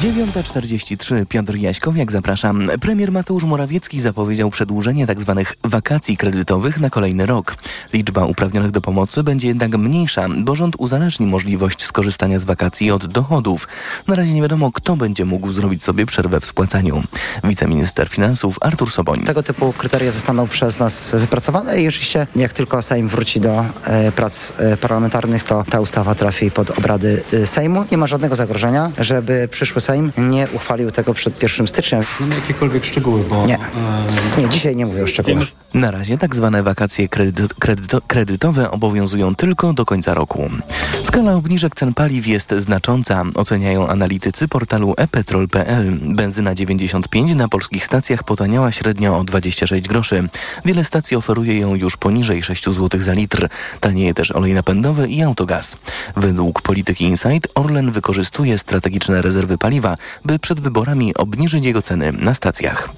9.43 0.00 1.26
Piotr 1.26 1.54
Jaśkowiak, 1.54 2.12
zapraszam. 2.12 2.70
Premier 2.80 3.12
Mateusz 3.12 3.44
Morawiecki 3.44 4.00
zapowiedział 4.00 4.50
przedłużenie 4.50 5.06
tzw. 5.06 5.34
Tak 5.44 5.70
wakacji 5.70 6.16
kredytowych 6.16 6.80
na 6.80 6.90
kolejny 6.90 7.26
rok. 7.26 7.56
Liczba 7.92 8.24
uprawnionych 8.24 8.70
do 8.70 8.80
pomocy 8.80 9.22
będzie 9.22 9.48
jednak 9.48 9.76
mniejsza, 9.76 10.26
bo 10.38 10.54
rząd 10.54 10.76
uzależni 10.78 11.26
możliwość 11.26 11.84
skorzystania 11.84 12.38
z 12.38 12.44
wakacji 12.44 12.90
od 12.90 13.06
dochodów. 13.06 13.68
Na 14.06 14.14
razie 14.14 14.32
nie 14.32 14.42
wiadomo, 14.42 14.72
kto 14.72 14.96
będzie 14.96 15.24
mógł 15.24 15.52
zrobić 15.52 15.84
sobie 15.84 16.06
przerwę 16.06 16.40
w 16.40 16.46
spłacaniu. 16.46 17.02
Wiceminister 17.44 18.08
finansów 18.08 18.58
Artur 18.60 18.90
Soboń. 18.90 19.24
Tego 19.24 19.42
typu 19.42 19.72
kryteria 19.72 20.12
zostaną 20.12 20.48
przez 20.48 20.78
nas 20.78 21.10
wypracowane 21.10 21.82
i 21.82 21.88
oczywiście 21.88 22.26
jak 22.36 22.52
tylko 22.52 22.82
Sejm 22.82 23.08
wróci 23.08 23.40
do 23.40 23.64
e, 23.84 24.12
prac 24.12 24.52
e, 24.58 24.76
parlamentarnych, 24.76 25.44
to 25.44 25.64
ta 25.70 25.80
ustawa 25.80 26.14
trafi 26.14 26.50
pod 26.50 26.70
obrady 26.70 27.22
e, 27.32 27.46
Sejmu. 27.46 27.84
Nie 27.90 27.98
ma 27.98 28.06
żadnego 28.06 28.36
zagrożenia, 28.36 28.90
żeby 28.98 29.48
przyszły 29.50 29.85
Sejm 29.86 30.12
nie 30.18 30.48
uchwalił 30.52 30.90
tego 30.90 31.14
przed 31.14 31.42
1 31.42 31.66
stycznia. 31.66 32.02
Znamy 32.16 32.34
jakiekolwiek 32.34 32.84
szczegóły, 32.84 33.24
bo... 33.30 33.46
Nie, 33.46 33.58
nie 34.38 34.48
dzisiaj 34.48 34.76
nie 34.76 34.86
mówię 34.86 35.02
o 35.02 35.06
szczegółach. 35.06 35.48
Na 35.74 35.90
razie 35.90 36.18
tak 36.18 36.34
zwane 36.34 36.62
wakacje 36.62 37.08
kredyto, 37.08 37.54
kredyto, 37.58 38.00
kredytowe 38.06 38.70
obowiązują 38.70 39.34
tylko 39.34 39.72
do 39.72 39.84
końca 39.84 40.14
roku. 40.14 40.50
Skala 41.04 41.34
obniżek 41.34 41.74
cen 41.74 41.94
paliw 41.94 42.26
jest 42.26 42.54
znacząca, 42.56 43.22
oceniają 43.34 43.88
analitycy 43.88 44.48
portalu 44.48 44.94
epetrol.pl. 44.96 45.92
Benzyna 46.02 46.54
95 46.54 47.34
na 47.34 47.48
polskich 47.48 47.84
stacjach 47.84 48.24
potaniała 48.24 48.72
średnio 48.72 49.18
o 49.18 49.24
26 49.24 49.88
groszy. 49.88 50.28
Wiele 50.64 50.84
stacji 50.84 51.16
oferuje 51.16 51.58
ją 51.58 51.74
już 51.74 51.96
poniżej 51.96 52.42
6 52.42 52.64
zł 52.64 53.00
za 53.00 53.12
litr. 53.12 53.48
Tanieje 53.80 54.14
też 54.14 54.32
olej 54.32 54.54
napędowy 54.54 55.08
i 55.08 55.22
autogaz. 55.22 55.76
Według 56.16 56.62
polityki 56.62 57.04
Insight 57.04 57.48
Orlen 57.54 57.90
wykorzystuje 57.90 58.58
strategiczne 58.58 59.22
rezerwy 59.22 59.58
paliwa, 59.80 59.96
by 60.24 60.38
przed 60.38 60.60
wyborami 60.60 61.14
obniżyć 61.14 61.64
jego 61.64 61.82
ceny 61.82 62.12
na 62.12 62.34
stacjach. 62.34 62.88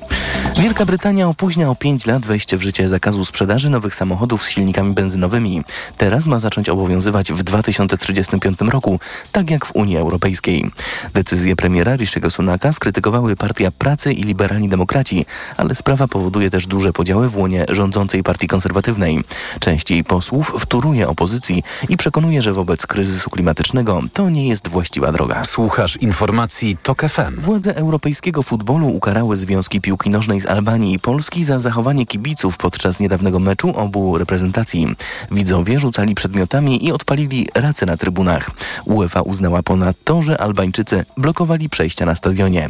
Wielka 0.56 0.86
Brytania 0.86 1.28
opóźnia 1.28 1.70
o 1.70 1.74
5 1.74 2.06
lat 2.06 2.26
wejście 2.26 2.56
w 2.56 2.62
życie 2.62 2.88
zakazu 2.88 3.24
sprzedaży 3.24 3.70
nowych 3.70 3.94
samochodów 3.94 4.44
z 4.44 4.48
silnikami 4.48 4.94
benzynowymi. 4.94 5.62
Teraz 5.96 6.26
ma 6.26 6.38
zacząć 6.38 6.68
obowiązywać 6.68 7.32
w 7.32 7.42
2035 7.42 8.58
roku, 8.60 9.00
tak 9.32 9.50
jak 9.50 9.66
w 9.66 9.76
Unii 9.76 9.96
Europejskiej. 9.96 10.70
Decyzję 11.14 11.56
premiera 11.56 11.96
Rishiego 11.96 12.30
Sunaka 12.30 12.72
skrytykowały 12.72 13.36
Partia 13.36 13.70
Pracy 13.70 14.12
i 14.12 14.22
Liberalni 14.22 14.68
Demokraci, 14.68 15.26
ale 15.56 15.74
sprawa 15.74 16.08
powoduje 16.08 16.50
też 16.50 16.66
duże 16.66 16.92
podziały 16.92 17.28
w 17.28 17.36
łonie 17.36 17.66
rządzącej 17.68 18.22
Partii 18.22 18.48
Konserwatywnej. 18.48 19.24
Część 19.60 19.90
jej 19.90 20.04
posłów 20.04 20.52
wtóruje 20.58 21.08
opozycji 21.08 21.62
i 21.88 21.96
przekonuje, 21.96 22.42
że 22.42 22.52
wobec 22.52 22.86
kryzysu 22.86 23.30
klimatycznego 23.30 24.02
to 24.12 24.30
nie 24.30 24.48
jest 24.48 24.68
właściwa 24.68 25.12
droga. 25.12 25.44
Słuchasz 25.44 25.96
informacji 25.96 26.67
TOK 26.76 27.02
FM. 27.02 27.40
Władze 27.40 27.76
europejskiego 27.76 28.42
futbolu 28.42 28.88
ukarały 28.88 29.36
związki 29.36 29.80
piłki 29.80 30.10
nożnej 30.10 30.40
z 30.40 30.46
Albanii 30.46 30.94
i 30.94 30.98
Polski 30.98 31.44
za 31.44 31.58
zachowanie 31.58 32.06
kibiców 32.06 32.56
podczas 32.56 33.00
niedawnego 33.00 33.38
meczu 33.38 33.72
obu 33.76 34.18
reprezentacji. 34.18 34.96
Widzowie 35.30 35.80
rzucali 35.80 36.14
przedmiotami 36.14 36.86
i 36.86 36.92
odpalili 36.92 37.48
race 37.54 37.86
na 37.86 37.96
trybunach. 37.96 38.50
UEFA 38.84 39.22
uznała 39.22 39.62
ponadto, 39.62 40.22
że 40.22 40.40
Albańczycy 40.40 41.04
blokowali 41.16 41.68
przejścia 41.68 42.06
na 42.06 42.14
stadionie. 42.14 42.68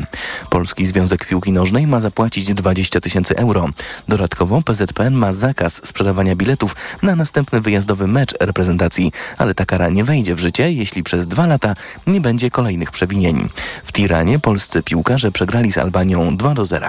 Polski 0.51 0.87
Związek 0.87 1.27
Piłki 1.27 1.53
Nożnej 1.53 1.87
ma 1.87 2.01
zapłacić 2.01 2.55
20 2.55 3.01
tysięcy 3.01 3.37
euro. 3.37 3.67
Dodatkowo 4.09 4.63
PZPN 4.63 5.15
ma 5.15 5.33
zakaz 5.33 5.81
sprzedawania 5.85 6.37
biletów 6.37 6.77
na 7.03 7.17
następny 7.17 7.61
wyjazdowy 7.61 8.07
mecz 8.07 8.35
reprezentacji, 8.41 9.13
ale 9.39 9.55
ta 9.55 9.67
kara 9.67 9.89
nie 9.89 10.05
wejdzie 10.05 10.35
w 10.35 10.41
życie, 10.41 10.73
jeśli 10.73 11.03
przez 11.03 11.27
dwa 11.27 11.47
lata 11.47 11.75
nie 12.07 12.21
będzie 12.21 12.51
kolejnych 12.51 12.91
przewinień. 12.91 13.49
W 13.89 13.93
Tiranie 13.93 14.39
polscy 14.39 14.83
piłkarze 14.83 15.33
przegrali 15.33 15.73
z 15.73 15.79
Albanią 15.79 16.37
2 16.37 16.55
do 16.55 16.67
0. 16.67 16.87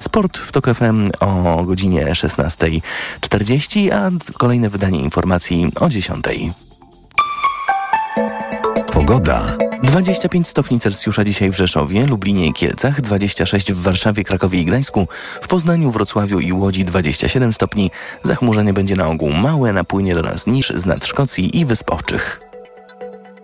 Sport 0.00 0.38
w 0.38 0.52
TOK 0.52 0.66
FM 0.74 1.10
o 1.20 1.62
godzinie 1.64 2.06
16.40, 2.06 3.92
a 3.92 4.10
kolejne 4.38 4.70
wydanie 4.70 5.00
informacji 5.00 5.72
o 5.80 5.86
10.00. 5.86 6.50
Pogoda. 8.92 9.56
25 9.82 10.48
stopni 10.48 10.80
Celsjusza 10.80 11.24
dzisiaj 11.24 11.50
w 11.50 11.56
Rzeszowie, 11.56 12.06
Lublinie 12.06 12.46
i 12.46 12.52
Kielcach, 12.52 13.00
26 13.00 13.72
w 13.72 13.82
Warszawie, 13.82 14.24
Krakowie 14.24 14.60
i 14.60 14.64
Gdańsku, 14.64 15.08
w 15.42 15.48
Poznaniu, 15.48 15.90
Wrocławiu 15.90 16.40
i 16.40 16.52
Łodzi 16.52 16.84
27 16.84 17.52
stopni. 17.52 17.90
Zachmurzenie 18.22 18.72
będzie 18.72 18.96
na 18.96 19.08
ogół 19.08 19.32
małe, 19.32 19.72
napłynie 19.72 20.14
do 20.14 20.22
nas 20.22 20.46
niż 20.46 20.72
z 20.74 20.86
nad 20.86 21.06
Szkocji 21.06 21.58
i 21.58 21.64
Wysp 21.64 21.90
Owczych. 21.90 22.40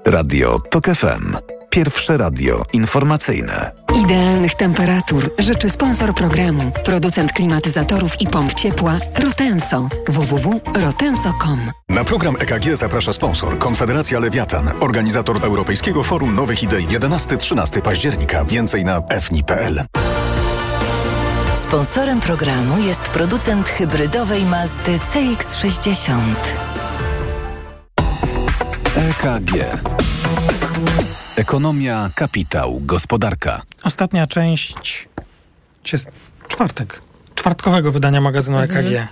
Radio 0.07 0.59
TOK 0.71 0.87
FM. 0.87 1.60
Pierwsze 1.71 2.17
radio 2.17 2.63
informacyjne. 2.73 3.73
Idealnych 4.05 4.55
temperatur 4.55 5.31
życzy 5.39 5.71
sponsor 5.71 6.15
programu, 6.15 6.73
producent 6.85 7.33
klimatyzatorów 7.33 8.21
i 8.21 8.27
pomp 8.27 8.55
ciepła 8.55 8.99
Rotenso. 9.19 9.89
www.rotenso.com. 10.09 11.71
Na 11.89 12.05
program 12.05 12.35
EKG 12.41 12.77
zaprasza 12.77 13.13
sponsor 13.13 13.59
Konfederacja 13.59 14.19
Lewiatan, 14.19 14.71
organizator 14.81 15.45
Europejskiego 15.45 16.03
Forum 16.03 16.35
Nowych 16.35 16.63
Idei 16.63 16.87
11-13 16.87 17.81
października. 17.81 18.45
Więcej 18.45 18.85
na 18.85 19.01
fni.pl. 19.21 19.85
Sponsorem 21.55 22.21
programu 22.21 22.79
jest 22.79 23.03
producent 23.03 23.69
hybrydowej 23.69 24.45
Mazdy 24.45 24.99
CX-60. 24.99 26.35
EKG. 28.97 29.55
Ekonomia, 31.41 32.11
kapitał, 32.15 32.81
gospodarka. 32.81 33.63
Ostatnia 33.83 34.27
część 34.27 35.09
jest 35.93 36.09
czwartek. 36.49 37.01
Czwartkowego 37.35 37.93
wydania 37.93 38.21
magazynu 38.21 38.59
Mhm. 38.59 38.87
EKG. 38.87 39.09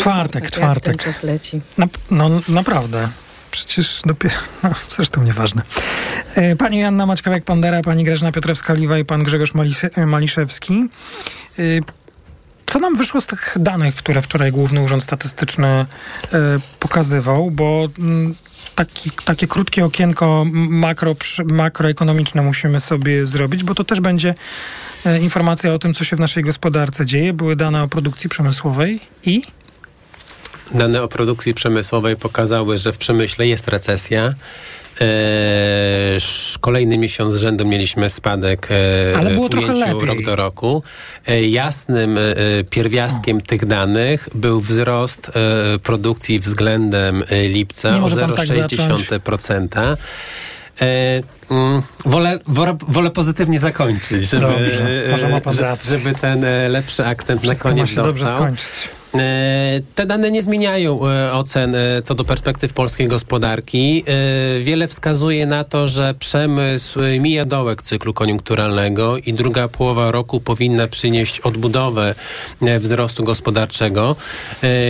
Czwartek, 0.00 0.42
Jak 0.44 0.52
czwartek. 0.52 0.84
ten 1.02 1.12
czas 1.12 1.22
leci. 1.22 1.60
Na, 1.78 1.86
no 2.10 2.30
naprawdę. 2.48 3.08
Przecież 3.50 4.00
dopiero, 4.06 4.34
no, 4.62 4.70
zresztą 4.90 5.22
nieważne. 5.22 5.62
E, 6.34 6.56
Pani 6.56 6.78
Janna 6.78 7.06
Maćkowiak-Pandera, 7.06 7.82
pani 7.84 8.04
Grażyna 8.04 8.32
Piotrowska-Liwa 8.32 8.98
i 9.00 9.04
pan 9.04 9.22
Grzegorz 9.22 9.54
Malis- 9.54 10.06
Maliszewski. 10.06 10.88
E, 11.58 11.62
Co 12.66 12.78
nam 12.78 12.94
wyszło 12.94 13.20
z 13.20 13.26
tych 13.26 13.56
danych, 13.60 13.94
które 13.94 14.22
wczoraj 14.22 14.52
Główny 14.52 14.80
Urząd 14.80 15.02
Statystyczny 15.02 15.66
e, 15.68 15.86
pokazywał, 16.80 17.50
bo 17.50 17.88
mm, 17.98 18.34
taki, 18.78 19.10
takie 19.24 19.46
krótkie 19.46 19.84
okienko 19.84 20.44
makro, 20.52 21.16
makroekonomiczne 21.44 22.42
musimy 22.42 22.80
sobie 22.80 23.26
zrobić, 23.26 23.64
bo 23.64 23.74
to 23.74 23.84
też 23.84 24.00
będzie 24.00 24.34
e, 25.06 25.20
informacja 25.20 25.74
o 25.74 25.78
tym, 25.78 25.94
co 25.94 26.04
się 26.04 26.16
w 26.16 26.20
naszej 26.20 26.42
gospodarce 26.42 27.06
dzieje. 27.06 27.32
Były 27.32 27.56
dane 27.56 27.82
o 27.82 27.88
produkcji 27.88 28.30
przemysłowej 28.30 29.00
i 29.24 29.42
Dane 30.74 31.02
o 31.02 31.08
produkcji 31.08 31.54
przemysłowej 31.54 32.16
pokazały, 32.16 32.76
że 32.78 32.92
w 32.92 32.98
przemyśle 32.98 33.46
jest 33.46 33.68
recesja. 33.68 34.34
Sz- 35.00 36.58
kolejny 36.60 36.98
miesiąc 36.98 37.34
z 37.34 37.40
rzędu 37.40 37.64
mieliśmy 37.66 38.10
spadek 38.10 38.68
e, 38.70 39.18
Ale 39.18 39.30
było 39.30 39.46
w 39.48 39.50
trochę 39.50 39.72
lepiej. 39.72 40.06
rok 40.06 40.22
do 40.22 40.36
roku. 40.36 40.82
E, 41.26 41.42
jasnym 41.42 42.18
e, 42.18 42.24
pierwiastkiem 42.70 43.40
tych 43.40 43.66
danych 43.66 44.28
był 44.34 44.60
wzrost 44.60 45.28
e, 45.28 45.78
produkcji 45.78 46.40
względem 46.40 47.22
e, 47.28 47.48
lipca 47.48 47.90
Nie 47.90 47.96
o 47.98 48.00
może 48.00 48.16
pan 48.16 48.32
tak 48.34 48.46
0,6%. 48.46 49.96
E, 50.80 51.22
mm, 51.50 51.82
wolę, 52.04 52.38
wolę, 52.88 53.10
pozytywnie 53.10 53.58
zakończyć, 53.58 54.30
żeby, 54.30 54.46
Dobrze, 54.46 55.28
ma 55.30 55.40
żeby 55.84 56.14
ten 56.14 56.44
e, 56.44 56.68
lepszy 56.68 57.06
akcent 57.06 57.42
Wszystko 57.42 57.68
na 57.68 57.74
ma 57.74 57.76
koniec 57.80 57.90
się 57.90 58.02
dobrze 58.02 58.24
dostał. 58.24 58.40
skończyć. 58.40 58.97
Te 59.94 60.06
dane 60.06 60.30
nie 60.30 60.42
zmieniają 60.42 61.00
ocen 61.32 61.76
co 62.04 62.14
do 62.14 62.24
perspektyw 62.24 62.72
polskiej 62.72 63.08
gospodarki. 63.08 64.04
Wiele 64.60 64.88
wskazuje 64.88 65.46
na 65.46 65.64
to, 65.64 65.88
że 65.88 66.14
przemysł 66.18 67.00
mija 67.20 67.44
dołek 67.44 67.82
cyklu 67.82 68.14
koniunkturalnego 68.14 69.16
i 69.16 69.32
druga 69.32 69.68
połowa 69.68 70.10
roku 70.10 70.40
powinna 70.40 70.86
przynieść 70.86 71.40
odbudowę 71.40 72.14
wzrostu 72.78 73.24
gospodarczego. 73.24 74.16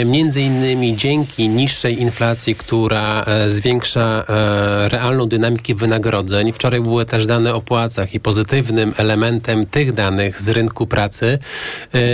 Między 0.07 0.43
innymi 0.43 0.97
dzięki 0.97 1.49
niższej 1.49 2.01
inflacji, 2.03 2.55
która 2.55 3.25
zwiększa 3.49 4.25
realną 4.89 5.29
dynamikę 5.29 5.75
wynagrodzeń. 5.75 6.53
Wczoraj 6.53 6.81
były 6.81 7.05
też 7.05 7.27
dane 7.27 7.55
o 7.55 7.61
płacach 7.61 8.14
i 8.14 8.21
pozytywnym 8.21 8.95
elementem 8.97 9.66
tych 9.66 9.93
danych 9.93 10.41
z 10.41 10.49
rynku 10.49 10.87
pracy 10.87 11.39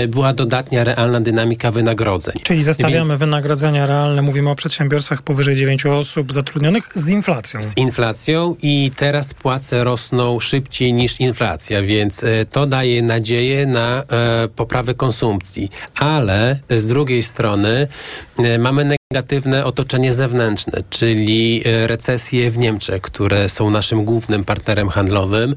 była 0.08 0.32
dodatnia 0.32 0.84
realna 0.84 1.20
dynamika 1.20 1.70
wynagrodzeń. 1.70 1.93
Czyli 2.42 2.64
zestawiamy 2.64 3.08
Więc... 3.08 3.20
wynagrodzenia 3.20 3.86
realne, 3.86 4.22
mówimy 4.22 4.50
o 4.50 4.54
przedsiębiorstwach 4.54 5.22
powyżej 5.22 5.56
9 5.56 5.86
osób 5.86 6.32
zatrudnionych 6.32 6.88
z 6.94 7.08
inflacją. 7.08 7.62
Z 7.62 7.76
inflacją 7.76 8.56
i 8.62 8.90
teraz 8.96 9.34
płace 9.34 9.84
rosną 9.84 10.40
szybciej 10.40 10.92
niż 10.92 11.20
inflacja, 11.20 11.82
więc 11.82 12.24
e, 12.24 12.44
to 12.44 12.66
daje 12.66 13.02
nadzieję 13.02 13.66
na 13.66 14.02
e, 14.02 14.48
poprawę 14.48 14.94
konsumpcji. 14.94 15.70
Ale 15.94 16.58
z 16.70 16.86
drugiej 16.86 17.22
strony 17.22 17.88
e, 18.38 18.58
mamy 18.58 18.84
negatywne 19.14 19.64
otoczenie 19.64 20.12
zewnętrzne, 20.12 20.82
czyli 20.90 21.62
e, 21.64 21.86
recesje 21.86 22.50
w 22.50 22.58
Niemczech, 22.58 23.02
które 23.02 23.48
są 23.48 23.70
naszym 23.70 24.04
głównym 24.04 24.44
partnerem 24.44 24.88
handlowym. 24.88 25.54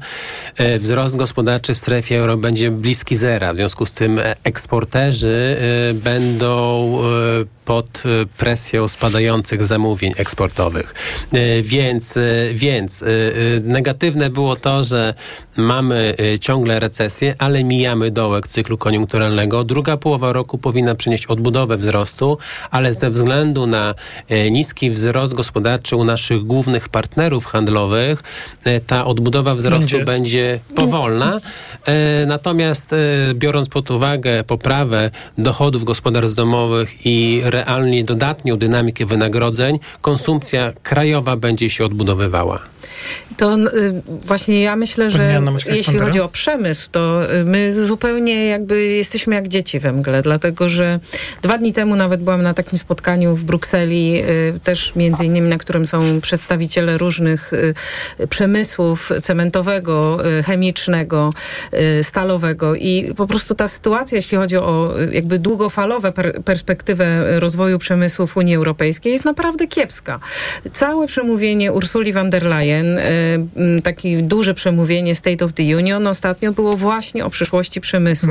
E, 0.56 0.78
wzrost 0.78 1.16
gospodarczy 1.16 1.74
w 1.74 1.78
strefie 1.78 2.18
euro 2.18 2.36
będzie 2.36 2.70
bliski 2.70 3.16
zera. 3.16 3.52
W 3.52 3.56
związku 3.56 3.86
z 3.86 3.92
tym 3.92 4.18
e, 4.18 4.34
eksporterzy 4.44 5.56
będą 5.94 6.92
pod 7.68 8.02
presją 8.38 8.88
spadających 8.88 9.64
zamówień 9.64 10.12
eksportowych. 10.16 10.94
Więc, 11.62 12.14
więc 12.54 13.04
negatywne 13.62 14.30
było 14.30 14.56
to, 14.56 14.84
że 14.84 15.14
mamy 15.56 16.14
ciągle 16.40 16.80
recesję, 16.80 17.34
ale 17.38 17.64
mijamy 17.64 18.10
dołek 18.10 18.48
cyklu 18.48 18.78
koniunkturalnego. 18.78 19.64
Druga 19.64 19.96
połowa 19.96 20.32
roku 20.32 20.58
powinna 20.58 20.94
przynieść 20.94 21.26
odbudowę 21.26 21.76
wzrostu, 21.76 22.38
ale 22.70 22.92
ze 22.92 23.10
względu 23.10 23.66
na 23.66 23.94
e, 24.28 24.50
niski 24.50 24.90
wzrost 24.90 25.34
gospodarczy 25.34 25.96
u 25.96 26.04
naszych 26.04 26.42
głównych 26.42 26.88
partnerów 26.88 27.46
handlowych 27.46 28.22
e, 28.64 28.80
ta 28.80 29.06
odbudowa 29.06 29.54
wzrostu 29.54 29.96
będzie, 29.96 30.04
będzie 30.04 30.58
powolna. 30.74 31.40
E, 31.86 32.26
natomiast 32.26 32.94
biorąc 33.34 33.68
pod 33.68 33.90
uwagę 33.90 34.44
poprawę 34.44 35.10
dochodów 35.38 35.84
gospodarstw 35.84 36.36
domowych 36.36 37.06
i 37.06 37.42
realnie 37.64 38.04
dodatnią 38.04 38.56
dynamikę 38.56 39.06
wynagrodzeń, 39.06 39.78
konsumpcja 40.02 40.72
krajowa 40.82 41.36
będzie 41.36 41.70
się 41.70 41.84
odbudowywała. 41.84 42.58
To 43.36 43.56
y, 43.56 44.02
właśnie 44.26 44.62
ja 44.62 44.76
myślę, 44.76 45.10
że 45.10 45.42
jeśli 45.66 45.98
chodzi 45.98 46.20
o 46.20 46.28
przemysł, 46.28 46.88
to 46.90 47.32
y, 47.34 47.44
my 47.44 47.86
zupełnie 47.86 48.46
jakby 48.46 48.84
jesteśmy 48.84 49.34
jak 49.34 49.48
dzieci 49.48 49.80
we 49.80 49.92
mgle, 49.92 50.22
dlatego 50.22 50.68
że 50.68 51.00
dwa 51.42 51.58
dni 51.58 51.72
temu 51.72 51.96
nawet 51.96 52.22
byłam 52.22 52.42
na 52.42 52.54
takim 52.54 52.78
spotkaniu 52.78 53.36
w 53.36 53.44
Brukseli, 53.44 54.22
y, 54.56 54.60
też 54.64 54.96
między 54.96 55.24
innymi, 55.24 55.48
na 55.48 55.58
którym 55.58 55.86
są 55.86 56.20
przedstawiciele 56.20 56.98
różnych 56.98 57.52
przemysłów 58.28 59.12
cementowego, 59.22 60.18
chemicznego, 60.46 61.32
stalowego 62.02 62.74
i 62.74 63.14
po 63.16 63.26
prostu 63.26 63.54
ta 63.54 63.68
sytuacja, 63.68 64.16
jeśli 64.16 64.38
chodzi 64.38 64.56
o 64.56 64.94
jakby 65.12 65.38
długofalowe 65.38 66.12
per 66.12 66.42
perspektywę 66.42 67.40
rozwoju 67.40 67.78
przemysłu 67.78 68.26
w 68.26 68.36
Unii 68.36 68.54
Europejskiej 68.54 69.12
jest 69.12 69.24
naprawdę 69.24 69.66
kiepska. 69.66 70.20
Całe 70.72 71.06
przemówienie 71.06 71.72
Ursuli 71.72 72.12
von 72.12 72.30
der 72.30 72.42
Leyen 72.42 72.87
Y, 72.96 73.82
takie 73.82 74.22
duże 74.22 74.54
przemówienie 74.54 75.14
State 75.14 75.44
of 75.44 75.52
the 75.52 75.62
Union 75.62 76.06
ostatnio 76.06 76.52
było 76.52 76.76
właśnie 76.76 77.24
o 77.24 77.30
przyszłości 77.30 77.80
przemysłu. 77.80 78.28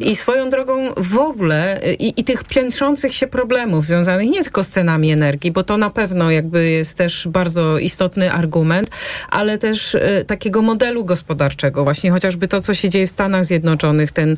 I 0.00 0.16
swoją 0.16 0.50
drogą 0.50 0.94
w 0.96 1.18
ogóle 1.18 1.82
y, 1.84 1.94
i, 1.94 2.20
i 2.20 2.24
tych 2.24 2.44
piętrzących 2.44 3.14
się 3.14 3.26
problemów 3.26 3.86
związanych 3.86 4.30
nie 4.30 4.42
tylko 4.42 4.64
z 4.64 4.68
cenami 4.68 5.10
energii, 5.10 5.52
bo 5.52 5.62
to 5.62 5.76
na 5.76 5.90
pewno 5.90 6.30
jakby 6.30 6.70
jest 6.70 6.98
też 6.98 7.28
bardzo 7.28 7.78
istotny 7.78 8.32
argument, 8.32 8.90
ale 9.30 9.58
też 9.58 9.94
y, 9.94 10.24
takiego 10.26 10.62
modelu 10.62 11.04
gospodarczego. 11.04 11.84
Właśnie 11.84 12.10
chociażby 12.10 12.48
to, 12.48 12.60
co 12.60 12.74
się 12.74 12.88
dzieje 12.88 13.06
w 13.06 13.10
Stanach 13.10 13.44
Zjednoczonych, 13.44 14.12
ten 14.12 14.36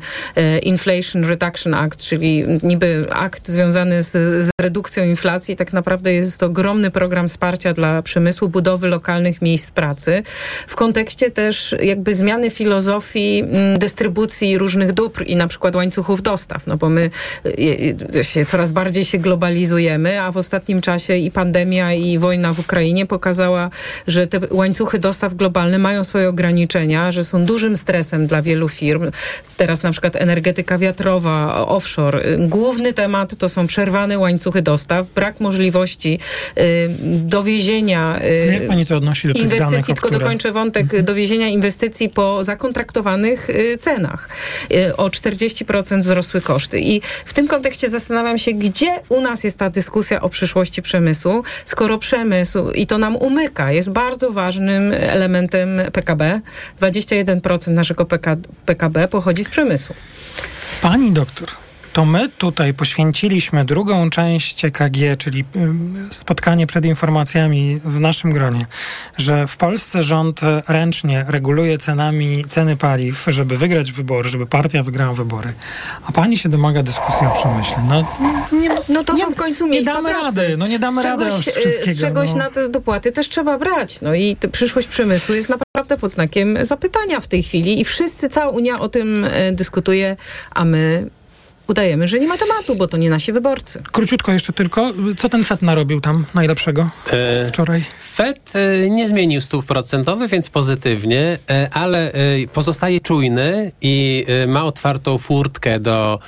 Inflation 0.63 1.23
Reduction 1.23 1.73
Act, 1.73 2.03
czyli 2.03 2.43
niby 2.63 3.05
akt 3.11 3.47
związany 3.47 4.03
z, 4.03 4.11
z 4.45 4.49
redukcją 4.61 5.03
inflacji, 5.03 5.55
tak 5.55 5.73
naprawdę 5.73 6.13
jest 6.13 6.37
to 6.37 6.45
ogromny 6.45 6.91
program 6.91 7.27
wsparcia 7.27 7.73
dla 7.73 8.01
przemysłu, 8.01 8.49
budowy 8.49 8.87
lokalnych 8.87 9.41
miejsc 9.41 9.48
pracy, 9.71 10.23
w 10.67 10.75
kontekście 10.75 11.31
też 11.31 11.75
jakby 11.81 12.13
zmiany 12.13 12.49
filozofii 12.49 13.39
mm, 13.39 13.79
dystrybucji 13.79 14.57
różnych 14.57 14.93
dóbr 14.93 15.23
i 15.27 15.35
na 15.35 15.47
przykład 15.47 15.75
łańcuchów 15.75 16.21
dostaw, 16.21 16.67
no 16.67 16.77
bo 16.77 16.89
my 16.89 17.09
y, 17.45 17.95
y, 18.15 18.23
się 18.23 18.45
coraz 18.45 18.71
bardziej 18.71 19.05
się 19.05 19.17
globalizujemy, 19.17 20.21
a 20.21 20.31
w 20.31 20.37
ostatnim 20.37 20.81
czasie 20.81 21.15
i 21.15 21.31
pandemia 21.31 21.93
i 21.93 22.17
wojna 22.17 22.53
w 22.53 22.59
Ukrainie 22.59 23.05
pokazała, 23.05 23.69
że 24.07 24.27
te 24.27 24.39
łańcuchy 24.51 24.99
dostaw 24.99 25.33
globalne 25.33 25.77
mają 25.77 26.03
swoje 26.03 26.29
ograniczenia, 26.29 27.11
że 27.11 27.23
są 27.23 27.45
dużym 27.45 27.77
stresem 27.77 28.27
dla 28.27 28.41
wielu 28.41 28.69
firm. 28.69 29.11
Teraz 29.57 29.83
na 29.83 29.91
przykład 29.91 30.15
energetyka 30.15 30.77
wiatrowa, 30.77 31.67
offshore. 31.67 32.37
Główny 32.37 32.93
temat 32.93 33.35
to 33.37 33.49
są 33.49 33.67
przerwane 33.67 34.19
łańcuchy 34.19 34.61
dostaw, 34.61 35.07
brak 35.15 35.39
możliwości 35.39 36.19
y, 36.57 36.89
dowiezienia 37.03 38.19
y, 38.23 38.53
Jak 38.53 38.67
pani 38.67 38.85
to 38.85 38.97
odnosi 38.97 39.27
do 39.27 39.33
inwestycji, 39.39 39.93
tylko 39.93 40.07
które... 40.07 40.19
dokończę 40.19 40.51
wątek 40.51 40.83
mhm. 40.83 41.05
dowiezienia 41.05 41.47
inwestycji 41.47 42.09
po 42.09 42.43
zakontraktowanych 42.43 43.49
y, 43.49 43.77
cenach. 43.77 44.29
Y, 44.71 44.95
o 44.95 45.07
40% 45.07 45.99
wzrosły 45.99 46.41
koszty. 46.41 46.79
I 46.79 47.01
w 47.25 47.33
tym 47.33 47.47
kontekście 47.47 47.89
zastanawiam 47.89 48.37
się, 48.37 48.53
gdzie 48.53 48.99
u 49.09 49.21
nas 49.21 49.43
jest 49.43 49.57
ta 49.57 49.69
dyskusja 49.69 50.21
o 50.21 50.29
przyszłości 50.29 50.81
przemysłu, 50.81 51.43
skoro 51.65 51.97
przemysł, 51.97 52.71
i 52.71 52.87
to 52.87 52.97
nam 52.97 53.15
umyka, 53.15 53.71
jest 53.71 53.89
bardzo 53.89 54.31
ważnym 54.31 54.93
elementem 54.93 55.81
PKB. 55.93 56.41
21% 56.81 57.71
naszego 57.71 58.05
PKB 58.65 59.07
pochodzi 59.07 59.43
z 59.43 59.49
przemysłu. 59.49 59.95
Pani 60.81 61.11
doktor, 61.11 61.47
to 61.99 62.05
my 62.05 62.29
tutaj 62.29 62.73
poświęciliśmy 62.73 63.65
drugą 63.65 64.09
część 64.09 64.65
EKG, 64.65 65.17
czyli 65.17 65.45
spotkanie 66.11 66.67
przed 66.67 66.85
informacjami 66.85 67.79
w 67.83 67.99
naszym 67.99 68.31
gronie, 68.31 68.65
że 69.17 69.47
w 69.47 69.57
Polsce 69.57 70.03
rząd 70.03 70.41
ręcznie 70.67 71.25
reguluje 71.27 71.77
cenami 71.77 72.45
ceny 72.45 72.77
paliw, 72.77 73.25
żeby 73.27 73.57
wygrać 73.57 73.91
wybory, 73.91 74.29
żeby 74.29 74.45
partia 74.45 74.83
wygrała 74.83 75.13
wybory. 75.13 75.53
A 76.05 76.11
pani 76.11 76.37
się 76.37 76.49
domaga 76.49 76.83
dyskusji 76.83 77.27
o 77.27 77.31
przemyśle. 77.31 77.77
No, 77.89 78.05
nie, 78.59 78.69
no, 78.69 78.81
no 78.89 79.03
to 79.03 79.13
nie, 79.13 79.23
są 79.23 79.31
w 79.31 79.35
końcu 79.35 79.67
Nie 79.67 79.81
damy 79.81 80.09
pracy. 80.09 80.25
rady, 80.25 80.57
no 80.57 80.67
nie 80.67 80.79
damy 80.79 81.01
rady 81.01 81.25
wszystkiego. 81.31 81.97
Z 81.97 82.01
czegoś 82.01 82.29
no. 82.31 82.37
na 82.37 82.49
te 82.49 82.69
dopłaty 82.69 83.11
też 83.11 83.29
trzeba 83.29 83.57
brać. 83.57 84.01
No 84.01 84.15
i 84.15 84.37
przyszłość 84.51 84.87
przemysłu 84.87 85.35
jest 85.35 85.49
naprawdę 85.49 85.97
pod 85.97 86.11
znakiem 86.11 86.57
zapytania 86.65 87.19
w 87.19 87.27
tej 87.27 87.43
chwili 87.43 87.81
i 87.81 87.85
wszyscy, 87.85 88.29
cała 88.29 88.51
Unia 88.51 88.79
o 88.79 88.89
tym 88.89 89.25
e, 89.25 89.51
dyskutuje, 89.51 90.17
a 90.51 90.65
my 90.65 91.09
udajemy, 91.69 92.07
że 92.07 92.19
nie 92.19 92.27
ma 92.27 92.37
tematu, 92.37 92.75
bo 92.75 92.87
to 92.87 92.97
nie 92.97 93.09
nasi 93.09 93.33
wyborcy. 93.33 93.83
Króciutko 93.91 94.31
jeszcze 94.31 94.53
tylko. 94.53 94.93
Co 95.17 95.29
ten 95.29 95.43
FED 95.43 95.61
narobił 95.61 96.01
tam 96.01 96.25
najlepszego 96.33 96.89
e, 97.11 97.45
wczoraj? 97.45 97.83
FED 97.99 98.51
e, 98.55 98.89
nie 98.89 99.07
zmienił 99.07 99.41
stóp 99.41 99.65
procentowych, 99.65 100.29
więc 100.29 100.49
pozytywnie, 100.49 101.37
e, 101.49 101.69
ale 101.73 102.11
pozostaje 102.53 102.99
czujny 102.99 103.71
i 103.81 104.25
ma 104.47 104.65
otwartą 104.65 105.17
furtkę 105.17 105.79
do 105.79 106.19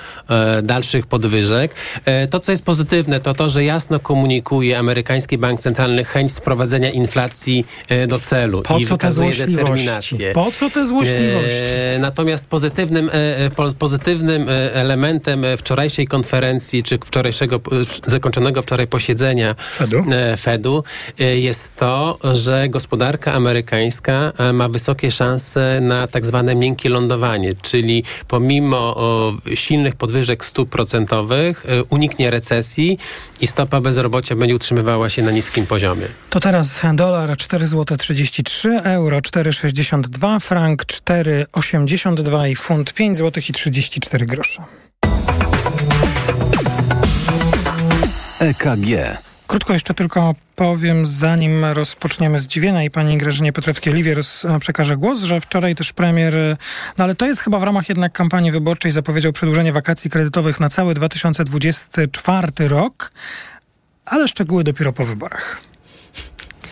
dalszych 0.64 1.08
podwyżek. 1.08 1.76
To, 2.30 2.40
co 2.40 2.52
jest 2.52 2.64
pozytywne, 2.64 3.20
to 3.20 3.34
to, 3.34 3.50
że 3.50 3.64
jasno 3.64 4.00
komunikuje 4.00 4.80
amerykański 4.80 5.38
bank 5.38 5.60
centralny 5.60 6.04
chęć 6.04 6.32
sprowadzenia 6.32 6.90
inflacji 6.90 7.66
do 8.08 8.20
celu 8.20 8.62
po 8.62 8.80
i 8.80 8.86
co 8.86 8.94
wykazuje 8.94 9.34
te 9.34 9.48
determinację. 9.48 10.34
Po 10.34 10.52
co 10.52 10.70
te 10.70 10.86
złośliwości? 10.86 11.62
Natomiast 12.00 12.48
pozytywnym, 12.48 13.10
pozytywnym 13.80 14.46
elementem 14.74 15.31
efektem 15.32 15.58
wczorajszej 15.58 16.08
konferencji, 16.08 16.84
czy 16.84 16.98
wczorajszego, 16.98 17.62
zakończonego 18.06 18.62
wczoraj 18.62 18.88
posiedzenia 18.88 19.56
Fedu, 19.76 20.04
e, 20.12 20.38
Fedu 20.38 20.84
e, 21.20 21.38
jest 21.38 21.76
to, 21.76 22.20
że 22.34 22.70
gospodarka 22.70 23.34
amerykańska 23.34 24.34
e, 24.38 24.54
ma 24.54 24.70
wysokie 24.70 25.12
szanse 25.12 25.80
na 25.82 26.08
tak 26.08 26.26
zwane 26.26 26.56
miękkie 26.56 26.90
lądowanie, 26.90 27.54
czyli 27.62 28.04
pomimo 28.28 28.82
silnych 29.56 29.96
podwyżek 29.96 30.46
stóp 30.46 30.70
procentowych 30.70 31.66
uniknie 31.90 32.32
recesji 32.32 32.98
i 33.42 33.48
stopa 33.48 33.82
bezrobocia 33.82 34.36
będzie 34.36 34.56
utrzymywała 34.56 35.10
się 35.10 35.22
na 35.22 35.32
niskim 35.32 35.66
poziomie. 35.68 36.06
To 36.30 36.40
teraz 36.40 36.80
dolar 36.94 37.38
4 37.38 37.68
zł 37.68 37.98
33, 37.98 38.82
euro 38.84 39.20
4,62, 39.20 40.40
frank 40.40 40.86
4,82 40.86 42.50
i 42.50 42.56
funt 42.56 42.94
5 42.94 43.18
zł 43.18 43.44
i 43.50 43.54
34 43.54 44.26
grosze. 44.26 44.64
EKG. 48.40 49.18
Krótko 49.48 49.74
jeszcze 49.74 49.94
tylko 49.94 50.36
powiem, 50.56 51.06
zanim 51.06 51.66
rozpoczniemy 51.66 52.40
zdziwienia 52.40 52.84
i 52.84 52.90
pani 52.92 53.18
Grażynie 53.18 53.54
Piotrowskiej-Liwie 53.54 54.16
przekażę 54.60 54.98
głos, 54.98 55.20
że 55.20 55.42
wczoraj 55.42 55.76
też 55.76 55.94
premier, 55.94 56.58
no 56.98 57.04
ale 57.04 57.16
to 57.16 57.26
jest 57.26 57.42
chyba 57.42 57.60
w 57.60 57.64
ramach 57.64 57.90
jednak 57.90 58.14
kampanii 58.14 58.52
wyborczej, 58.52 58.92
zapowiedział 58.92 59.34
przedłużenie 59.34 59.74
wakacji 59.74 60.10
kredytowych 60.10 60.60
na 60.60 60.70
cały 60.70 60.94
2024 60.94 62.68
rok, 62.68 63.12
ale 64.06 64.28
szczegóły 64.28 64.64
dopiero 64.64 64.94
po 64.94 65.06
wyborach 65.06 65.71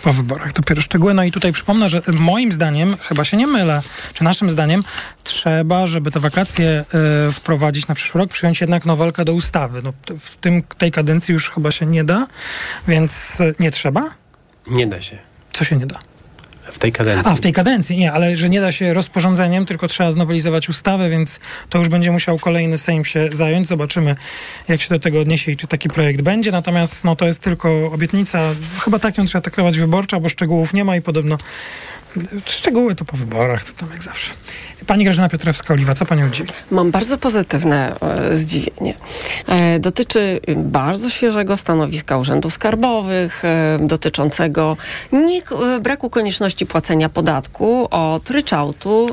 po 0.03 0.13
wyborach 0.13 0.53
dopiero 0.53 0.81
szczegóły. 0.81 1.13
No 1.13 1.23
i 1.23 1.31
tutaj 1.31 1.51
przypomnę, 1.51 1.89
że 1.89 2.01
moim 2.19 2.51
zdaniem, 2.51 2.97
chyba 2.97 3.25
się 3.25 3.37
nie 3.37 3.47
mylę, 3.47 3.81
czy 4.13 4.23
naszym 4.23 4.51
zdaniem, 4.51 4.83
trzeba, 5.23 5.87
żeby 5.87 6.11
te 6.11 6.19
wakacje 6.19 6.85
y, 7.29 7.31
wprowadzić 7.31 7.87
na 7.87 7.95
przyszły 7.95 8.21
rok, 8.21 8.31
przyjąć 8.31 8.61
jednak 8.61 8.85
nowelkę 8.85 9.25
do 9.25 9.33
ustawy. 9.33 9.81
No, 9.83 9.93
w 10.19 10.37
tym, 10.37 10.63
tej 10.63 10.91
kadencji 10.91 11.33
już 11.33 11.49
chyba 11.49 11.71
się 11.71 11.85
nie 11.85 12.03
da, 12.03 12.27
więc 12.87 13.39
y, 13.39 13.55
nie 13.59 13.71
trzeba? 13.71 14.09
Nie 14.67 14.87
da 14.87 15.01
się. 15.01 15.17
Co 15.53 15.63
się 15.63 15.75
nie 15.75 15.85
da? 15.85 15.99
W 16.72 16.80
tej 16.80 16.91
kadencji. 16.91 17.32
A, 17.32 17.36
w 17.36 17.39
tej 17.39 17.53
kadencji, 17.53 17.97
nie, 17.97 18.11
ale 18.11 18.38
że 18.38 18.49
nie 18.49 18.61
da 18.61 18.72
się 18.72 18.93
rozporządzeniem, 18.93 19.65
tylko 19.65 19.88
trzeba 19.88 20.11
znowelizować 20.11 20.70
ustawę, 20.70 21.09
więc 21.09 21.39
to 21.70 21.80
już 21.80 21.89
będzie 21.89 22.11
musiał 22.11 22.39
kolejny 22.39 22.78
Sejm 22.78 23.05
się 23.05 23.30
zająć. 23.32 23.67
Zobaczymy, 23.67 24.15
jak 24.67 24.82
się 24.82 24.89
do 24.89 24.99
tego 24.99 25.20
odniesie 25.20 25.51
i 25.51 25.55
czy 25.55 25.67
taki 25.67 25.89
projekt 25.89 26.22
będzie. 26.22 26.51
Natomiast 26.51 27.03
no, 27.03 27.15
to 27.15 27.26
jest 27.26 27.39
tylko 27.39 27.91
obietnica. 27.91 28.39
Chyba 28.80 28.99
tak 28.99 29.17
ją 29.17 29.26
trzeba 29.26 29.41
traktować 29.41 29.80
wyborcza, 29.80 30.20
bo 30.20 30.30
szczegółów 30.30 30.74
nie 30.74 30.84
ma 30.84 30.95
i 30.95 31.01
podobno 31.01 31.38
Szczegóły 32.45 32.95
to 32.95 33.05
po 33.05 33.18
wyborach, 33.18 33.64
to 33.64 33.74
tam 33.74 33.89
jak 33.91 34.03
zawsze. 34.03 34.32
Pani 34.88 35.03
Grażyna 35.03 35.28
Piotrowska-Oliwa, 35.28 35.93
co 35.93 36.05
Panią 36.05 36.30
dziwi? 36.30 36.49
Mam 36.72 36.91
bardzo 36.91 37.18
pozytywne 37.18 37.95
e, 38.01 38.36
zdziwienie. 38.36 38.95
E, 39.47 39.80
dotyczy 39.80 40.39
bardzo 40.57 41.10
świeżego 41.10 41.57
stanowiska 41.57 42.18
urzędów 42.18 42.53
skarbowych, 42.53 43.45
e, 43.45 43.78
dotyczącego 43.82 44.78
nie, 45.12 45.41
braku 45.82 46.10
konieczności 46.10 46.66
płacenia 46.66 47.10
podatku 47.10 47.88
od 47.91 48.30
ryczałtu, 48.30 49.10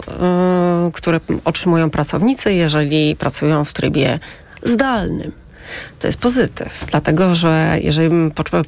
które 0.93 1.21
otrzymują 1.45 1.91
pracownicy, 1.91 2.53
jeżeli 2.53 3.17
pracują 3.17 3.65
w 3.65 3.73
trybie 3.73 4.19
zdalnym 4.63 5.33
to 5.99 6.09
jest 6.09 6.19
pozytyw. 6.19 6.85
Dlatego, 6.91 7.35
że 7.35 7.79
jeżeli 7.83 8.11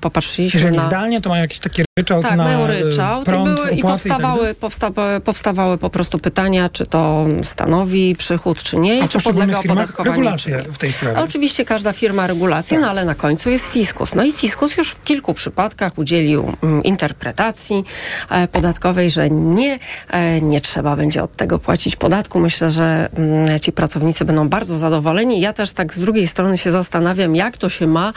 popatrzyliśmy 0.01 0.61
jeżeli 0.61 0.77
na... 0.77 0.85
zdalnie, 0.85 1.21
to 1.21 1.29
mają 1.29 1.43
jakieś 1.43 1.59
takie 1.59 1.85
ryczałt 1.99 2.23
tak, 2.23 2.37
na 2.37 2.45
mają 2.45 2.65
y, 2.65 2.67
ryczałt 2.67 3.25
prąd, 3.25 3.51
i, 3.51 3.55
były, 3.55 3.71
i 3.71 3.83
powstawały, 3.83 4.49
tak 4.49 4.57
powstawały, 4.57 5.21
powstawały 5.21 5.79
po 5.79 5.91
prostu 5.91 6.19
pytania, 6.19 6.69
czy 6.69 6.87
to 6.87 7.27
stanowi 7.43 8.17
przychód, 8.17 8.63
czy 8.63 8.77
nie, 8.77 8.99
i 8.99 9.09
czy 9.09 9.21
podlega 9.21 9.59
opodatkowaniu. 9.59 10.17
regulacje 10.17 10.65
w 10.73 10.79
tej 10.79 10.93
sprawie. 10.93 11.19
A 11.19 11.23
oczywiście 11.23 11.65
każda 11.65 11.93
firma 11.93 12.27
regulacje, 12.27 12.77
tak. 12.77 12.85
no 12.85 12.91
ale 12.91 13.05
na 13.05 13.15
końcu 13.15 13.51
jest 13.51 13.67
fiskus. 13.67 14.15
No 14.15 14.25
i 14.25 14.33
fiskus 14.33 14.77
już 14.77 14.91
w 14.91 15.03
kilku 15.03 15.35
przypadkach 15.35 15.99
udzielił 15.99 16.53
mm, 16.63 16.83
interpretacji 16.85 17.85
e, 18.31 18.49
podatkowej, 18.49 19.11
że 19.11 19.31
nie, 19.31 19.79
e, 20.09 20.41
nie 20.41 20.61
trzeba 20.61 20.97
będzie 20.97 21.23
od 21.23 21.37
tego 21.37 21.59
płacić 21.59 21.97
podatku. 21.97 22.41
Myślę, 22.41 22.71
że 22.71 23.09
mm, 23.15 23.59
ci 23.59 23.73
pracownicy 23.73 24.25
będą 24.25 24.49
bardzo 24.49 24.79
zadowoleni. 24.79 25.41
Ja 25.41 25.53
też 25.53 25.73
tak 25.73 25.95
z 25.95 26.01
drugiej 26.01 26.27
strony 26.27 26.59
się 26.59 26.71
zastanawiam, 26.71 27.18
jak 27.35 27.57
to 27.57 27.69
się 27.69 27.87
ma 27.87 28.13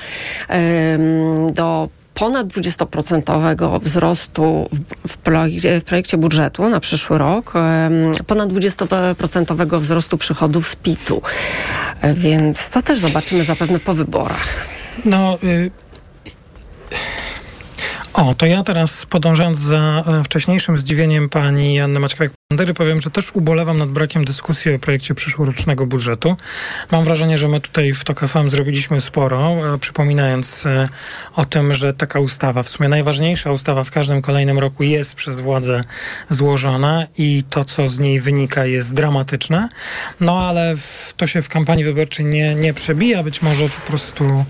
do 1.54 1.90
ponad 2.14 2.48
20% 2.48 3.80
wzrostu 3.80 4.70
w, 5.08 5.18
projekcie, 5.18 5.82
w 5.82 5.84
projekcie 5.84 6.18
budżetu 6.18 6.70
na 6.70 6.80
przyszły 6.80 7.18
rok, 7.18 7.54
ponad 8.28 8.50
20% 8.50 9.80
wzrostu 9.80 10.18
przychodów 10.18 10.68
z 10.68 10.76
PIT-u. 10.76 11.22
E, 12.02 12.14
więc 12.14 12.70
to 12.70 12.82
też 12.82 13.00
zobaczymy 13.00 13.44
zapewne 13.44 13.80
po 13.80 13.94
wyborach. 13.94 14.68
No, 15.06 15.38
y 15.44 15.72
o, 18.14 18.36
to 18.36 18.46
ja 18.46 18.64
teraz 18.64 19.06
podążając 19.06 19.60
za 19.60 20.04
e, 20.08 20.24
wcześniejszym 20.24 20.78
zdziwieniem 20.78 21.30
pani 21.30 21.80
Anny 21.80 22.00
Maćkawek-Pandery 22.00 22.74
powiem, 22.74 23.02
że 23.02 23.12
też 23.12 23.32
ubolewam 23.36 23.78
nad 23.78 23.90
brakiem 23.90 24.26
dyskusji 24.26 24.74
o 24.74 24.80
projekcie 24.80 25.16
przyszłorocznego 25.16 25.86
budżetu. 25.86 26.36
Mam 26.92 27.04
wrażenie, 27.04 27.38
że 27.38 27.48
my 27.48 27.60
tutaj 27.62 27.94
w 27.94 28.04
TOK 28.04 28.20
FM 28.20 28.50
zrobiliśmy 28.50 29.02
sporo, 29.02 29.74
e, 29.74 29.78
przypominając 29.78 30.66
e, 30.66 30.90
o 31.36 31.46
tym, 31.46 31.74
że 31.74 31.94
taka 31.94 32.20
ustawa, 32.20 32.64
w 32.64 32.70
sumie 32.70 32.90
najważniejsza 32.90 33.52
ustawa 33.52 33.84
w 33.84 33.92
każdym 33.92 34.22
kolejnym 34.22 34.60
roku 34.60 34.84
jest 34.84 35.16
przez 35.16 35.40
władzę 35.40 35.84
złożona 36.30 37.08
i 37.18 37.44
to, 37.50 37.66
co 37.66 37.88
z 37.88 38.00
niej 38.00 38.22
wynika 38.22 38.66
jest 38.66 38.94
dramatyczne. 38.94 39.70
No 40.20 40.40
ale 40.40 40.76
w, 40.76 41.14
to 41.18 41.28
się 41.28 41.42
w 41.42 41.50
kampanii 41.50 41.84
wyborczej 41.84 42.26
nie, 42.26 42.56
nie 42.56 42.74
przebija, 42.74 43.24
być 43.24 43.42
może 43.42 43.70
po 43.70 43.88
prostu 43.88 44.46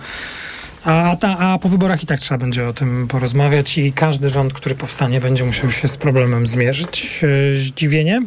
a, 0.84 1.16
ta, 1.20 1.38
a 1.38 1.58
po 1.58 1.70
wyborach 1.70 2.04
i 2.04 2.06
tak 2.06 2.20
trzeba 2.20 2.38
będzie 2.38 2.68
o 2.68 2.74
tym 2.74 3.08
porozmawiać 3.08 3.78
i 3.78 3.94
każdy 3.94 4.30
rząd, 4.30 4.54
który 4.54 4.76
powstanie, 4.76 5.20
będzie 5.20 5.46
musiał 5.46 5.72
się 5.72 5.88
z 5.88 5.98
problemem 5.98 6.48
zmierzyć. 6.48 7.22
E, 7.24 7.56
zdziwienie 7.56 8.22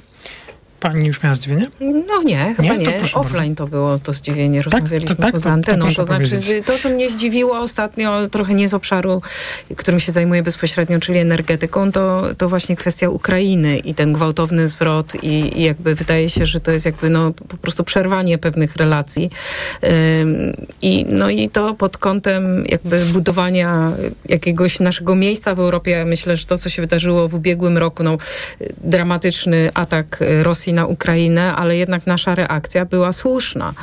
Pani 0.85 1.07
już 1.07 1.23
miała 1.23 1.35
zdziwienie? 1.35 1.71
No 1.81 2.23
nie, 2.23 2.55
chyba 2.57 2.75
nie. 2.75 2.87
nie. 2.87 3.01
To 3.13 3.21
Offline 3.21 3.55
bardzo. 3.55 3.65
to 3.65 3.71
było 3.71 3.99
to 3.99 4.13
zdziwienie. 4.13 4.63
Tak? 4.65 4.73
Rozmawialiśmy 4.73 5.09
tak, 5.09 5.17
to, 5.17 5.23
tak, 5.23 5.33
poza 5.33 5.51
anteną. 5.51 5.87
To, 5.87 5.91
to, 5.91 5.97
to 5.97 6.07
znaczy, 6.07 6.63
to, 6.67 6.79
co 6.79 6.89
mnie 6.89 7.11
zdziwiło 7.11 7.59
ostatnio, 7.59 8.29
trochę 8.29 8.55
nie 8.55 8.69
z 8.69 8.75
obszaru, 8.75 9.23
którym 9.77 10.01
się 10.01 10.13
zajmuję 10.13 10.43
bezpośrednio, 10.43 11.01
czyli 11.01 11.19
energetyką, 11.19 11.93
to, 11.93 12.23
to 12.39 12.49
właśnie 12.49 12.77
kwestia 12.77 13.09
Ukrainy 13.09 13.79
i 13.79 13.95
ten 13.95 14.13
gwałtowny 14.13 14.69
zwrot 14.69 15.15
i, 15.23 15.59
i 15.61 15.63
jakby 15.63 15.95
wydaje 15.95 16.29
się, 16.29 16.47
że 16.47 16.61
to 16.61 16.73
jest 16.73 16.87
jakby 16.87 17.11
no, 17.11 17.33
po 17.49 17.57
prostu 17.57 17.85
przerwanie 17.85 18.39
pewnych 18.39 18.77
relacji. 18.77 19.31
Ym, 20.21 20.57
I, 20.83 21.07
no 21.09 21.31
i 21.31 21.49
to 21.49 21.75
pod 21.75 21.99
kątem 21.99 22.65
jakby 22.69 23.05
budowania 23.05 23.93
jakiegoś 24.29 24.81
naszego 24.81 25.15
miejsca 25.15 25.55
w 25.55 25.61
Europie. 25.61 26.05
Myślę, 26.05 26.37
że 26.37 26.47
to, 26.47 26.59
co 26.59 26.69
się 26.69 26.83
wydarzyło 26.83 27.29
w 27.29 27.35
ubiegłym 27.35 27.79
roku, 27.79 28.03
no, 28.03 28.19
dramatyczny 28.85 29.71
atak 29.75 30.19
Rosji 30.43 30.74
na 30.75 30.87
Ukrainę, 30.87 31.55
ale 31.55 31.77
jednak 31.77 32.07
nasza 32.07 32.35
reakcja 32.35 32.85
była 32.85 33.13
słuszna, 33.13 33.75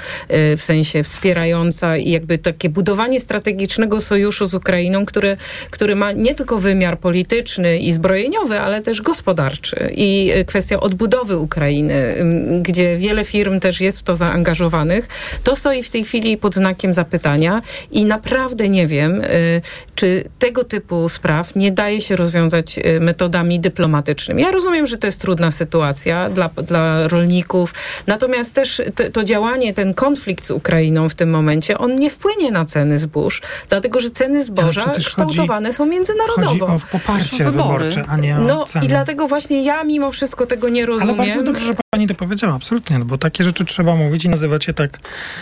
y, 0.54 0.58
w 0.58 0.64
sensie 0.64 1.04
wspierająca 1.04 1.98
i 1.98 2.12
jakby 2.12 2.38
takie 2.38 2.70
budowanie 2.70 3.20
strategicznego 3.20 4.02
sojuszu 4.02 4.48
z 4.48 4.54
Ukrainą, 4.54 5.06
który, 5.06 5.38
który 5.72 5.96
ma 5.96 6.12
nie 6.12 6.36
tylko 6.36 6.58
wymiar 6.58 7.00
polityczny 7.00 7.80
i 7.80 7.94
zbrojeniowy, 7.94 8.60
ale 8.60 8.82
też 8.82 9.02
gospodarczy. 9.02 9.92
I 9.96 10.32
y, 10.38 10.46
kwestia 10.46 10.80
odbudowy 10.80 11.38
Ukrainy, 11.38 12.16
gdzie 12.62 12.98
wiele 12.98 13.26
firm 13.26 13.60
też 13.60 13.82
jest 13.82 14.00
w 14.00 14.04
to 14.04 14.16
zaangażowanych, 14.16 15.08
to 15.44 15.56
stoi 15.56 15.84
w 15.84 15.90
tej 15.90 16.04
chwili 16.04 16.38
pod 16.38 16.56
znakiem 16.56 16.94
zapytania 16.94 17.62
i 17.92 18.06
naprawdę 18.06 18.70
nie 18.70 18.88
wiem, 18.88 19.22
y, 19.22 19.62
czy 20.02 20.24
tego 20.40 20.64
typu 20.64 21.10
spraw 21.10 21.56
nie 21.56 21.72
daje 21.72 22.02
się 22.02 22.16
rozwiązać 22.16 22.80
metodami 23.00 23.60
dyplomatycznymi. 23.60 24.44
Ja 24.44 24.52
rozumiem, 24.52 24.88
że 24.88 24.98
to 24.98 25.08
jest 25.08 25.22
trudna 25.22 25.52
sytuacja 25.52 26.30
dla, 26.30 26.50
dla 26.50 27.08
rolników. 27.08 27.74
Natomiast 28.08 28.54
też 28.54 28.82
to, 28.96 29.10
to 29.10 29.24
działanie, 29.24 29.74
ten 29.74 29.94
konflikt 29.94 30.46
z 30.46 30.52
Ukrainą 30.52 31.10
w 31.10 31.16
tym 31.16 31.30
momencie, 31.30 31.78
on 31.78 32.00
nie 32.00 32.10
wpłynie 32.10 32.52
na 32.52 32.66
ceny 32.66 32.98
zbóż, 32.98 33.42
dlatego 33.70 34.00
że 34.00 34.10
ceny 34.10 34.44
zboża 34.44 34.90
kształtowane 34.90 35.70
chodzi, 35.70 35.78
są 35.78 35.86
międzynarodowo. 35.86 36.48
Chodzi 36.48 36.62
o 36.62 36.88
poparcie 36.92 37.44
wyborcze, 37.44 38.04
a 38.08 38.18
nie 38.18 38.38
o 38.38 38.42
No 38.42 38.64
ceny. 38.64 38.86
i 38.86 38.88
dlatego 38.88 39.28
właśnie 39.28 39.64
ja 39.64 39.84
mimo 39.84 40.12
wszystko 40.12 40.46
tego 40.46 40.70
nie 40.70 40.86
rozumiem. 40.86 41.20
Ale 41.20 41.28
bardzo 41.28 41.44
dobrze, 41.44 41.66
że 41.66 41.74
pani 41.90 42.08
to 42.08 42.16
powiedziała, 42.16 42.56
absolutnie, 42.56 43.00
no 43.00 43.06
bo 43.06 43.18
takie 43.18 43.44
rzeczy 43.44 43.66
trzeba 43.66 43.96
mówić 43.96 44.26
i 44.26 44.30
nazywać 44.30 44.68
je 44.68 44.74
tak 44.74 45.00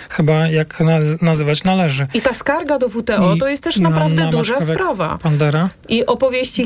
chyba 0.10 0.48
jak 0.48 0.80
na, 0.80 1.00
nazywać 1.22 1.64
należy. 1.64 2.08
I 2.14 2.22
ta 2.22 2.34
skarga 2.34 2.80
do 2.80 2.90
WTO 2.90 3.34
I, 3.36 3.40
to 3.40 3.48
jest 3.48 3.64
też 3.64 3.78
naprawdę 3.78 4.32
duża 4.54 4.74
sprawa. 4.74 5.18
Pandera. 5.24 5.70
I 5.90 6.06
opowieści 6.06 6.66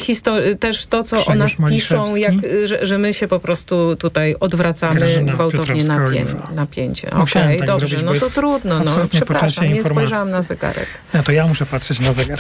też 0.59 0.85
to, 0.85 1.03
co 1.03 1.25
o 1.25 1.35
nas 1.35 1.51
piszą, 1.69 2.15
jak, 2.15 2.33
że, 2.63 2.85
że 2.85 2.97
my 2.97 3.13
się 3.13 3.27
po 3.27 3.39
prostu 3.39 3.95
tutaj 3.95 4.35
odwracamy 4.39 4.95
Grażyna 4.95 5.33
gwałtownie 5.33 5.83
napię 5.83 6.25
napięcie. 6.55 7.07
Okej, 7.07 7.43
okay, 7.43 7.57
tak 7.57 7.67
dobrze, 7.67 7.99
zrobić, 7.99 8.21
no 8.21 8.27
to 8.27 8.35
trudno, 8.35 8.79
no. 8.79 8.97
Przepraszam, 9.11 9.73
nie 9.73 9.83
spojrzałam 9.83 10.31
na 10.31 10.43
zegarek. 10.43 10.87
No 11.13 11.23
to 11.23 11.31
ja 11.31 11.47
muszę 11.47 11.65
patrzeć 11.65 11.99
na 11.99 12.13
zegar. 12.13 12.39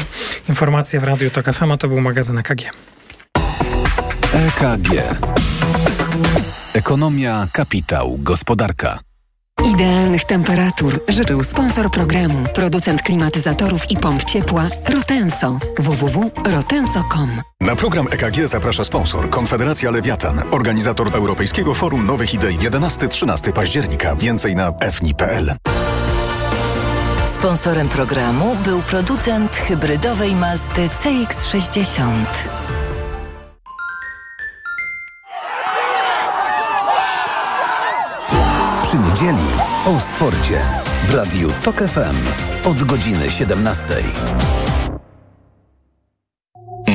Informacje 0.49 0.99
w 0.99 1.03
Radiu 1.03 1.29
Tok 1.29 1.45
FM, 1.45 1.71
a 1.71 1.77
to 1.77 1.87
był 1.87 2.01
magazyn 2.01 2.37
EKG. 2.37 2.61
EKG. 4.33 4.89
Ekonomia, 6.73 7.47
kapitał, 7.53 8.17
gospodarka. 8.19 9.12
Idealnych 9.65 10.23
temperatur 10.23 11.03
życzył 11.07 11.43
sponsor 11.43 11.91
programu, 11.91 12.43
producent 12.55 13.01
klimatyzatorów 13.01 13.91
i 13.91 13.97
pomp 13.97 14.23
ciepła 14.23 14.67
Rotenso. 14.89 15.59
www.rotenso.com 15.79 17.41
Na 17.61 17.75
program 17.75 18.07
EKG 18.11 18.47
zaprasza 18.47 18.83
sponsor 18.83 19.29
Konfederacja 19.29 19.91
Lewiatan, 19.91 20.41
organizator 20.51 21.15
Europejskiego 21.15 21.73
Forum 21.73 22.05
Nowych 22.05 22.33
Idei 22.33 22.57
11-13 22.57 23.51
października. 23.51 24.15
Więcej 24.15 24.55
na 24.55 24.71
fni.pl. 24.91 25.55
Sponsorem 27.25 27.89
programu 27.89 28.55
był 28.63 28.81
producent 28.81 29.55
hybrydowej 29.55 30.35
Mazdy 30.35 30.89
CX-60. 31.03 32.25
Niedzieli 39.13 39.47
o 39.85 39.99
sporcie. 39.99 40.59
w 41.05 41.15
Radiu 41.15 41.51
TOK 41.63 41.75
FM 41.75 42.15
od 42.69 42.83
godziny 42.83 43.29
17. 43.29 43.87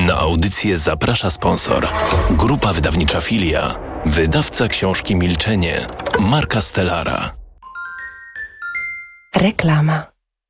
Na 0.07 0.15
audycję 0.15 0.79
zaprasza 0.79 1.31
sponsor. 1.31 1.89
Grupa 2.31 2.73
wydawnicza 2.73 3.21
Filia. 3.21 3.75
Wydawca 4.07 4.69
książki 4.69 5.17
Milczenie. 5.17 5.87
Marka 6.21 6.61
Stellara. 6.61 7.31
Reklama. 9.37 10.18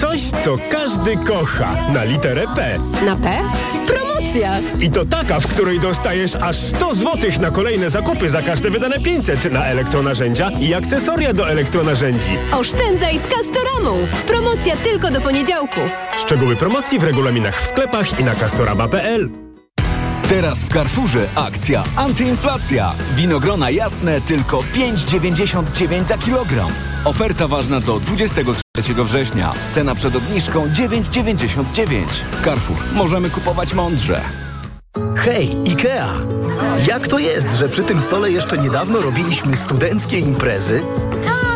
Coś, 0.00 0.20
co 0.20 0.56
każdy 0.72 1.16
kocha. 1.16 1.74
Na 1.92 2.04
literę 2.04 2.44
P. 2.56 2.78
Na 3.06 3.16
P? 3.16 3.42
Promocja! 3.86 4.60
I 4.80 4.90
to 4.90 5.04
taka, 5.04 5.40
w 5.40 5.46
której 5.46 5.80
dostajesz 5.80 6.36
aż 6.36 6.56
100 6.56 6.94
zł 6.94 7.30
na 7.40 7.50
kolejne 7.50 7.90
zakupy 7.90 8.30
za 8.30 8.42
każde 8.42 8.70
wydane 8.70 9.00
500 9.00 9.52
na 9.52 9.64
elektronarzędzia 9.64 10.50
i 10.60 10.74
akcesoria 10.74 11.32
do 11.32 11.50
elektronarzędzi. 11.50 12.38
Oszczędzaj 12.52 13.18
z 13.18 13.22
Castoramą! 13.22 14.06
Promocja 14.26 14.76
tylko 14.76 15.10
do 15.10 15.20
poniedziałku. 15.20 15.80
Szczegóły 16.16 16.56
promocji 16.56 16.98
w 16.98 17.04
regulaminach 17.04 17.60
w 17.62 17.66
sklepach 17.66 18.20
i 18.20 18.24
na 18.24 18.34
castorama.pl. 18.34 19.30
Teraz 20.28 20.58
w 20.58 20.72
Carrefourze 20.72 21.26
akcja 21.34 21.84
antyinflacja. 21.96 22.92
Winogrona 23.16 23.70
jasne 23.70 24.20
tylko 24.20 24.58
5,99 24.58 26.06
za 26.06 26.18
kilogram. 26.18 26.70
Oferta 27.04 27.48
ważna 27.48 27.80
do 27.80 28.00
23 28.00 28.34
września. 28.82 29.52
Cena 29.70 29.94
przed 29.94 30.16
obniżką 30.16 30.66
9,99. 30.66 32.02
Carrefour. 32.44 32.78
Możemy 32.94 33.30
kupować 33.30 33.74
mądrze. 33.74 34.20
Hej, 35.16 35.56
IKEA! 35.68 36.08
Jak 36.88 37.08
to 37.08 37.18
jest, 37.18 37.52
że 37.52 37.68
przy 37.68 37.82
tym 37.82 38.00
stole 38.00 38.30
jeszcze 38.30 38.58
niedawno 38.58 39.00
robiliśmy 39.00 39.56
studenckie 39.56 40.18
imprezy, 40.18 40.82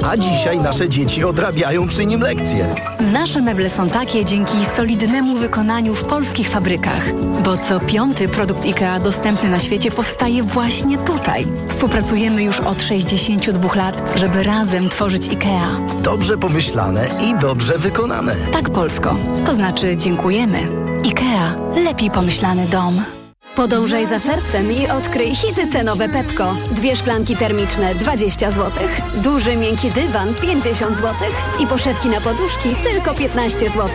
a 0.07 0.17
dzisiaj 0.17 0.61
nasze 0.61 0.89
dzieci 0.89 1.25
odrabiają 1.25 1.89
przy 1.89 2.07
nim 2.07 2.21
lekcje? 2.21 2.75
Nasze 3.13 3.41
meble 3.43 3.71
są 3.71 3.91
takie 3.91 4.25
dzięki 4.25 4.57
solidnemu 4.77 5.37
wykonaniu 5.37 5.95
w 5.95 6.05
polskich 6.05 6.49
fabrykach, 6.49 7.13
bo 7.45 7.57
co 7.57 7.81
piąty 7.81 8.29
produkt 8.29 8.65
IKEA 8.65 9.01
dostępny 9.05 9.49
na 9.49 9.59
świecie 9.59 9.91
powstaje 9.91 10.43
właśnie 10.43 10.99
tutaj. 10.99 11.47
Współpracujemy 11.69 12.43
już 12.43 12.61
od 12.61 12.83
62 12.83 13.75
lat, 13.75 14.03
żeby 14.17 14.43
razem 14.43 14.89
tworzyć 14.89 15.29
IKEA. 15.29 16.03
Dobrze 16.03 16.39
pomyślane 16.39 17.09
i 17.31 17.39
dobrze 17.39 17.79
wykonane. 17.79 18.37
Tak, 18.53 18.71
Polsko. 18.71 19.17
To 19.47 19.55
znaczy 19.55 19.97
dziękujemy. 19.97 20.59
IKEA. 21.05 21.57
Lepiej 21.85 22.11
pomyślany 22.11 22.67
dom. 22.67 23.20
Podążaj 23.57 24.07
za 24.07 24.19
sercem 24.19 24.73
i 24.73 24.91
odkryj 24.91 25.35
hity 25.35 25.67
cenowe 25.67 26.09
Pepko. 26.09 26.55
Dwie 26.73 26.97
szklanki 26.97 27.37
termiczne 27.37 27.95
20 27.95 28.51
zł, 28.51 28.71
duży 29.15 29.57
miękki 29.57 29.91
dywan 29.91 30.35
50 30.43 30.97
zł 30.97 31.15
i 31.61 31.67
poszewki 31.67 32.09
na 32.09 32.21
poduszki 32.21 32.69
tylko 32.83 33.15
15 33.15 33.59
zł. 33.61 33.89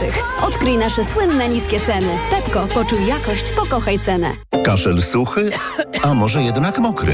Odkryj 0.47 0.77
nasze 0.77 1.05
słynne 1.05 1.49
niskie 1.49 1.79
ceny. 1.79 2.17
Pepko, 2.31 2.67
poczuj 2.73 3.07
jakość, 3.07 3.51
pokochaj 3.51 3.99
cenę. 3.99 4.31
Kaszel 4.63 5.01
suchy, 5.01 5.49
a 6.03 6.13
może 6.13 6.43
jednak 6.43 6.79
mokry? 6.79 7.13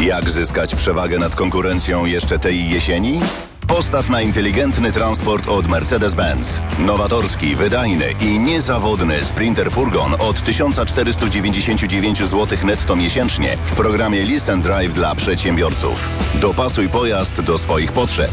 Jak 0.00 0.30
zyskać 0.30 0.74
przewagę 0.74 1.18
nad 1.18 1.34
konkurencją 1.34 2.04
jeszcze 2.04 2.38
tej 2.38 2.70
jesieni? 2.70 3.20
Postaw 3.68 4.10
na 4.10 4.22
inteligentny 4.22 4.92
transport 4.92 5.48
od 5.48 5.68
Mercedes-Benz. 5.68 6.60
Nowatorski, 6.78 7.56
wydajny 7.56 8.04
i 8.20 8.38
niezawodny 8.38 9.24
Sprinter 9.24 9.70
Furgon 9.70 10.16
od 10.18 10.42
1499 10.44 12.18
zł 12.18 12.58
netto 12.64 12.96
miesięcznie 12.96 13.58
w 13.64 13.72
programie 13.72 14.22
Listen 14.22 14.62
Drive 14.62 14.94
dla 14.94 15.14
przedsiębiorców. 15.14 16.08
Dopasuj 16.34 16.88
pojazd 16.88 17.40
do 17.40 17.58
swoich 17.58 17.92
potrzeb. 17.92 18.30